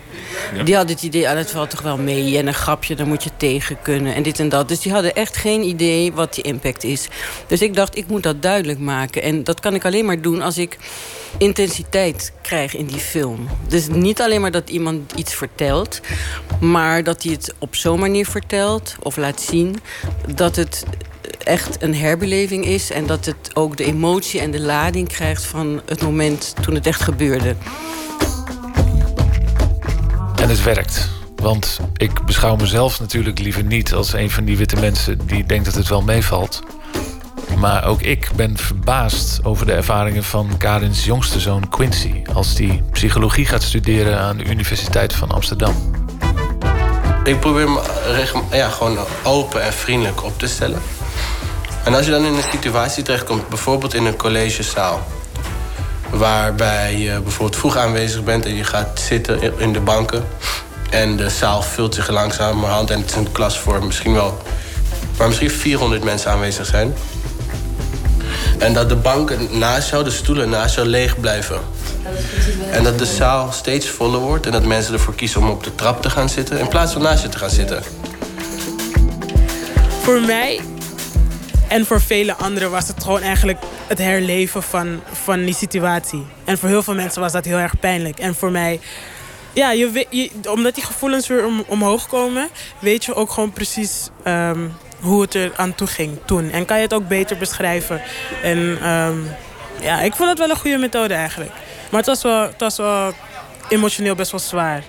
[0.55, 0.63] Ja.
[0.63, 2.37] Die hadden het idee, ah, dat valt toch wel mee.
[2.37, 4.15] En een grapje, daar moet je tegen kunnen.
[4.15, 4.67] En dit en dat.
[4.67, 7.07] Dus die hadden echt geen idee wat die impact is.
[7.47, 9.21] Dus ik dacht, ik moet dat duidelijk maken.
[9.21, 10.77] En dat kan ik alleen maar doen als ik
[11.37, 13.47] intensiteit krijg in die film.
[13.67, 16.01] Dus niet alleen maar dat iemand iets vertelt...
[16.59, 19.79] maar dat hij het op zo'n manier vertelt of laat zien...
[20.35, 20.83] dat het
[21.43, 22.91] echt een herbeleving is...
[22.91, 26.87] en dat het ook de emotie en de lading krijgt van het moment toen het
[26.87, 27.55] echt gebeurde.
[30.35, 31.09] En het werkt.
[31.35, 35.19] Want ik beschouw mezelf natuurlijk liever niet als een van die witte mensen...
[35.25, 36.61] die denkt dat het wel meevalt.
[37.57, 42.21] Maar ook ik ben verbaasd over de ervaringen van Karins jongste zoon Quincy...
[42.33, 45.75] als die psychologie gaat studeren aan de Universiteit van Amsterdam.
[47.23, 47.81] Ik probeer me
[48.51, 50.81] ja, gewoon open en vriendelijk op te stellen.
[51.83, 55.07] En als je dan in een situatie terechtkomt, bijvoorbeeld in een collegezaal...
[56.09, 60.27] waarbij je bijvoorbeeld vroeg aanwezig bent en je gaat zitten in de banken...
[60.89, 64.41] en de zaal vult zich langzamerhand en het is een klas voor misschien wel...
[65.17, 66.93] waar misschien 400 mensen aanwezig zijn...
[68.57, 71.59] En dat de banken naast jou, de stoelen naast jou leeg blijven.
[72.71, 75.75] En dat de zaal steeds voller wordt en dat mensen ervoor kiezen om op de
[75.75, 77.83] trap te gaan zitten in plaats van naast je te gaan zitten.
[80.01, 80.59] Voor mij
[81.67, 83.57] en voor vele anderen was het gewoon eigenlijk
[83.87, 86.25] het herleven van, van die situatie.
[86.45, 88.19] En voor heel veel mensen was dat heel erg pijnlijk.
[88.19, 88.79] En voor mij,
[89.53, 94.73] ja, je, omdat die gevoelens weer om, omhoog komen, weet je ook gewoon precies um,
[94.99, 96.51] hoe het er aan toe ging toen.
[96.51, 98.01] En kan je het ook beter beschrijven.
[98.43, 99.35] En um,
[99.81, 101.51] ja, ik vond het wel een goede methode eigenlijk.
[101.89, 103.13] Maar het was wel, het was wel
[103.69, 104.83] emotioneel best wel zwaar.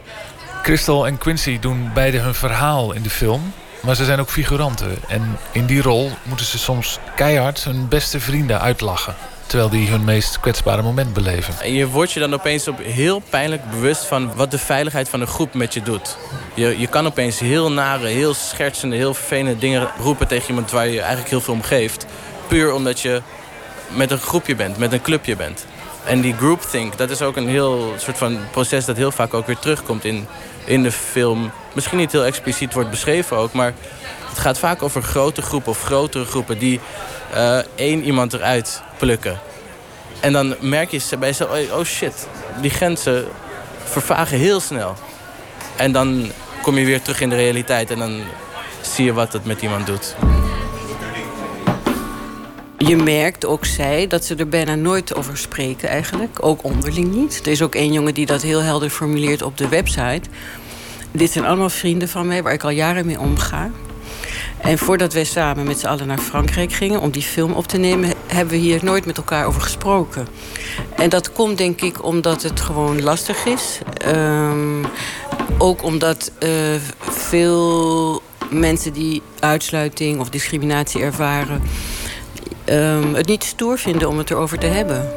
[0.62, 3.52] Crystal en Quincy doen beide hun verhaal in de film.
[3.80, 4.96] Maar ze zijn ook figuranten.
[5.08, 9.14] En in die rol moeten ze soms keihard hun beste vrienden uitlachen.
[9.48, 11.54] Terwijl die hun meest kwetsbare moment beleven.
[11.60, 15.20] En je wordt je dan opeens op heel pijnlijk bewust van wat de veiligheid van
[15.20, 16.16] een groep met je doet.
[16.54, 20.88] Je, je kan opeens heel nare, heel schertsende, heel vervelende dingen roepen tegen iemand waar
[20.88, 22.06] je eigenlijk heel veel om geeft.
[22.48, 23.22] Puur omdat je
[23.88, 25.66] met een groepje bent, met een clubje bent.
[26.04, 29.46] En die groupthink, dat is ook een heel soort van proces dat heel vaak ook
[29.46, 30.26] weer terugkomt in,
[30.64, 31.50] in de film.
[31.74, 33.74] Misschien niet heel expliciet wordt beschreven ook, maar
[34.28, 36.80] het gaat vaak over grote groepen of grotere groepen die
[37.34, 39.40] uh, één iemand eruit plukken.
[40.20, 42.28] En dan merk je bij jezelf, oh shit,
[42.60, 43.26] die grenzen
[43.84, 44.94] vervagen heel snel.
[45.76, 46.30] En dan
[46.62, 48.20] kom je weer terug in de realiteit en dan
[48.80, 50.16] zie je wat het met iemand doet.
[52.88, 56.38] je merkt, ook zij, dat ze er bijna nooit over spreken eigenlijk.
[56.40, 57.40] Ook onderling niet.
[57.44, 60.22] Er is ook één jongen die dat heel helder formuleert op de website.
[61.10, 63.70] Dit zijn allemaal vrienden van mij waar ik al jaren mee omga.
[64.60, 67.78] En voordat wij samen met z'n allen naar Frankrijk gingen om die film op te
[67.78, 70.28] nemen, hebben we hier nooit met elkaar over gesproken.
[70.96, 73.78] En dat komt denk ik omdat het gewoon lastig is.
[73.94, 74.84] Ehm,
[75.58, 76.50] ook omdat uh,
[77.00, 81.62] veel mensen die uitsluiting of discriminatie ervaren,
[82.64, 85.10] um, het niet stoer vinden om het erover te hebben.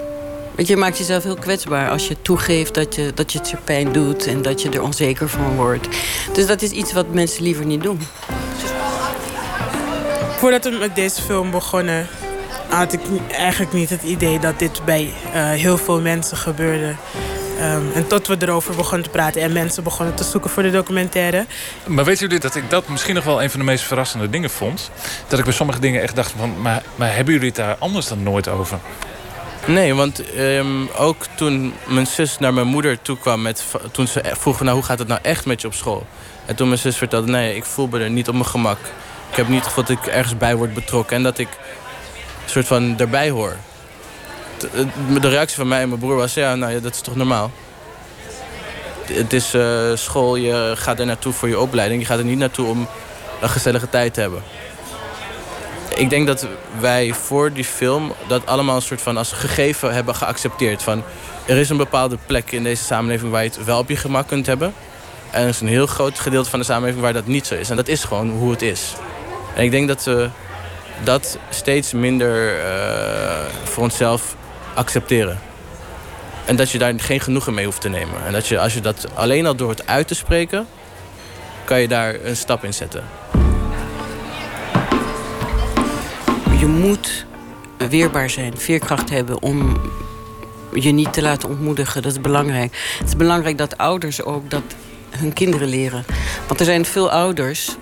[0.56, 3.58] Want je maakt jezelf heel kwetsbaar als je toegeeft dat je, dat je het je
[3.64, 5.88] pijn doet en dat je er onzeker van wordt.
[6.34, 8.00] Dus dat is iets wat mensen liever niet doen.
[10.42, 12.08] Voordat we met deze film begonnen,
[12.70, 13.00] had ik
[13.32, 16.96] eigenlijk niet het idee dat dit bij uh, heel veel mensen gebeurde.
[17.60, 20.72] Um, en tot we erover begonnen te praten en mensen begonnen te zoeken voor de
[20.72, 21.46] documentaire.
[21.86, 24.50] Maar weten jullie dat ik dat misschien nog wel een van de meest verrassende dingen
[24.50, 24.92] vond?
[25.28, 28.08] Dat ik bij sommige dingen echt dacht van, maar, maar hebben jullie het daar anders
[28.08, 28.80] dan nooit over?
[29.66, 33.42] Nee, want um, ook toen mijn zus naar mijn moeder toe kwam...
[33.42, 36.08] Met, toen ze vroeg van, nou, hoe gaat het nou echt met je op school?
[36.46, 38.80] En toen mijn zus vertelde, nee, ik voel me er niet op mijn gemak.
[39.32, 41.16] Ik heb niet het dat ik ergens bij word betrokken...
[41.16, 41.48] en dat ik
[42.44, 43.56] een soort van erbij hoor.
[45.20, 47.52] De reactie van mij en mijn broer was, ja, nou ja, dat is toch normaal?
[49.06, 52.02] Het is uh, school, je gaat er naartoe voor je opleiding.
[52.02, 52.88] Je gaat er niet naartoe om
[53.42, 54.44] een gezellige tijd te hebben.
[55.96, 56.48] Ik denk dat
[56.80, 60.84] wij voor die film dat allemaal een soort van als gegeven hebben geaccepteerd.
[60.84, 61.04] Van,
[61.46, 64.28] er is een bepaalde plek in deze samenleving waar je het wel op je gemak
[64.28, 64.74] kunt hebben.
[65.32, 67.70] En er is een heel groot gedeelte van de samenleving waar dat niet zo is.
[67.70, 68.94] En dat is gewoon hoe het is.
[69.56, 70.30] En ik denk dat we
[71.04, 72.64] dat steeds minder uh,
[73.64, 74.36] voor onszelf
[74.74, 75.40] accepteren.
[76.46, 78.26] En dat je daar geen genoegen mee hoeft te nemen.
[78.26, 80.68] En dat je, als je dat alleen al door het uit te spreken,
[81.64, 83.04] kan je daar een stap in zetten.
[86.60, 87.26] Je moet
[87.90, 89.82] weerbaar zijn, veerkracht hebben om
[90.74, 92.02] je niet te laten ontmoedigen.
[92.02, 92.96] Dat is belangrijk.
[93.00, 94.64] Het is belangrijk dat ouders ook dat
[95.10, 96.06] hun kinderen leren.
[96.48, 97.76] Want er zijn veel ouders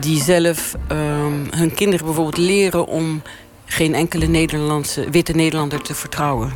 [0.00, 3.22] die zelf um, hun kinderen bijvoorbeeld leren om
[3.64, 6.52] geen enkele Nederlandse, witte Nederlander te vertrouwen.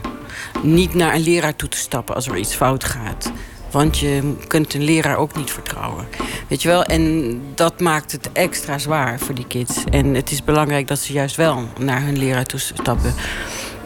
[0.62, 3.32] Niet naar een leraar toe te stappen als er iets fout gaat.
[3.70, 6.06] Want je kunt een leraar ook niet vertrouwen.
[6.48, 6.84] Weet je wel?
[6.84, 9.84] En dat maakt het extra zwaar voor die kids.
[9.90, 13.14] En het is belangrijk dat ze juist wel naar hun leraar toe stappen.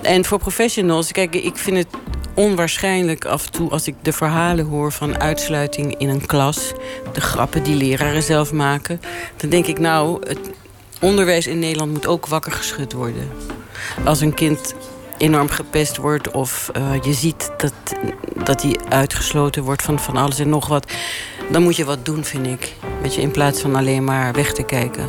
[0.04, 1.86] En voor professionals, kijk, ik vind het
[2.34, 6.72] onwaarschijnlijk af en toe als ik de verhalen hoor van uitsluiting in een klas.
[7.12, 9.00] De grappen die leraren zelf maken.
[9.36, 10.38] Dan denk ik, nou, het
[11.00, 13.30] onderwijs in Nederland moet ook wakker geschud worden.
[14.04, 14.74] Als een kind
[15.18, 17.72] enorm gepest wordt of uh, je ziet dat,
[18.44, 20.92] dat hij uitgesloten wordt van, van alles en nog wat,
[21.50, 22.72] dan moet je wat doen, vind ik.
[23.02, 25.08] Weet je, in plaats van alleen maar weg te kijken.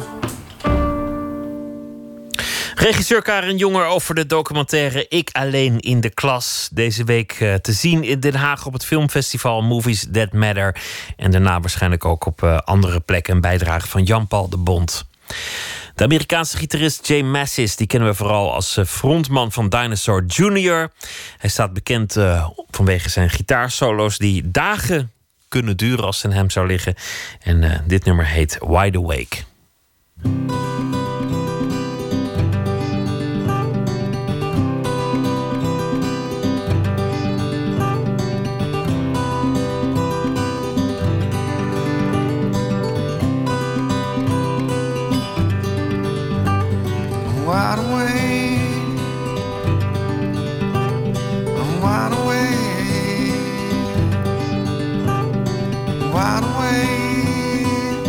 [2.75, 6.69] Regisseur Karen Jonger over de documentaire Ik alleen in de klas.
[6.71, 10.75] Deze week uh, te zien in Den Haag op het filmfestival Movies That Matter.
[11.17, 15.07] En daarna waarschijnlijk ook op uh, andere plekken een bijdrage van Jan-Paul de Bond.
[15.95, 20.91] De Amerikaanse gitarist Jay Massis, die kennen we vooral als eh, frontman van Dinosaur Jr.
[21.37, 22.17] Hij staat bekend
[22.71, 25.11] vanwege zijn gitaarsolo's die dagen
[25.47, 26.95] kunnen duren als het aan hem zou liggen.
[27.39, 29.37] En dit nummer heet Wide Awake.
[47.55, 48.59] Wide awake.
[51.59, 53.35] I'm wide awake.
[56.13, 58.07] Wide awake.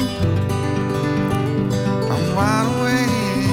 [2.12, 3.51] I'm wide awake.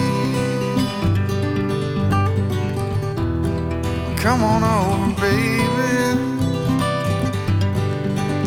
[4.17, 5.93] Come on over, baby.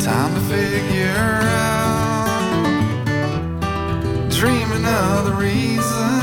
[0.03, 2.29] Time to figure out.
[4.29, 6.16] Dreaming of the reason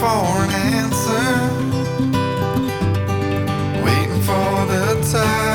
[0.00, 0.50] for an
[0.80, 1.26] answer,
[3.84, 5.49] waiting for the time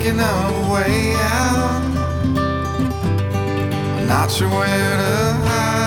[0.00, 1.82] thinking of a way out.
[3.98, 5.79] I'm not sure where to hide.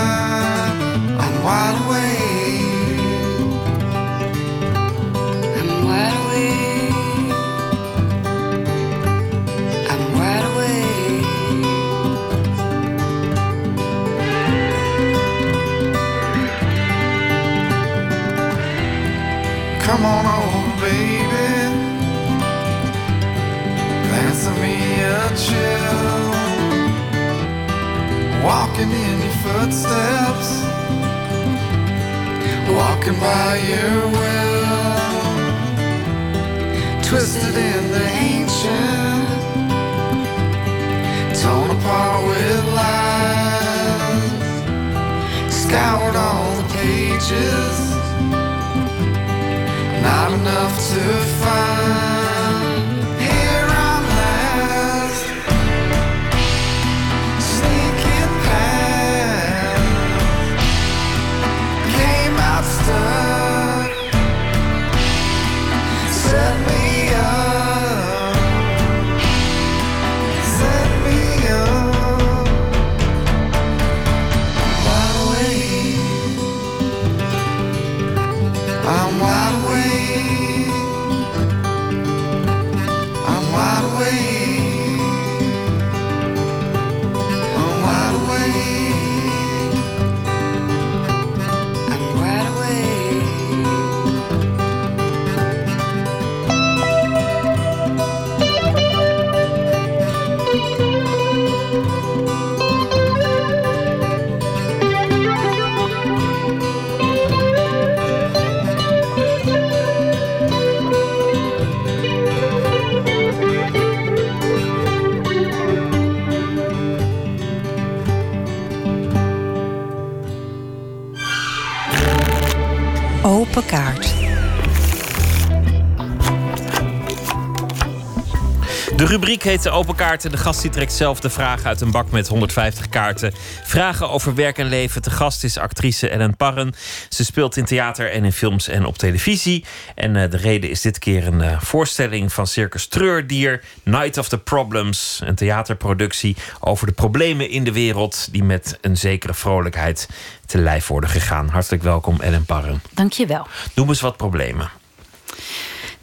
[129.14, 130.30] Rubriek heet de Open Kaarten.
[130.30, 133.32] De gast die trekt zelf de vragen uit een bak met 150 kaarten.
[133.64, 135.02] Vragen over werk en leven.
[135.02, 136.74] De gast is actrice Ellen Parren.
[137.08, 139.64] Ze speelt in theater en in films en op televisie.
[139.94, 143.64] En eh, de reden is dit keer een eh, voorstelling van Circus Treurdier.
[143.82, 145.20] Night of the Problems.
[145.24, 148.28] Een theaterproductie over de problemen in de wereld...
[148.30, 150.08] die met een zekere vrolijkheid
[150.46, 151.48] te lijf worden gegaan.
[151.48, 152.82] Hartelijk welkom Ellen Parren.
[152.94, 153.46] Dankjewel.
[153.74, 154.70] Noem eens wat problemen.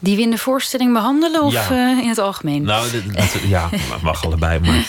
[0.02, 1.70] Die we in de voorstelling behandelen of Ja.
[1.70, 2.62] eh, in het algemeen?
[2.62, 3.70] Nou, dat- ja,
[4.02, 4.86] mag allebei, maar...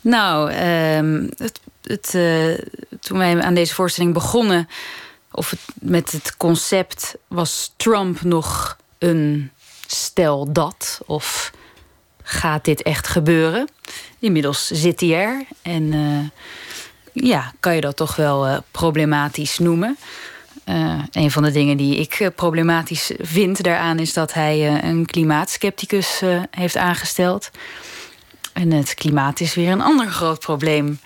[0.00, 2.58] Nou, ehm, het, het, eh,
[3.00, 4.68] toen wij aan deze voorstelling begonnen,
[5.30, 9.50] of het, met het concept, was Trump nog een
[9.86, 11.00] stel dat?
[11.06, 11.50] Of
[12.22, 13.68] gaat dit echt gebeuren?
[14.18, 16.44] Inmiddels zit hij er en eh,
[17.24, 19.96] ja, kan je dat toch wel problematisch noemen.
[20.66, 24.88] Eh, een van de dingen die ik eh, problematisch vind daaraan is dat hij eh,
[24.88, 27.50] een klimaatskepticus eh, heeft aangesteld.
[28.52, 31.00] En het klimaat is weer een ander groot probleem.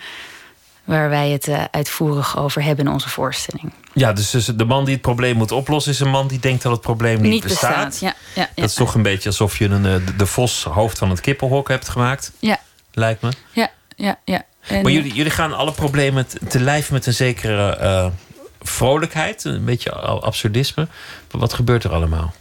[0.83, 3.71] Waar wij het uitvoerig over hebben in onze voorstelling.
[3.93, 5.91] Ja, dus dus de man die het probleem moet oplossen...
[5.91, 7.85] is een man die denkt dat het probleem niet, Niet bestaat.
[7.85, 8.49] bestaat, ja, ja, ja.
[8.61, 11.67] Dat is toch een beetje alsof je een, de- de vos hoofd van het kippenhok
[11.67, 12.31] hebt gemaakt.
[12.39, 12.59] Ja,
[12.91, 13.29] Lijkt me.
[13.51, 14.19] ja, ja.
[14.25, 14.43] ja.
[14.67, 18.11] En, maar jullie, jullie gaan alle problemen te, lijf met een zekere
[18.61, 19.43] vrolijkheid.
[19.43, 20.87] Een beetje absurdisme.
[21.31, 22.33] Wat gebeurt er allemaal?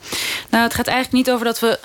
[0.51, 1.79] Nou, het gaat eigenlijk niet over dat we.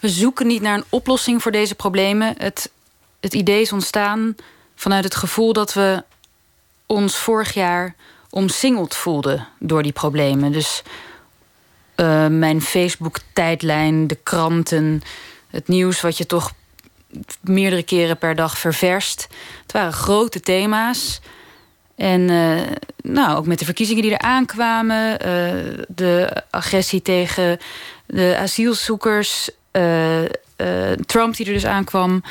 [0.00, 2.34] We zoeken niet naar een oplossing voor deze problemen.
[2.38, 2.70] Het,
[3.20, 4.36] het idee is ontstaan
[4.74, 6.04] vanuit het gevoel dat we
[6.86, 7.94] ons vorig jaar
[8.30, 10.52] omsingeld voelden door die problemen.
[10.52, 10.82] Dus
[11.94, 15.02] eh, mijn Facebook-tijdlijn, de kranten,
[15.50, 16.52] het nieuws wat je toch
[17.40, 19.28] meerdere keren per dag ververst.
[19.62, 21.20] Het waren grote thema's.
[21.96, 22.62] En eh,
[23.02, 27.58] nou, ook met de verkiezingen die eraan kwamen, eh, de agressie tegen
[28.06, 30.22] de asielzoekers, eh,
[31.06, 32.22] Trump die er dus aankwam.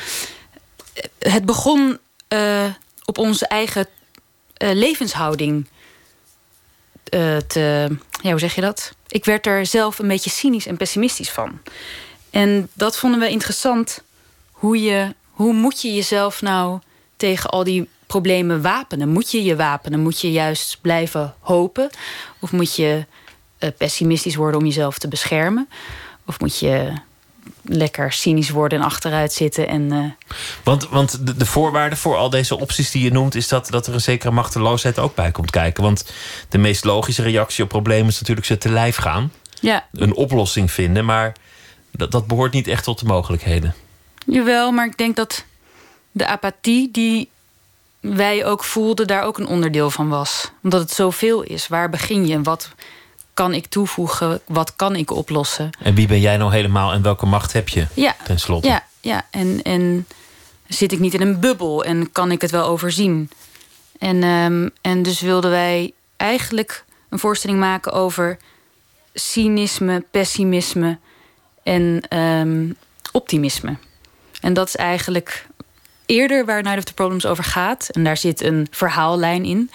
[1.18, 1.98] Het begon
[3.04, 3.86] op onze eigen
[4.56, 5.66] levenshouding
[7.46, 7.96] te.
[8.22, 8.94] Ja, hoe zeg je dat?
[9.08, 11.60] Ik werd er zelf een beetje cynisch en pessimistisch van.
[12.30, 14.02] En dat vonden we interessant.
[14.50, 16.80] Hoe, je, hoe moet je jezelf nou
[17.16, 19.08] tegen al die problemen wapenen?
[19.08, 20.00] Moet je je wapenen?
[20.00, 21.90] Moet je juist blijven hopen?
[22.38, 23.06] Of moet je
[23.58, 25.68] eh, pessimistisch worden om jezelf te beschermen?
[26.26, 26.92] Of moet je
[27.62, 32.30] lekker cynisch worden en achteruit zitten en eh, Want, want de, de voorwaarde voor al
[32.30, 33.34] deze opties die je noemt...
[33.34, 35.82] is dat, dat er een zekere machteloosheid ook bij komt kijken.
[35.82, 36.12] Want
[36.48, 38.08] de meest logische reactie op problemen...
[38.08, 39.32] is natuurlijk ze te lijf gaan.
[39.60, 41.04] ja, Een oplossing vinden.
[41.04, 41.32] Maar
[41.90, 43.74] dat, dat behoort niet echt tot de mogelijkheden.
[44.26, 45.44] Jawel, maar ik denk dat
[46.10, 47.30] de apathie die
[48.14, 50.50] wij ook voelden, daar ook een onderdeel van was.
[50.62, 51.68] Omdat het zoveel is.
[51.68, 52.34] Waar begin je?
[52.34, 52.70] En wat
[53.34, 54.40] kan ik toevoegen?
[54.46, 55.70] Wat kan ik oplossen?
[55.82, 57.86] En wie ben jij nou helemaal en welke macht heb je?
[57.94, 58.68] Ja, Ten slotte.
[58.68, 59.26] ja, ja.
[59.30, 60.06] En, en
[60.68, 63.30] zit ik niet in een bubbel en kan ik het wel overzien?
[63.98, 68.36] En, ehm, en dus wilden wij eigenlijk een voorstelling maken over
[69.14, 70.98] cynisme, pessimisme
[71.62, 72.70] en ehm,
[73.12, 73.76] optimisme.
[74.40, 75.46] En dat is eigenlijk
[76.06, 77.88] eerder waar Night of the Problems over gaat.
[77.88, 79.70] En daar zit een verhaallijn in.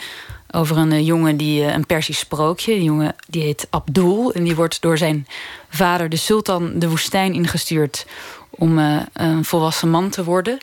[0.51, 2.73] Over een eh, jongen die eh, een Persisch sprookje.
[2.73, 4.33] Die jongen die heet Abdul.
[4.33, 5.27] En die wordt door zijn
[5.69, 8.05] vader, de sultan, de woestijn ingestuurd
[8.49, 10.57] om eh, een volwassen man te worden.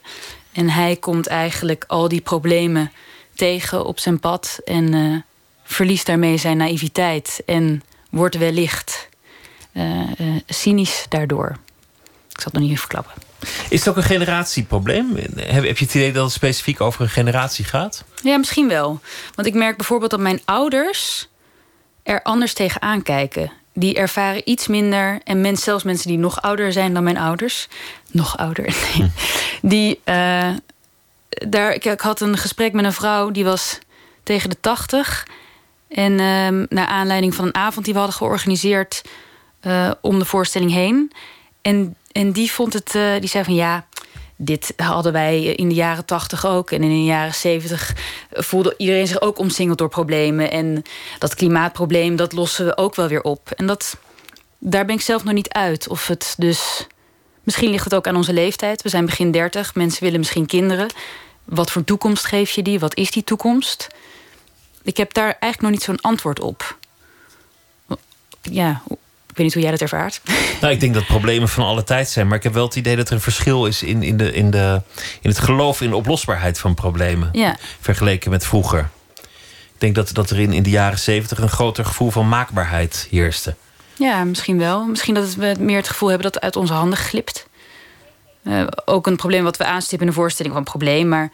[0.52, 2.92] En hij komt eigenlijk al die problemen
[3.34, 4.60] tegen op zijn pad.
[4.64, 5.24] En
[5.64, 7.42] verliest daarmee zijn naïviteit.
[7.46, 9.08] En wordt wellicht
[10.46, 11.48] cynisch daardoor.
[12.28, 13.27] Ik zal het nog niet verklappen.
[13.68, 15.16] Is het ook een generatieprobleem?
[15.36, 18.04] Heb, heb je het idee dat het specifiek over een generatie gaat?
[18.22, 19.00] Ja, misschien wel.
[19.34, 21.28] Want ik merk bijvoorbeeld dat mijn ouders
[22.02, 23.52] er anders tegenaan kijken.
[23.72, 25.20] Die ervaren iets minder.
[25.24, 27.68] En zelfs mensen die nog ouder zijn dan mijn ouders.
[28.10, 28.76] Nog ouder.
[29.62, 30.00] Die.
[30.04, 30.50] eh,
[31.28, 33.78] daar, ik, ik had een gesprek met een vrouw die was
[34.22, 35.26] tegen de tachtig.
[35.88, 39.02] En ehm, naar aanleiding van een avond die we hadden georganiseerd
[39.60, 41.12] eh, om de voorstelling heen.
[41.62, 43.86] En, en die vond het, eh, die zei van ja,
[44.40, 46.70] dit hadden wij in de jaren tachtig ook.
[46.70, 47.94] En in de jaren zeventig
[48.30, 50.50] voelde iedereen zich ook omsingeld door problemen.
[50.50, 50.82] En
[51.18, 53.50] dat klimaatprobleem, dat lossen we ook wel weer op.
[53.50, 53.96] En dat,
[54.58, 55.88] daar ben ik zelf nog niet uit.
[55.88, 56.86] Of het dus.
[57.42, 58.82] Misschien ligt het ook aan onze leeftijd.
[58.82, 59.74] We zijn begin dertig.
[59.74, 60.88] Mensen willen misschien kinderen.
[61.44, 62.78] Wat voor toekomst geef je die?
[62.78, 63.86] Wat is die toekomst?
[64.82, 66.78] Ik heb daar eigenlijk nog niet zo'n antwoord op.
[68.42, 68.82] Ja,
[69.38, 70.20] weet niet hoe jij dat ervaart.
[70.60, 72.26] Nou, ik denk dat problemen van alle tijd zijn.
[72.26, 74.50] Maar ik heb wel het idee dat er een verschil is in, in, de, in,
[74.50, 74.82] de,
[75.20, 77.28] in het geloof in de oplosbaarheid van problemen.
[77.32, 77.56] Ja.
[77.80, 78.90] Vergeleken met vroeger.
[79.78, 83.06] Ik denk dat, dat er in, in de jaren zeventig een groter gevoel van maakbaarheid
[83.10, 83.54] heerste.
[83.94, 84.86] Ja, misschien wel.
[84.86, 87.46] Misschien dat we meer het gevoel hebben dat het uit onze handen glipt.
[88.42, 91.08] Eh, ook een probleem wat we aanstippen in de voorstelling van probleem.
[91.08, 91.30] Maar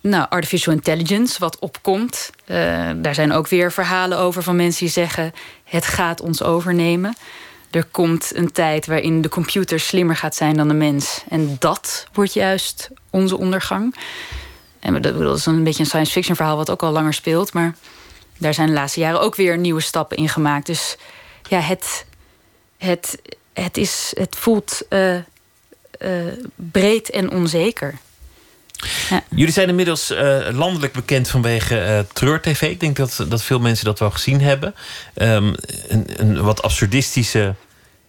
[0.00, 2.30] nou, artificial intelligence, wat opkomt.
[2.44, 5.32] eh, daar zijn ook weer verhalen over van mensen die zeggen...
[5.64, 7.16] het gaat ons overnemen.
[7.70, 11.24] Er komt een tijd waarin de computer slimmer gaat zijn dan de mens.
[11.28, 13.94] En dat wordt juist onze ondergang.
[14.80, 16.56] En dat, is een beetje een science fiction verhaal...
[16.56, 17.52] wat ook al langer speelt.
[17.52, 17.74] Maar
[18.38, 20.66] daar zijn de laatste jaren ook weer nieuwe stappen in gemaakt.
[20.66, 20.96] Dus
[21.48, 22.06] ja, het,
[22.78, 23.18] het,
[23.52, 25.22] het, is, het voelt eh, eh,
[26.54, 27.98] breed en onzeker.
[29.28, 32.62] Jullie zijn inmiddels eh, landelijk bekend vanwege eh Treur TV.
[32.62, 34.74] Ik denk dat, dat veel mensen dat wel gezien hebben.
[35.14, 35.54] Ehm,
[35.88, 37.54] een, een wat absurdistische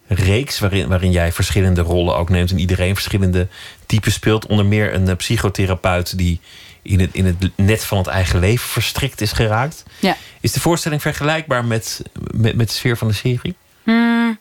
[0.06, 2.50] reeks waarin, waarin jij verschillende rollen ook neemt...
[2.50, 3.48] en iedereen verschillende
[3.86, 4.46] types speelt.
[4.46, 6.40] Onder meer een eh, psychotherapeut die
[6.82, 9.84] in het, in het net van het eigen leven verstrikt is geraakt.
[9.98, 10.16] Ja.
[10.40, 13.54] Is de voorstelling vergelijkbaar met, met, met de sfeer van de serie?
[13.82, 14.38] Hmm.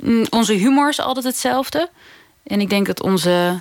[0.00, 1.90] Mm, onze humor is altijd hetzelfde.
[2.44, 3.60] En ik denk dat onze,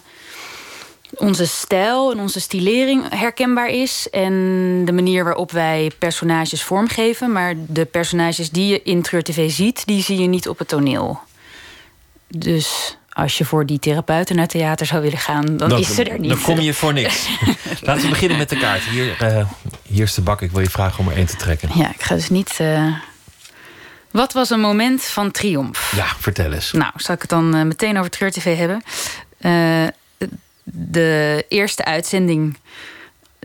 [1.17, 4.07] onze stijl en onze stilering herkenbaar is.
[4.11, 4.33] En
[4.85, 7.31] de manier waarop wij personages vormgeven.
[7.31, 10.67] Maar de personages die je in Treur TV ziet, die zie je niet op het
[10.67, 11.19] toneel.
[12.27, 16.19] Dus als je voor die therapeuten naar theater zou willen gaan, dan, is ze er
[16.19, 16.29] niet.
[16.29, 17.27] Dan kom je voor niks.
[17.81, 18.81] Laten we beginnen met de kaart.
[18.83, 19.45] Hier, eh,
[19.87, 20.41] hier is de bak.
[20.41, 21.69] Ik wil je vragen om er één te trekken.
[21.75, 22.55] Ja, ik ga dus niet.
[22.59, 22.95] eh,
[24.11, 25.93] Wat was een moment van triomf?
[25.95, 26.71] Ja, vertel eens.
[26.71, 28.83] Nou, zal ik het dan eh, meteen over Treur TV hebben?
[30.63, 32.57] De eerste uitzending.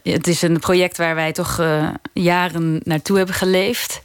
[0.02, 4.02] Het is een project waar wij toch eh, jaren naartoe hebben geleefd.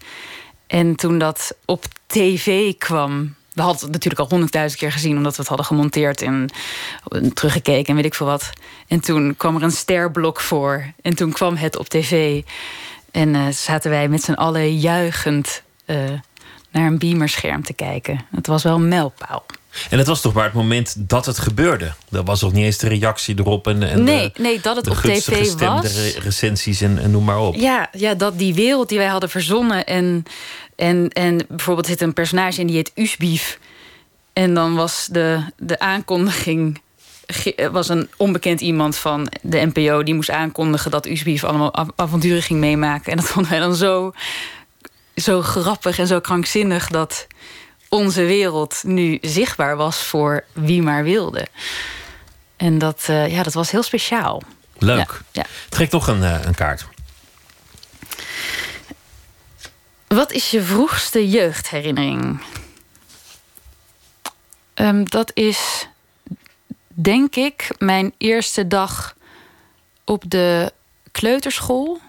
[0.67, 3.35] En toen dat op tv kwam.
[3.53, 6.49] We hadden het natuurlijk al honderdduizend keer gezien, omdat we het hadden gemonteerd en
[7.33, 8.49] teruggekeken en weet ik veel wat.
[8.87, 10.85] En toen kwam er een sterblok voor.
[11.01, 12.41] En toen kwam het op tv.
[13.11, 15.97] En eh, zaten wij met z'n allen juichend eh,
[16.71, 18.25] naar een beamerscherm te kijken.
[18.35, 19.45] Het was wel een mijlpaal.
[19.89, 21.93] En het was toch maar het moment dat het gebeurde.
[22.09, 23.67] Dat was nog niet eens de reactie erop.
[23.67, 25.95] En, en Nee, de, nee, dat het de op tv was.
[25.95, 27.55] re- recensies en, en noem maar op.
[27.55, 29.85] Ja, ja, dat die wereld die wij hadden verzonnen.
[29.85, 30.23] En,
[30.75, 33.59] en, en bijvoorbeeld zit een personage in die heet Usbief.
[34.33, 36.81] En dan was de, de aankondiging.
[37.71, 42.41] was een onbekend iemand van de NPO die moest aankondigen dat Usbief allemaal av- avonturen
[42.41, 43.11] ging meemaken.
[43.11, 44.13] En dat vonden wij dan zo,
[45.15, 47.27] zo grappig en zo krankzinnig dat
[47.93, 51.47] onze wereld nu zichtbaar was voor wie maar wilde.
[52.55, 54.41] En dat, eh, ja, dat was heel speciaal.
[54.77, 54.97] Leuk.
[54.97, 55.45] Ja, ja.
[55.69, 56.85] Trek nog een, eh, een kaart.
[60.07, 62.41] Wat is je vroegste jeugdherinnering?
[64.73, 65.87] Ehm, dat is,
[66.87, 69.15] denk ik, mijn eerste dag
[70.03, 70.73] op de
[71.11, 71.99] kleuterschool.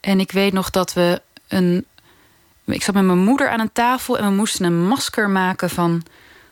[0.00, 1.86] En ik weet nog dat we een.
[2.66, 6.02] Ik zat met mijn moeder aan een tafel en we moesten een masker maken van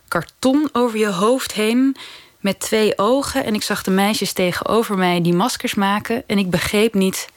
[0.09, 1.97] karton over je hoofd heen.
[2.41, 3.45] Met twee ogen.
[3.45, 6.23] En ik zag de meisjes tegenover mij die maskers maken.
[6.27, 7.29] En ik begreep niet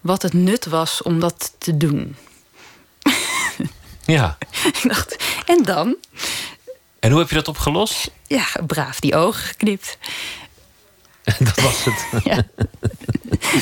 [0.00, 2.16] wat het nut was om dat te doen.
[4.04, 4.38] Ja.
[4.82, 5.16] ik dacht,
[5.46, 5.96] en dan?
[7.00, 8.10] En hoe heb je dat opgelost?
[8.26, 9.98] Ja, braaf die ogen geknipt.
[11.38, 12.06] dat was het.
[12.24, 12.42] Ja.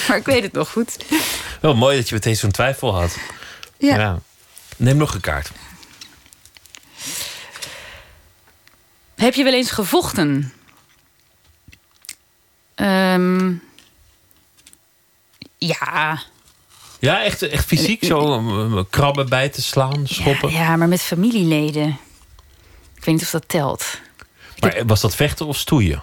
[0.08, 1.04] maar ik weet het nog goed.
[1.60, 3.16] Wel mooi dat je meteen zo'n twijfel had.
[3.78, 4.20] Ja.
[4.80, 5.50] Neem nog een kaart.
[9.14, 10.52] Heb je wel eens gevochten?
[12.74, 13.52] Ehm,
[15.58, 16.22] ja.
[16.98, 18.04] Ja, echt, echt fysiek?
[18.04, 20.50] Zo krabben bijten, slaan, schoppen?
[20.50, 21.98] ja, maar met familieleden.
[22.94, 24.00] Ik weet niet of dat telt.
[24.60, 26.02] Maar was dat vechten of stoeien?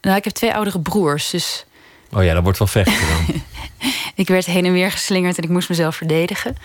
[0.00, 1.64] Nou, ik heb twee oudere broers, dus
[2.12, 3.42] Oh ja, dat wordt wel vechten dan.
[4.14, 6.56] ik werd heen en weer geslingerd en ik moest mezelf verdedigen.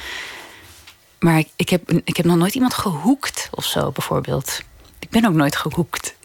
[1.23, 4.61] Maar ik, ik, heb, ik heb nog nooit iemand gehoekt of zo, bijvoorbeeld.
[4.99, 6.15] Ik ben ook nooit gehoekt.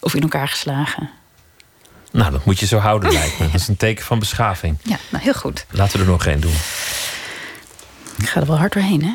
[0.00, 1.10] Of in elkaar geslagen.
[2.12, 3.44] nou, dat moet je zo houden, lijkt me.
[3.50, 4.78] Dat is een teken van beschaving.
[4.82, 5.66] Ja, nou heel goed.
[5.70, 6.54] Laten we er nog één doen.
[8.18, 9.14] Ik ga er wel hard doorheen, hè?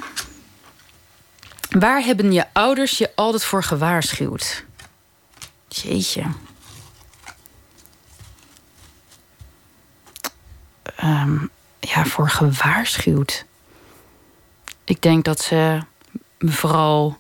[1.80, 4.66] Waar hebben je ouders je altijd voor gewaarschuwd?
[5.68, 6.24] Jeetje.
[10.96, 11.38] Ehm,
[11.80, 13.46] ja, voor gewaarschuwd.
[14.86, 15.80] Ik denk dat ze
[16.38, 17.18] me vooral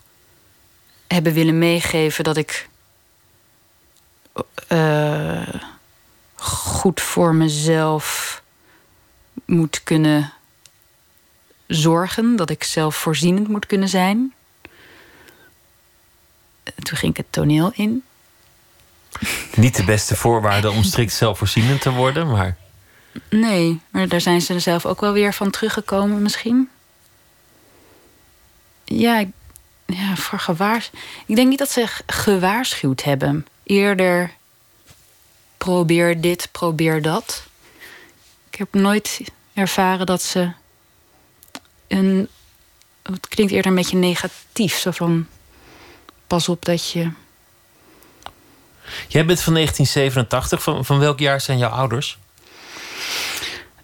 [1.07, 2.69] hebben willen meegeven dat ik
[4.67, 5.53] eh,
[6.35, 8.41] goed voor mezelf
[9.45, 10.33] moet kunnen
[11.67, 14.33] zorgen, dat ik zelfvoorzienend moet kunnen zijn.
[16.63, 18.03] Toen ging ik het toneel in.
[19.55, 22.57] Niet de beste voorwaarden om strikt zelfvoorzienend te worden, maar...
[23.29, 26.69] Nee, maar daar zijn ze zelf ook wel weer van teruggekomen misschien.
[28.85, 29.31] Ja, ik-
[29.85, 30.91] ja voor gewaars...
[31.25, 33.47] Ik denk niet dat ze gewaarschuwd hebben.
[33.63, 34.31] Eerder
[35.57, 37.45] probeer dit, probeer dat.
[38.49, 39.21] Ik heb nooit
[39.53, 40.51] ervaren dat ze
[41.87, 42.27] een...
[43.03, 44.77] Het klinkt eerder een beetje negatief.
[44.77, 45.27] Zo van,
[46.27, 47.09] pas op dat je...
[49.07, 50.63] Jij bent van 1987.
[50.63, 52.17] Van, van welk jaar zijn jouw ouders?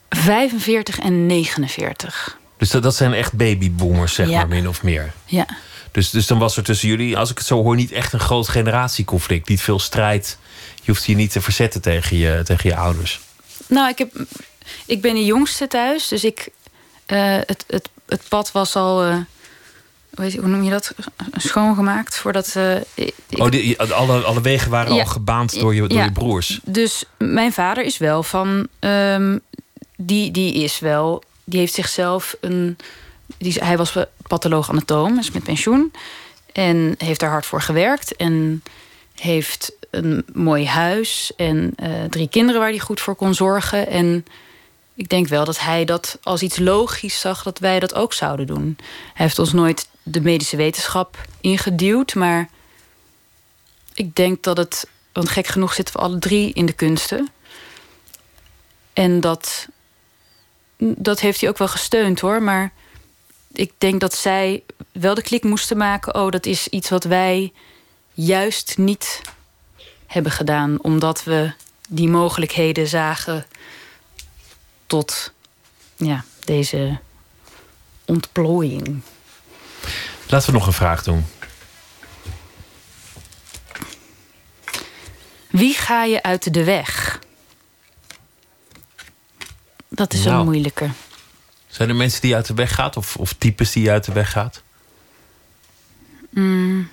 [0.10, 2.38] 45 en 49.
[2.62, 4.38] Dus dat, dat zijn echt babyboomers, zeg Ja.
[4.38, 5.14] maar, min of meer.
[5.26, 5.46] Ja.
[5.92, 8.20] Dus, dus dan was er tussen jullie, als ik het zo hoor, niet echt een
[8.20, 9.50] groot generatieconflict.
[9.50, 10.38] Niet veel strijd.
[10.84, 13.20] Je hoeft je niet te verzetten tegen je, tegen je ouders.
[13.68, 14.14] Nou, ik, heb,
[14.86, 16.48] ik ben de jongste thuis, dus ik,
[17.06, 19.16] eh, het, het, het pad was al, eh,
[20.14, 20.94] hoe, noem je dat,
[21.38, 22.56] schoongemaakt voordat.
[22.94, 25.02] ik- oh, die, alle, alle wegen waren Ja.
[25.02, 26.04] al gebaand door je, door Ja.
[26.04, 26.60] je broers.
[26.64, 29.38] Dus mijn vader is wel van, ehm,
[29.98, 32.78] die, die is wel, die heeft zichzelf een,
[33.38, 33.96] die, hij was
[34.28, 35.92] patholoog anatoom, is met pensioen
[36.52, 38.64] en heeft daar hard voor gewerkt en
[39.16, 43.88] heeft een mooi huis en eh, drie kinderen waar hij goed voor kon zorgen.
[43.88, 44.26] En
[44.94, 48.48] ik denk wel dat hij dat als iets logisch zag dat wij dat ook zouden
[48.48, 48.78] doen.
[49.14, 52.50] Hij heeft ons nooit de medische wetenschap ingeduwd, maar
[53.94, 57.30] ik denk dat het, want gek genoeg zitten we alle drie in de kunsten.
[58.94, 59.68] En dat,
[60.82, 62.72] dat heeft hij ook wel gesteund hoor, maar
[63.52, 66.16] ik denk dat zij wel de klik moesten maken.
[66.16, 67.54] Oh, dat is iets wat wij
[68.14, 69.22] juist niet
[70.08, 71.52] hebben gedaan, omdat we
[71.90, 73.46] die mogelijkheden zagen
[74.88, 75.34] tot
[75.96, 77.00] ja, deze
[78.06, 79.02] ontplooiing.
[80.28, 81.26] Laten we nog een vraag doen.
[85.50, 87.20] Wie ga je uit de weg?
[90.02, 90.40] Dat is Nou.
[90.40, 90.90] een moeilijke.
[91.68, 92.98] Zijn er mensen die je uit de weg gaat?
[92.98, 94.62] Of, of types die je uit de weg gaat?
[96.30, 96.90] Mm.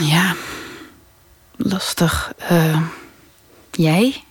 [0.00, 0.34] Ja,
[1.56, 2.32] lastig.
[2.36, 2.80] Eh,
[3.70, 4.24] jij?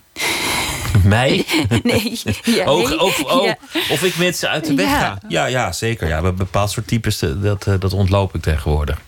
[1.04, 1.46] Mij?
[1.82, 2.66] Nee, jij.
[2.66, 3.56] Oh, of, oh, Ja.
[3.90, 4.98] of ik mensen uit de weg Ja.
[5.00, 5.18] ga.
[5.28, 6.08] Ja, ja, zeker.
[6.08, 9.00] Ja, een bepaald soort types, eh, dat, eh, dat ontloop ik tegenwoordig.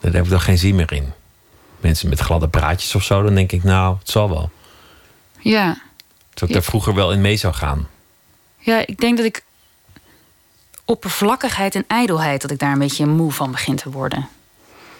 [0.00, 1.12] Daar heb ik dan geen zin meer in.
[1.80, 4.50] Mensen met gladde praatjes of zo, dan denk ik, nou, het zal wel.
[5.40, 5.84] Ja.
[6.36, 7.88] Terwijl ik daar vroeger wel in mee zou gaan.
[8.58, 9.44] ja, ik denk dat ik
[10.84, 12.42] oppervlakkigheid en ijdelheid...
[12.42, 14.28] dat ik daar een beetje moe van begin te worden.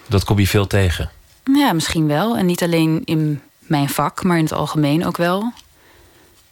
[0.06, 1.10] Dat kom je veel tegen.
[1.44, 2.36] Ja, misschien wel.
[2.36, 5.52] En niet alleen in mijn vak, maar in het algemeen ook wel.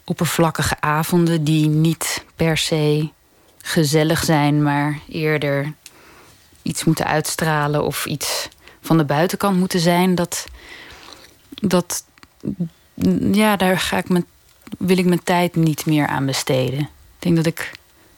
[0.03, 3.09] Oppervlakkige avonden die niet per se
[3.61, 5.73] gezellig zijn, maar eerder
[6.61, 8.49] iets moeten uitstralen of iets
[8.81, 10.15] van de buitenkant moeten zijn.
[10.15, 10.45] Dat,
[11.49, 12.03] dat
[13.31, 14.25] ja, daar ga ik mijn,
[14.77, 16.79] wil ik mijn tijd niet meer aan besteden.
[16.79, 16.89] Ik
[17.19, 17.71] denk dat ik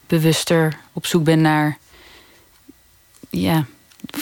[0.06, 1.78] bewuster op zoek ben naar.
[3.30, 3.66] Ja,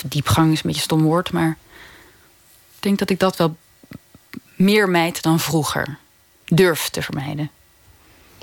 [0.05, 1.57] diepgang is een beetje een stom woord, maar
[2.77, 3.57] ik denk dat ik dat wel
[4.57, 5.99] meer mijd dan vroeger
[6.45, 7.51] durf te vermijden.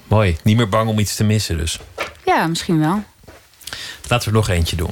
[0.07, 0.37] Mooi.
[0.43, 1.79] Niet meer bang om iets te missen dus.
[2.25, 3.03] Ja, misschien wel.
[4.07, 4.91] Laten we nog eentje doen.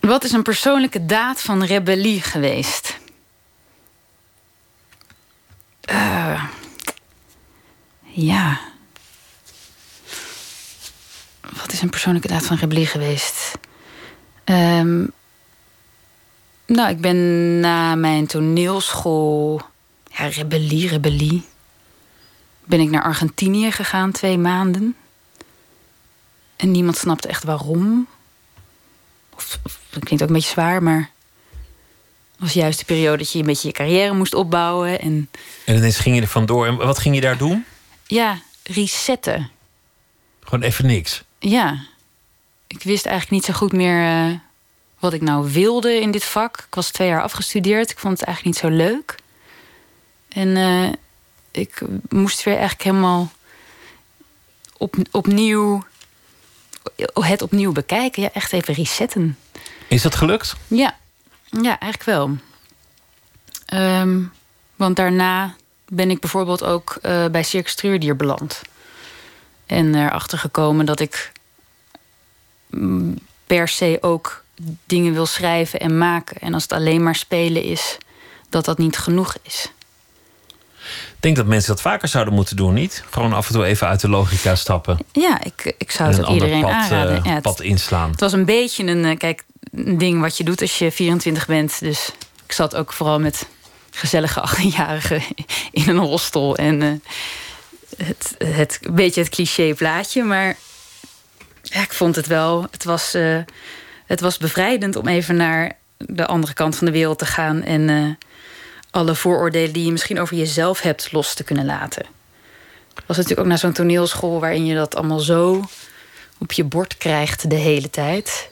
[0.00, 2.98] Wat is een persoonlijke daad van rebellie geweest?
[5.90, 6.44] Eh,
[8.02, 8.60] ja.
[11.40, 13.58] Wat is een persoonlijke daad van rebellie geweest?
[14.44, 15.06] Ehm,
[16.66, 19.60] nou, ik ben na mijn toneelschool.
[20.04, 21.44] Ja, rebellie, rebellie.
[22.64, 24.96] Ben ik naar Argentinië gegaan, twee maanden.
[26.56, 28.06] En niemand snapte echt waarom.
[29.90, 31.10] Dat klinkt ook een beetje zwaar, maar.
[32.40, 35.00] Was juist de periode dat je een beetje je carrière moest opbouwen.
[35.00, 35.30] En
[35.64, 36.66] En ineens ging je er vandoor.
[36.66, 37.64] En wat ging je daar doen?
[38.06, 39.50] ja, resetten.
[40.40, 41.22] Gewoon even niks.
[41.38, 41.84] Ja.
[42.66, 44.38] Ik wist eigenlijk niet zo goed meer eh,
[44.98, 46.58] wat ik nou wilde in dit vak.
[46.58, 47.90] Ik was twee jaar afgestudeerd.
[47.90, 49.14] Ik vond het eigenlijk niet zo leuk.
[50.28, 50.92] En eh,
[51.50, 53.32] ik moest weer eigenlijk helemaal
[54.76, 55.84] op, opnieuw
[57.14, 58.22] het opnieuw bekijken.
[58.22, 59.38] Ja, echt even resetten.
[59.88, 60.56] Is dat gelukt?
[60.66, 60.98] Ja,
[61.50, 62.36] ja eigenlijk wel.
[63.66, 64.20] Ehm,
[64.76, 65.54] want daarna
[65.88, 68.60] ben ik bijvoorbeeld ook eh, bij Circus Treurdier beland.
[69.66, 71.32] En erachter gekomen dat ik
[72.66, 74.44] mm, per se ook
[74.86, 76.40] dingen wil schrijven en maken.
[76.40, 77.98] En als het alleen maar spelen is,
[78.48, 79.72] dat dat niet genoeg is.
[81.16, 83.04] Ik denk dat mensen dat vaker zouden moeten doen, niet?
[83.10, 84.98] Gewoon af en toe even uit de logica stappen.
[85.12, 87.16] Ja, ik, ik zou het een ook ander iedereen pad, aanraden.
[87.16, 88.10] eh, Ja, het- pad inslaan.
[88.10, 91.46] Het was een beetje een, eh, kijk, een ding wat je doet als je 24
[91.46, 91.80] bent.
[91.80, 92.10] Dus
[92.46, 93.46] ik zat ook vooral met
[93.90, 95.22] gezellige 18-jarigen
[95.70, 96.56] in een hostel.
[96.56, 96.92] En eh,
[98.06, 100.22] het, het, beetje het cliché plaatje.
[100.22, 100.56] Maar
[101.62, 102.66] ja, ik vond het wel.
[102.70, 103.38] Het was, eh,
[104.06, 107.62] het was bevrijdend om even naar de andere kant van de wereld te gaan.
[107.62, 108.28] En eh,
[108.90, 112.02] alle vooroordelen die je misschien over jezelf hebt los te kunnen laten.
[112.96, 115.64] Ik was natuurlijk ook naar zo'n toneelschool waarin je dat allemaal zo
[116.38, 118.50] op je bord krijgt de hele tijd.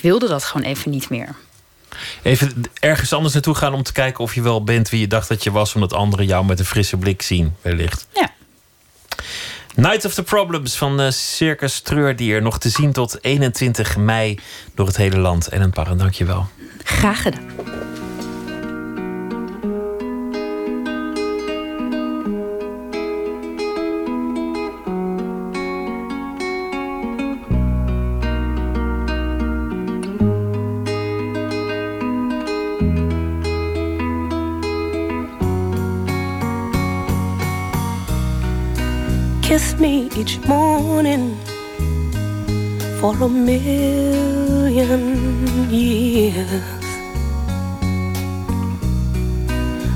[0.00, 1.34] Ik wilde dat gewoon even niet meer.
[2.22, 5.28] Even ergens anders naartoe gaan om te kijken of je wel bent wie je dacht
[5.28, 8.06] dat je was, omdat anderen jou met een frisse blik zien, wellicht.
[8.12, 8.30] Ja.
[9.74, 12.42] Night of the Problems van eh, Circus Treurdier.
[12.42, 14.38] Nog te zien tot 21 mei
[14.74, 15.48] door het hele land.
[15.48, 16.48] En een parent, dank je wel.
[16.84, 17.89] Graag gedaan.
[39.80, 41.36] Me each morning
[43.00, 45.02] for a million
[45.70, 46.62] years.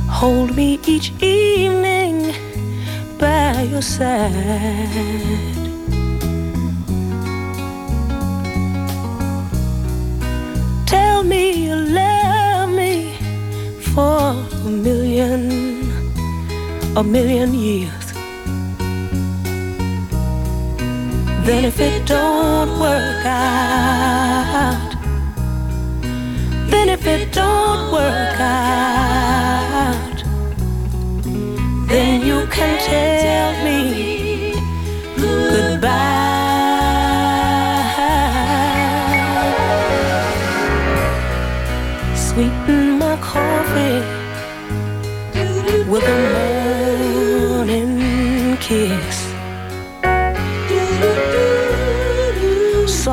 [0.09, 2.33] Hold me each evening
[3.19, 4.33] by your side.
[10.87, 13.13] Tell me you love me
[13.93, 14.33] for
[14.67, 15.43] a million,
[16.97, 18.04] a million years.
[21.45, 24.95] Then if it don't work out,
[26.71, 30.25] then if it don't work out,
[31.87, 34.55] then you can tell me
[35.19, 36.15] goodbye.
[42.17, 44.01] Sweeten my coffee
[45.91, 46.19] with a
[47.59, 49.14] morning kiss.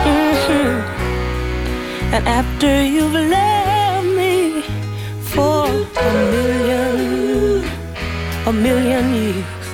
[0.05, 0.81] Mhm.
[2.15, 4.33] And after you've loved me
[5.31, 5.69] for
[6.07, 6.97] a million,
[8.51, 9.67] a million years,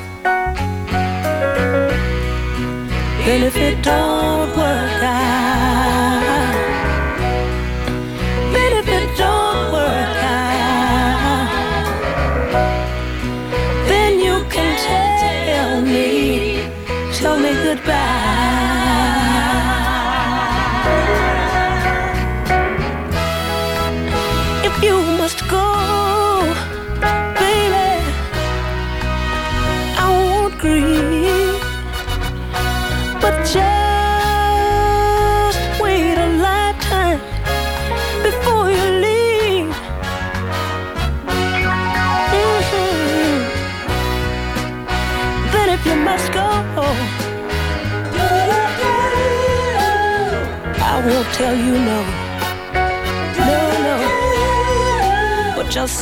[3.26, 4.51] then if it don't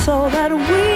[0.05, 0.88] so that we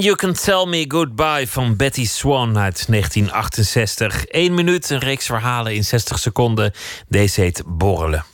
[0.00, 4.24] You Can Tell Me Goodbye van Betty Swan uit 1968.
[4.28, 6.72] Eén minuut, een reeks verhalen in 60 seconden.
[7.08, 8.24] Deze heet Borrelen.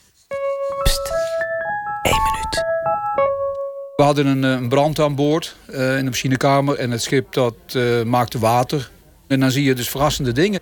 [3.96, 7.32] We hadden een, eh, een brand aan boord eh, in de machinekamer en het schip
[7.32, 8.90] dat eh, maakte water.
[9.26, 10.60] En dan zie je dus verrassende dingen.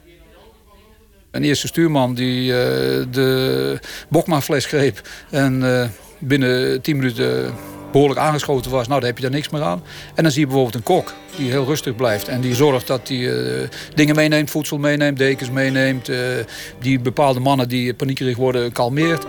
[1.32, 5.88] Een eerste stuurman die eh, de Bokma-fles greep en eh,
[6.18, 7.54] binnen 10 minuten
[7.92, 8.88] behoorlijk aangeschoten was.
[8.88, 9.82] Nou, dan heb je daar niks meer aan.
[10.14, 13.08] En dan zie je bijvoorbeeld een kok die heel rustig blijft en die zorgt dat
[13.08, 16.08] hij eh, dingen meeneemt, voedsel meeneemt, dekens meeneemt.
[16.08, 16.18] eh,
[16.78, 19.26] die bepaalde mannen die paniekerig worden kalmeert.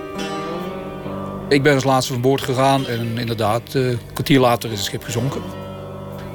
[1.50, 4.86] Ik ben als laatste van boord gegaan en inderdaad, eh, een kwartier later is het
[4.86, 5.42] schip gezonken.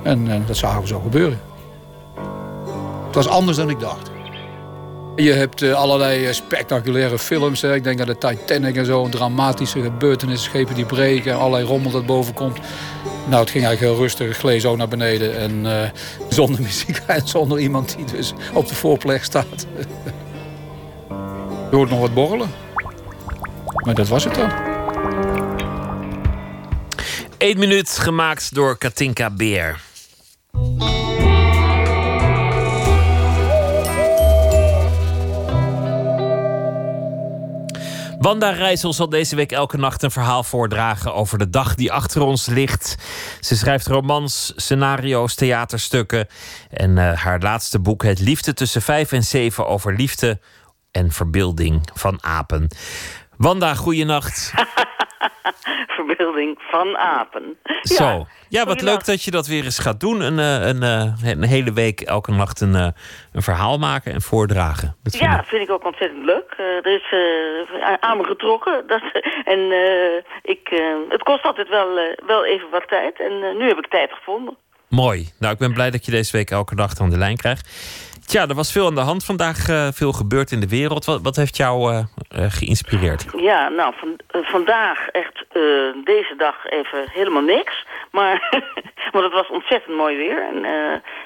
[0.02, 1.40] En dat zagen we zo gebeuren.
[3.06, 4.17] Het was anders dan ik dacht.
[5.18, 7.60] Je hebt eh, allerlei eh, spectaculaire films.
[7.60, 7.74] Hè.
[7.74, 9.08] Ik denk aan de Titanic en zo.
[9.08, 11.32] Dramatische gebeurtenissen, schepen die breken.
[11.32, 12.58] En allerlei rommel dat boven komt.
[13.28, 14.36] Nou, het ging eigenlijk heel rustig.
[14.36, 15.38] Gleed zo naar beneden.
[15.38, 15.90] En eh,
[16.28, 19.66] zonder muziek en zonder iemand die dus op de voorplek staat.
[21.70, 22.50] Je hoort nog wat borrelen.
[23.84, 24.50] Maar dat was het dan.
[27.38, 29.87] Eén minuut gemaakt door Katinka Beer.
[38.18, 42.22] Wanda Rijssel zal deze week elke nacht een verhaal voordragen over de dag die achter
[42.22, 42.96] ons ligt.
[43.40, 46.26] Ze schrijft romans, scenario's, theaterstukken.
[46.70, 50.40] En eh, haar laatste boek, Het Liefde tussen vijf en zeven, over liefde
[50.90, 52.68] en verbeelding van apen.
[53.36, 54.52] Wanda, goeienacht.
[56.70, 57.58] Van apen.
[57.82, 58.26] Zo.
[58.48, 60.20] Ja, wat leuk dat je dat weer eens gaat doen.
[60.20, 62.88] Een, eh, een, eh, een hele week, elke nacht een, eh,
[63.32, 64.96] een verhaal maken en voordragen.
[65.02, 66.54] Dat vind Ja, ik- vind ik ook ontzettend leuk.
[66.58, 68.84] Er is eh, aan me getrokken.
[68.86, 69.02] Dat,
[69.44, 69.60] en
[70.42, 70.68] ik,
[71.08, 73.20] het kost altijd wel, wel even wat tijd.
[73.20, 74.56] En nu heb ik tijd gevonden.
[74.88, 75.28] Mooi.
[75.38, 77.68] Nou, ik ben blij dat je deze week elke nacht aan de lijn krijgt.
[78.28, 81.04] Tja, er was veel aan de hand vandaag, eh, veel gebeurd in de wereld.
[81.04, 81.98] Wat, wat heeft jou eh,
[82.28, 83.26] eh, geïnspireerd?
[83.36, 85.44] Ja, nou, van, vandaag echt
[86.04, 87.86] deze dag even helemaal niks.
[88.10, 88.48] Maar,
[89.12, 90.48] want het was ontzettend mooi weer.
[90.48, 90.66] En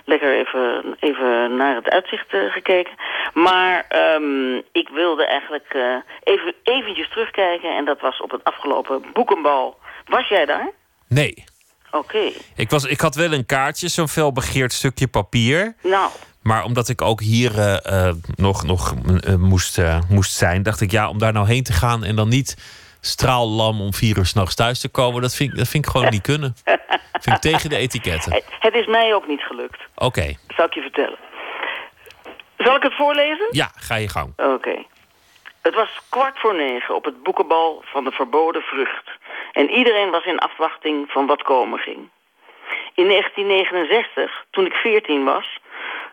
[0.05, 2.93] lekker even, even naar het uitzicht gekeken.
[3.35, 5.77] Maar ehm, ik wilde eigenlijk
[6.23, 7.77] even eventjes terugkijken.
[7.77, 9.79] En dat was op het afgelopen boekenbal.
[10.05, 10.71] Was jij daar?
[11.09, 11.45] Nee.
[11.91, 12.31] Oké.
[12.57, 15.75] Ik, was, ik had wel een kaartje, zo'n felbegeerd stukje papier.
[15.83, 16.11] Nou,
[16.43, 18.95] Maar omdat ik ook hier eh, eh, nog, nog
[19.25, 22.29] eh, moest, moest zijn, dacht ik ja, om daar nou heen te gaan en dan
[22.29, 22.57] niet
[23.01, 26.11] straallam om vier uur s'nachts thuis te komen, dat vind, ik- dat vind ik gewoon
[26.11, 26.55] niet kunnen.
[27.23, 28.33] vind ik tegen de etiketten.
[28.33, 29.81] het, het is mij ook niet gelukt.
[29.95, 31.19] Oké, Zal ik je vertellen.
[32.59, 33.47] Zal ik het voorlezen?
[33.51, 34.33] ja, ga je gang.
[34.37, 34.85] Oké.
[35.63, 39.11] Het was kwart voor negen op het boekenbal van de verboden vrucht.
[39.53, 41.99] En iedereen was in afwachting van wat komen ging.
[42.95, 45.59] In 1969, toen ik 14 was,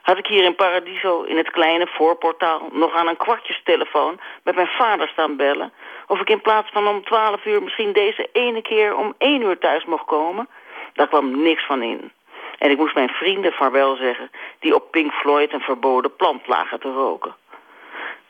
[0.01, 4.67] had ik hier in Paradiso in het kleine voorportaal nog aan een kwartjestelefoon met mijn
[4.67, 5.73] vader staan bellen
[6.07, 9.57] of ik in plaats van om 12 uur misschien deze ene keer om 1 uur
[9.57, 10.47] thuis mocht komen.
[10.93, 12.11] Daar kwam niks van in.
[12.57, 16.79] En ik moest mijn vrienden vaarwel zeggen die op Pink Floyd een verboden plant lagen
[16.79, 17.35] te roken.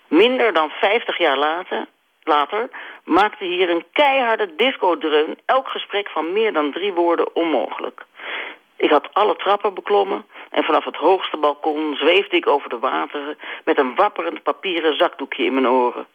[0.07, 1.87] Minder dan 50 jaar later,
[2.23, 2.69] later
[3.03, 8.05] maakte hier een keiharde discodreun elk gesprek van meer dan drie woorden onmogelijk.
[8.75, 13.37] Ik had alle trappen beklommen en vanaf het hoogste balkon zweefde ik over de wateren
[13.63, 16.07] met een wapperend papieren zakdoekje in mijn oren.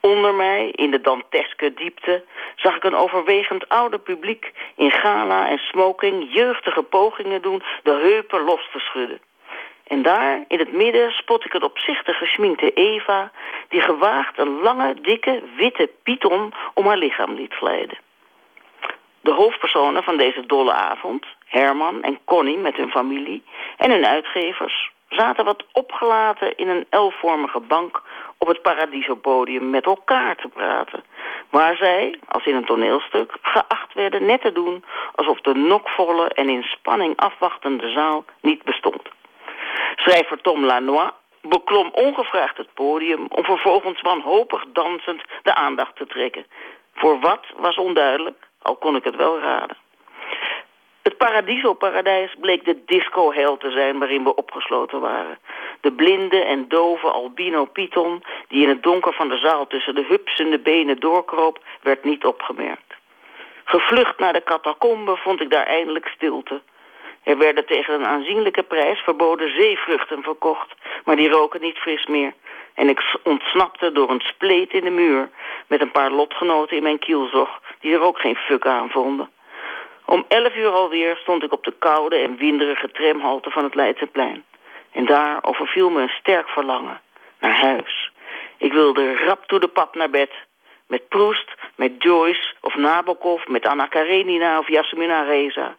[0.00, 2.24] Onder mij, in de danteske diepte,
[2.56, 8.44] zag ik een overwegend oude publiek in gala en smoking jeugdige pogingen doen de heupen
[8.44, 9.20] los te schudden.
[9.86, 13.30] En daar, in het midden, spot ik een opzichtig gesminkte Eva...
[13.68, 17.98] die gewaagd een lange, dikke, witte python om haar lichaam liet glijden.
[19.20, 23.42] De hoofdpersonen van deze dolle avond, Herman en Connie met hun familie
[23.76, 28.02] en hun uitgevers, zaten wat opgelaten in een L-vormige bank
[28.38, 31.04] op het Paradiso-podium met elkaar te praten.
[31.50, 34.84] Waar zij, als in een toneelstuk, geacht werden net te doen
[35.14, 39.02] alsof de nokvolle en in spanning afwachtende zaal niet bestond.
[39.96, 41.10] Schrijver Tom Lanois
[41.42, 46.46] beklom ongevraagd het podium om vervolgens wanhopig dansend de aandacht te trekken.
[46.94, 49.76] Voor wat was onduidelijk, al kon ik het wel raden.
[51.02, 55.38] Het Paradiso-paradijs bleek de disco-hel te zijn waarin we opgesloten waren.
[55.80, 60.04] De blinde en dove albino Python, die in het donker van de zaal tussen de
[60.08, 62.94] hupsende benen doorkroop, werd niet opgemerkt.
[63.64, 66.60] Gevlucht naar de catacombe vond ik daar eindelijk stilte.
[67.22, 72.32] Er werden tegen een aanzienlijke prijs verboden zeevruchten verkocht, maar die roken niet fris meer.
[72.74, 75.30] En ik ontsnapte door een spleet in de muur
[75.66, 79.30] met een paar lotgenoten in mijn kielzog, die er ook geen fuck aan vonden.
[80.08, 84.44] Om elf uur alweer stond ik op de koude en winderige tramhalte van het Leidseplein.
[84.92, 87.00] En daar overviel me een sterk verlangen.
[87.40, 88.10] Naar huis.
[88.56, 90.30] Ik wilde rap toe de pap naar bed.
[90.86, 95.76] Met Proest, met Joyce of Nabokov, met Anna Karenina of Jasmina Reza.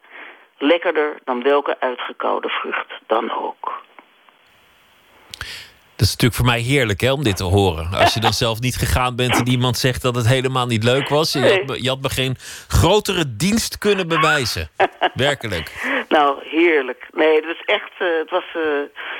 [0.57, 3.81] Lekkerder dan welke uitgekoude vrucht dan ook.
[5.99, 7.93] Dat is natuurlijk voor mij heerlijk hè, om dit te horen.
[7.93, 11.09] Als je dan zelf niet gegaan bent en iemand zegt dat het helemaal niet leuk
[11.09, 11.33] was.
[11.33, 12.35] Je had, me- je had me geen
[12.67, 14.69] grotere dienst kunnen bewijzen.
[15.13, 15.71] Werkelijk.
[16.09, 17.07] Nou, heerlijk.
[17.11, 18.61] Nee, het was echt, eh, het was, eh,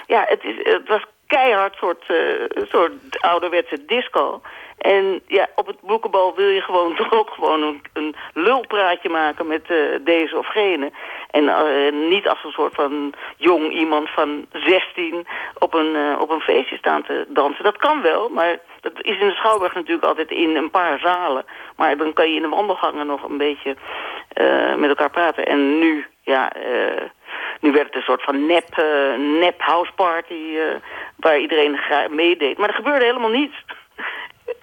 [0.08, 4.42] ja, het, is, het was keihard soort, eh, soort ouderwetse disco.
[4.78, 9.66] En ja, op het boekenbal wil je gewoon toch ook gewoon een, lulpraatje maken met
[9.68, 10.92] eh, deze of gene.
[11.32, 15.28] En eh, niet als een soort van jong iemand van 16
[15.60, 17.64] op een, op een feestje staan te dansen.
[17.64, 21.46] Dat kan wel, maar dat is in de Schouwburg natuurlijk altijd in een paar zalen.
[21.76, 23.76] Maar dan kan je in de wandelgangen nog een beetje
[24.78, 25.46] met elkaar praten.
[25.46, 27.04] En nu, ja, eh,
[27.60, 30.76] nu werd het een soort van nep, eh, nep houseparty eh,
[31.16, 31.80] waar iedereen
[32.10, 32.58] meedeed.
[32.58, 33.56] Maar er gebeurde helemaal niets.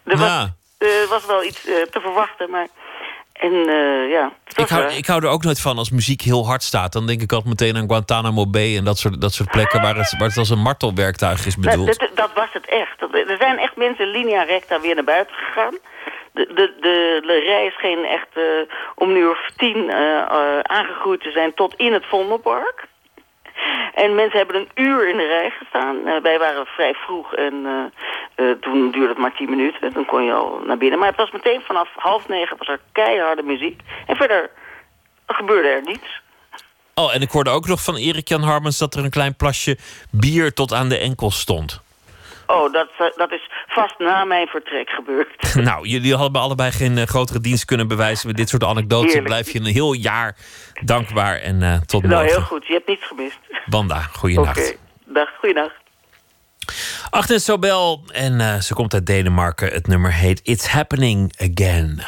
[0.05, 0.49] Er was, Ja.
[0.79, 2.67] er was wel iets eh, te verwachten, maar...
[3.33, 6.63] En eh, ja, Ik hou, ik hou er ook nooit van als muziek heel hard
[6.63, 6.93] staat.
[6.93, 9.97] Dan denk ik altijd meteen aan Guantanamo Bay en dat soort, dat soort plekken waar
[9.97, 11.99] het, waar het als een martelwerktuig is Nou, bedoeld.
[11.99, 13.01] dat, dat was het echt.
[13.31, 15.75] Er zijn echt mensen linea recta weer naar buiten gegaan.
[16.37, 18.43] De, de, de, de rij scheen echt eh,
[18.95, 22.87] om nu of tien eh, eh, aangegroeid te zijn tot in het Vondelpark.
[23.95, 26.23] En mensen hebben een uur in de rij gestaan.
[26.23, 27.55] Wij waren vrij vroeg en
[28.61, 29.93] toen duurde het maar tien minuten.
[29.93, 30.99] Dan kon je al naar binnen.
[30.99, 33.81] Maar het was meteen vanaf half negen was er keiharde muziek.
[34.07, 34.51] En verder
[35.27, 36.21] gebeurde er niets.
[36.95, 39.79] Oh, en ik hoorde ook nog van Erik Jan Harmens dat er een klein plasje
[40.11, 41.85] bier tot aan de enkels stond.
[42.47, 45.55] Oh, dat, eh, dat is vast na mijn vertrek gebeurd.
[45.69, 49.23] nou, jullie hadden me allebei geen eh, grotere dienst kunnen bewijzen met dit soort anekdotes.
[49.23, 50.37] Blijf je een heel jaar
[50.85, 52.31] dankbaar en eh, tot Nou, morgen.
[52.31, 52.67] heel goed.
[52.67, 53.39] Je hebt niets gemist.
[53.67, 54.59] Wanda, goeienacht.
[54.59, 54.77] Oké.
[55.05, 55.75] Dag, goeienacht.
[57.11, 59.73] Agnes Sobel en ze komt uit Denemarken.
[59.73, 62.03] Het nummer heet It's Happening Again.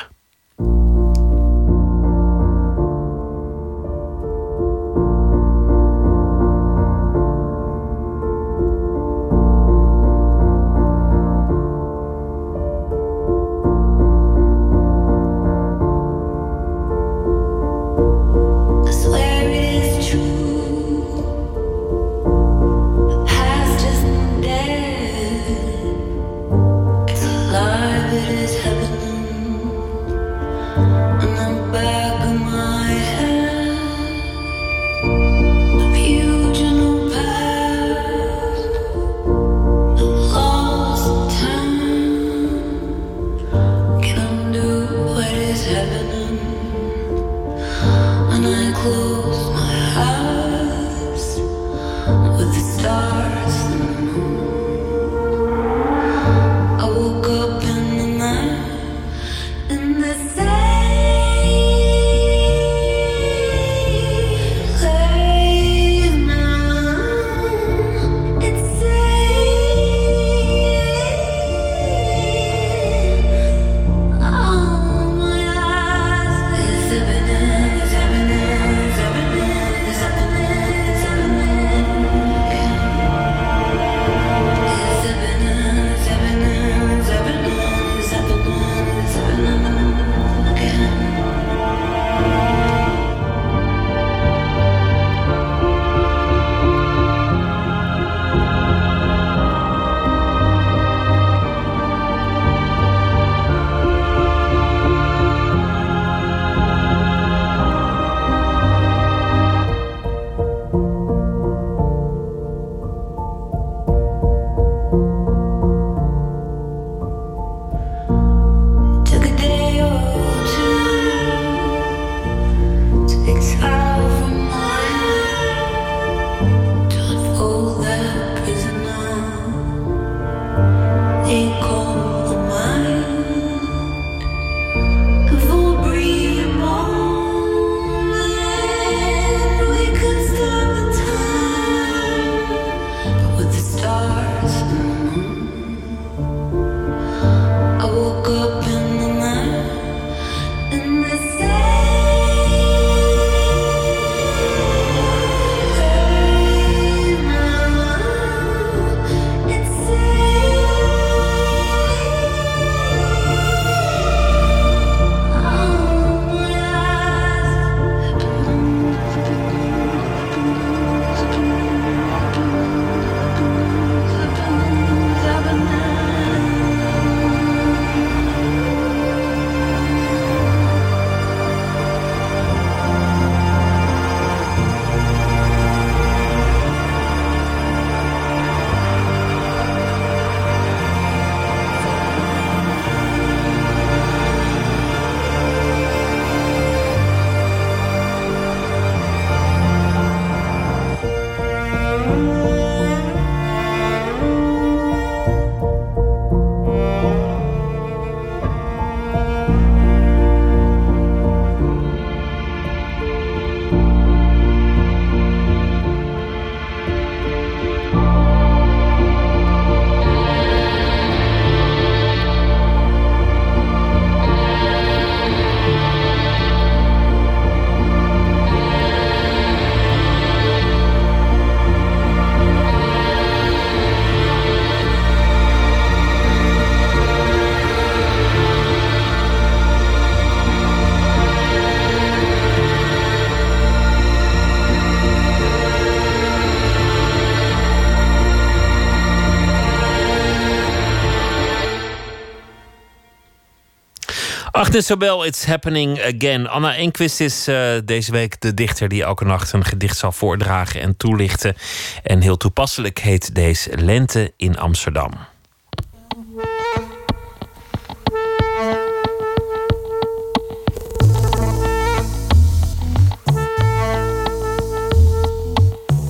[254.77, 256.47] Sobel, It's Happening Again.
[256.47, 260.81] Anna Enquist is eh, deze week de dichter die elke nacht een gedicht zal voordragen
[260.81, 261.57] en toelichten.
[262.03, 265.11] En heel toepasselijk heet deze Lente in Amsterdam.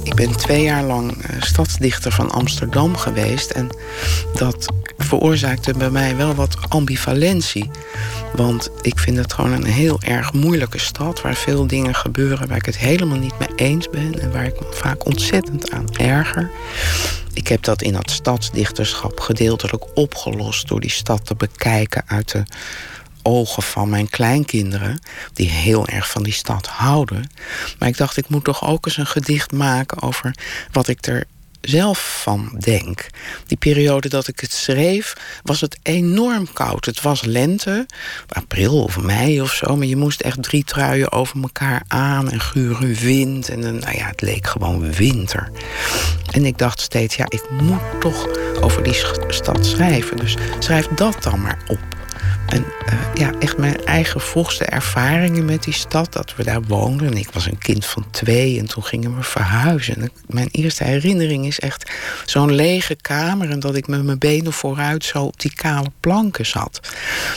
[0.03, 3.51] Ik ben twee jaar lang eh, stadsdichter van Amsterdam geweest.
[3.51, 3.69] En
[4.35, 4.67] dat
[5.09, 7.71] veroorzaakte bij mij wel wat ambivalentie.
[8.33, 11.21] Want ik vind het gewoon een heel erg moeilijke stad...
[11.21, 14.21] waar veel dingen gebeuren waar ik het helemaal niet mee eens ben...
[14.21, 16.51] en waar ik me vaak ontzettend aan erger.
[17.33, 20.69] Ik heb dat in dat stadsdichterschap gedeeltelijk opgelost...
[20.69, 22.43] door die stad te bekijken uit de
[23.23, 25.01] ogen van mijn kleinkinderen...
[25.33, 27.31] die heel erg van die stad houden.
[27.79, 30.03] Maar ik dacht, ik moet toch ook eens een gedicht maken...
[30.03, 30.35] over
[30.73, 31.25] wat ik er
[31.61, 33.07] zelf van denk.
[33.47, 35.13] Die periode dat ik het schreef,
[35.43, 36.85] was het enorm koud.
[36.85, 37.87] Het was lente,
[38.29, 39.77] april of mei of zo...
[39.77, 42.31] maar je moest echt drie truien over elkaar aan...
[42.31, 45.51] en gure wind en een, nou ja, het leek gewoon winter.
[46.31, 48.27] En ik dacht steeds, ja, ik moet toch
[48.61, 50.17] over die stad schrijven.
[50.17, 51.98] Dus schrijf dat dan maar op.
[52.49, 57.16] En uh, ja, echt mijn eigen vroegste ervaringen met die stad, dat we daar woonden.
[57.16, 59.97] Ik was een kind van twee en toen gingen we verhuizen.
[59.97, 61.91] En mijn eerste herinnering is echt
[62.27, 66.47] zo'n lege kamer en dat ik met mijn benen vooruit zo op die kale planken
[66.47, 66.81] zat.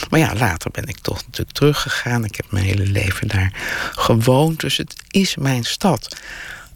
[0.09, 2.25] Maar ja, later ben ik toch natuurlijk teruggegaan.
[2.25, 3.53] Ik heb mijn hele leven daar
[3.95, 6.15] gewoond, dus het is mijn stad.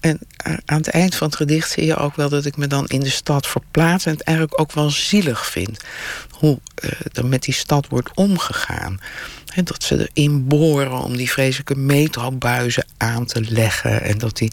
[0.05, 0.19] En
[0.65, 2.99] aan het eind van het gedicht zie je ook wel dat ik me dan in
[2.99, 5.83] de stad verplaats en het eigenlijk ook wel zielig vind.
[6.29, 8.99] Hoe uh, er met die stad wordt omgegaan.
[9.45, 14.01] He, dat ze erin boren om die vreselijke metrobuizen aan te leggen.
[14.01, 14.51] En dat die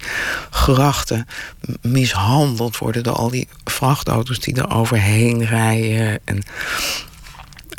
[0.51, 1.27] grachten
[1.81, 6.21] mishandeld worden door al die vrachtauto's die er overheen rijden.
[6.25, 6.43] En,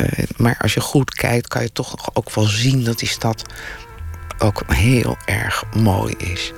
[0.01, 3.43] uh, maar als je goed kijkt, kan je toch ook wel zien dat die stad
[4.39, 6.51] ook heel erg mooi is.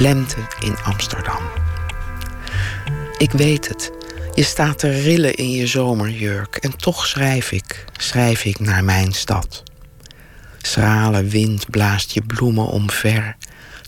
[0.00, 1.42] Lente in Amsterdam.
[3.18, 3.92] Ik weet het.
[4.34, 9.12] Je staat te rillen in je zomerjurk en toch schrijf ik, schrijf ik naar mijn
[9.12, 9.62] stad.
[10.62, 13.36] Schrale wind blaast je bloemen omver,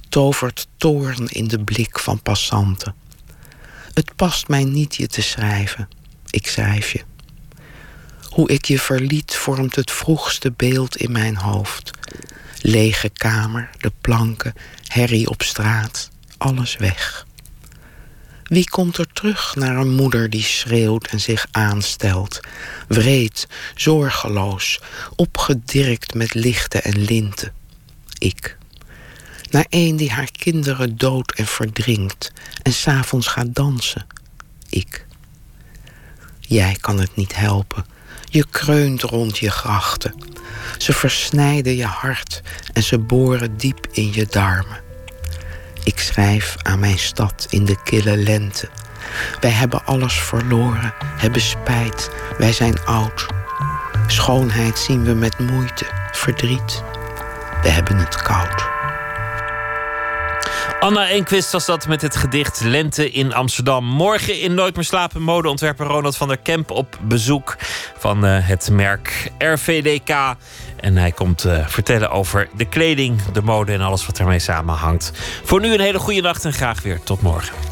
[0.09, 2.95] tovert toorn in de blik van passanten.
[3.95, 5.89] Het past mij niet je te schrijven,
[6.31, 7.01] ik schrijf je.
[8.23, 11.91] Hoe ik je verliet vormt het vroegste beeld in mijn hoofd.
[12.63, 14.55] Lege kamer, de planken,
[14.87, 17.27] herrie op straat, alles weg.
[18.43, 22.41] Wie komt er terug naar een moeder die schreeuwt en zich aanstelt?
[22.89, 24.81] Wreed, zorgeloos,
[25.17, 27.53] opgedirkt met lichten en linten.
[28.19, 28.57] Ik.
[29.51, 32.33] Naar een die haar kinderen doodt en verdrinkt
[32.63, 34.07] en s'avonds gaat dansen.
[34.69, 35.07] Ik.
[36.41, 37.92] Jij kan het niet helpen.
[38.33, 40.15] Je kreunt rond je grachten.
[40.79, 42.43] Ze versnijden je hart
[42.73, 44.81] en ze boren diep in je darmen.
[45.85, 48.69] Ik schrijf aan mijn stad in de kille lente.
[49.41, 53.27] Wij hebben alles verloren, hebben spijt, wij zijn oud.
[54.07, 56.83] Schoonheid zien we met moeite, verdriet.
[57.63, 58.82] We hebben het koud.
[60.83, 63.85] Anna Enquist was dat met het gedicht Lente in Amsterdam.
[63.85, 67.57] Morgen in Nooit meer slapen modeontwerper Ronald van der Kemp op bezoek
[67.99, 70.37] van uh, het merk RVDK.
[70.77, 75.13] En hij komt uh, vertellen over de kleding, de mode en alles wat ermee samenhangt.
[75.45, 77.72] Voor nu een hele goede nacht en graag weer tot morgen.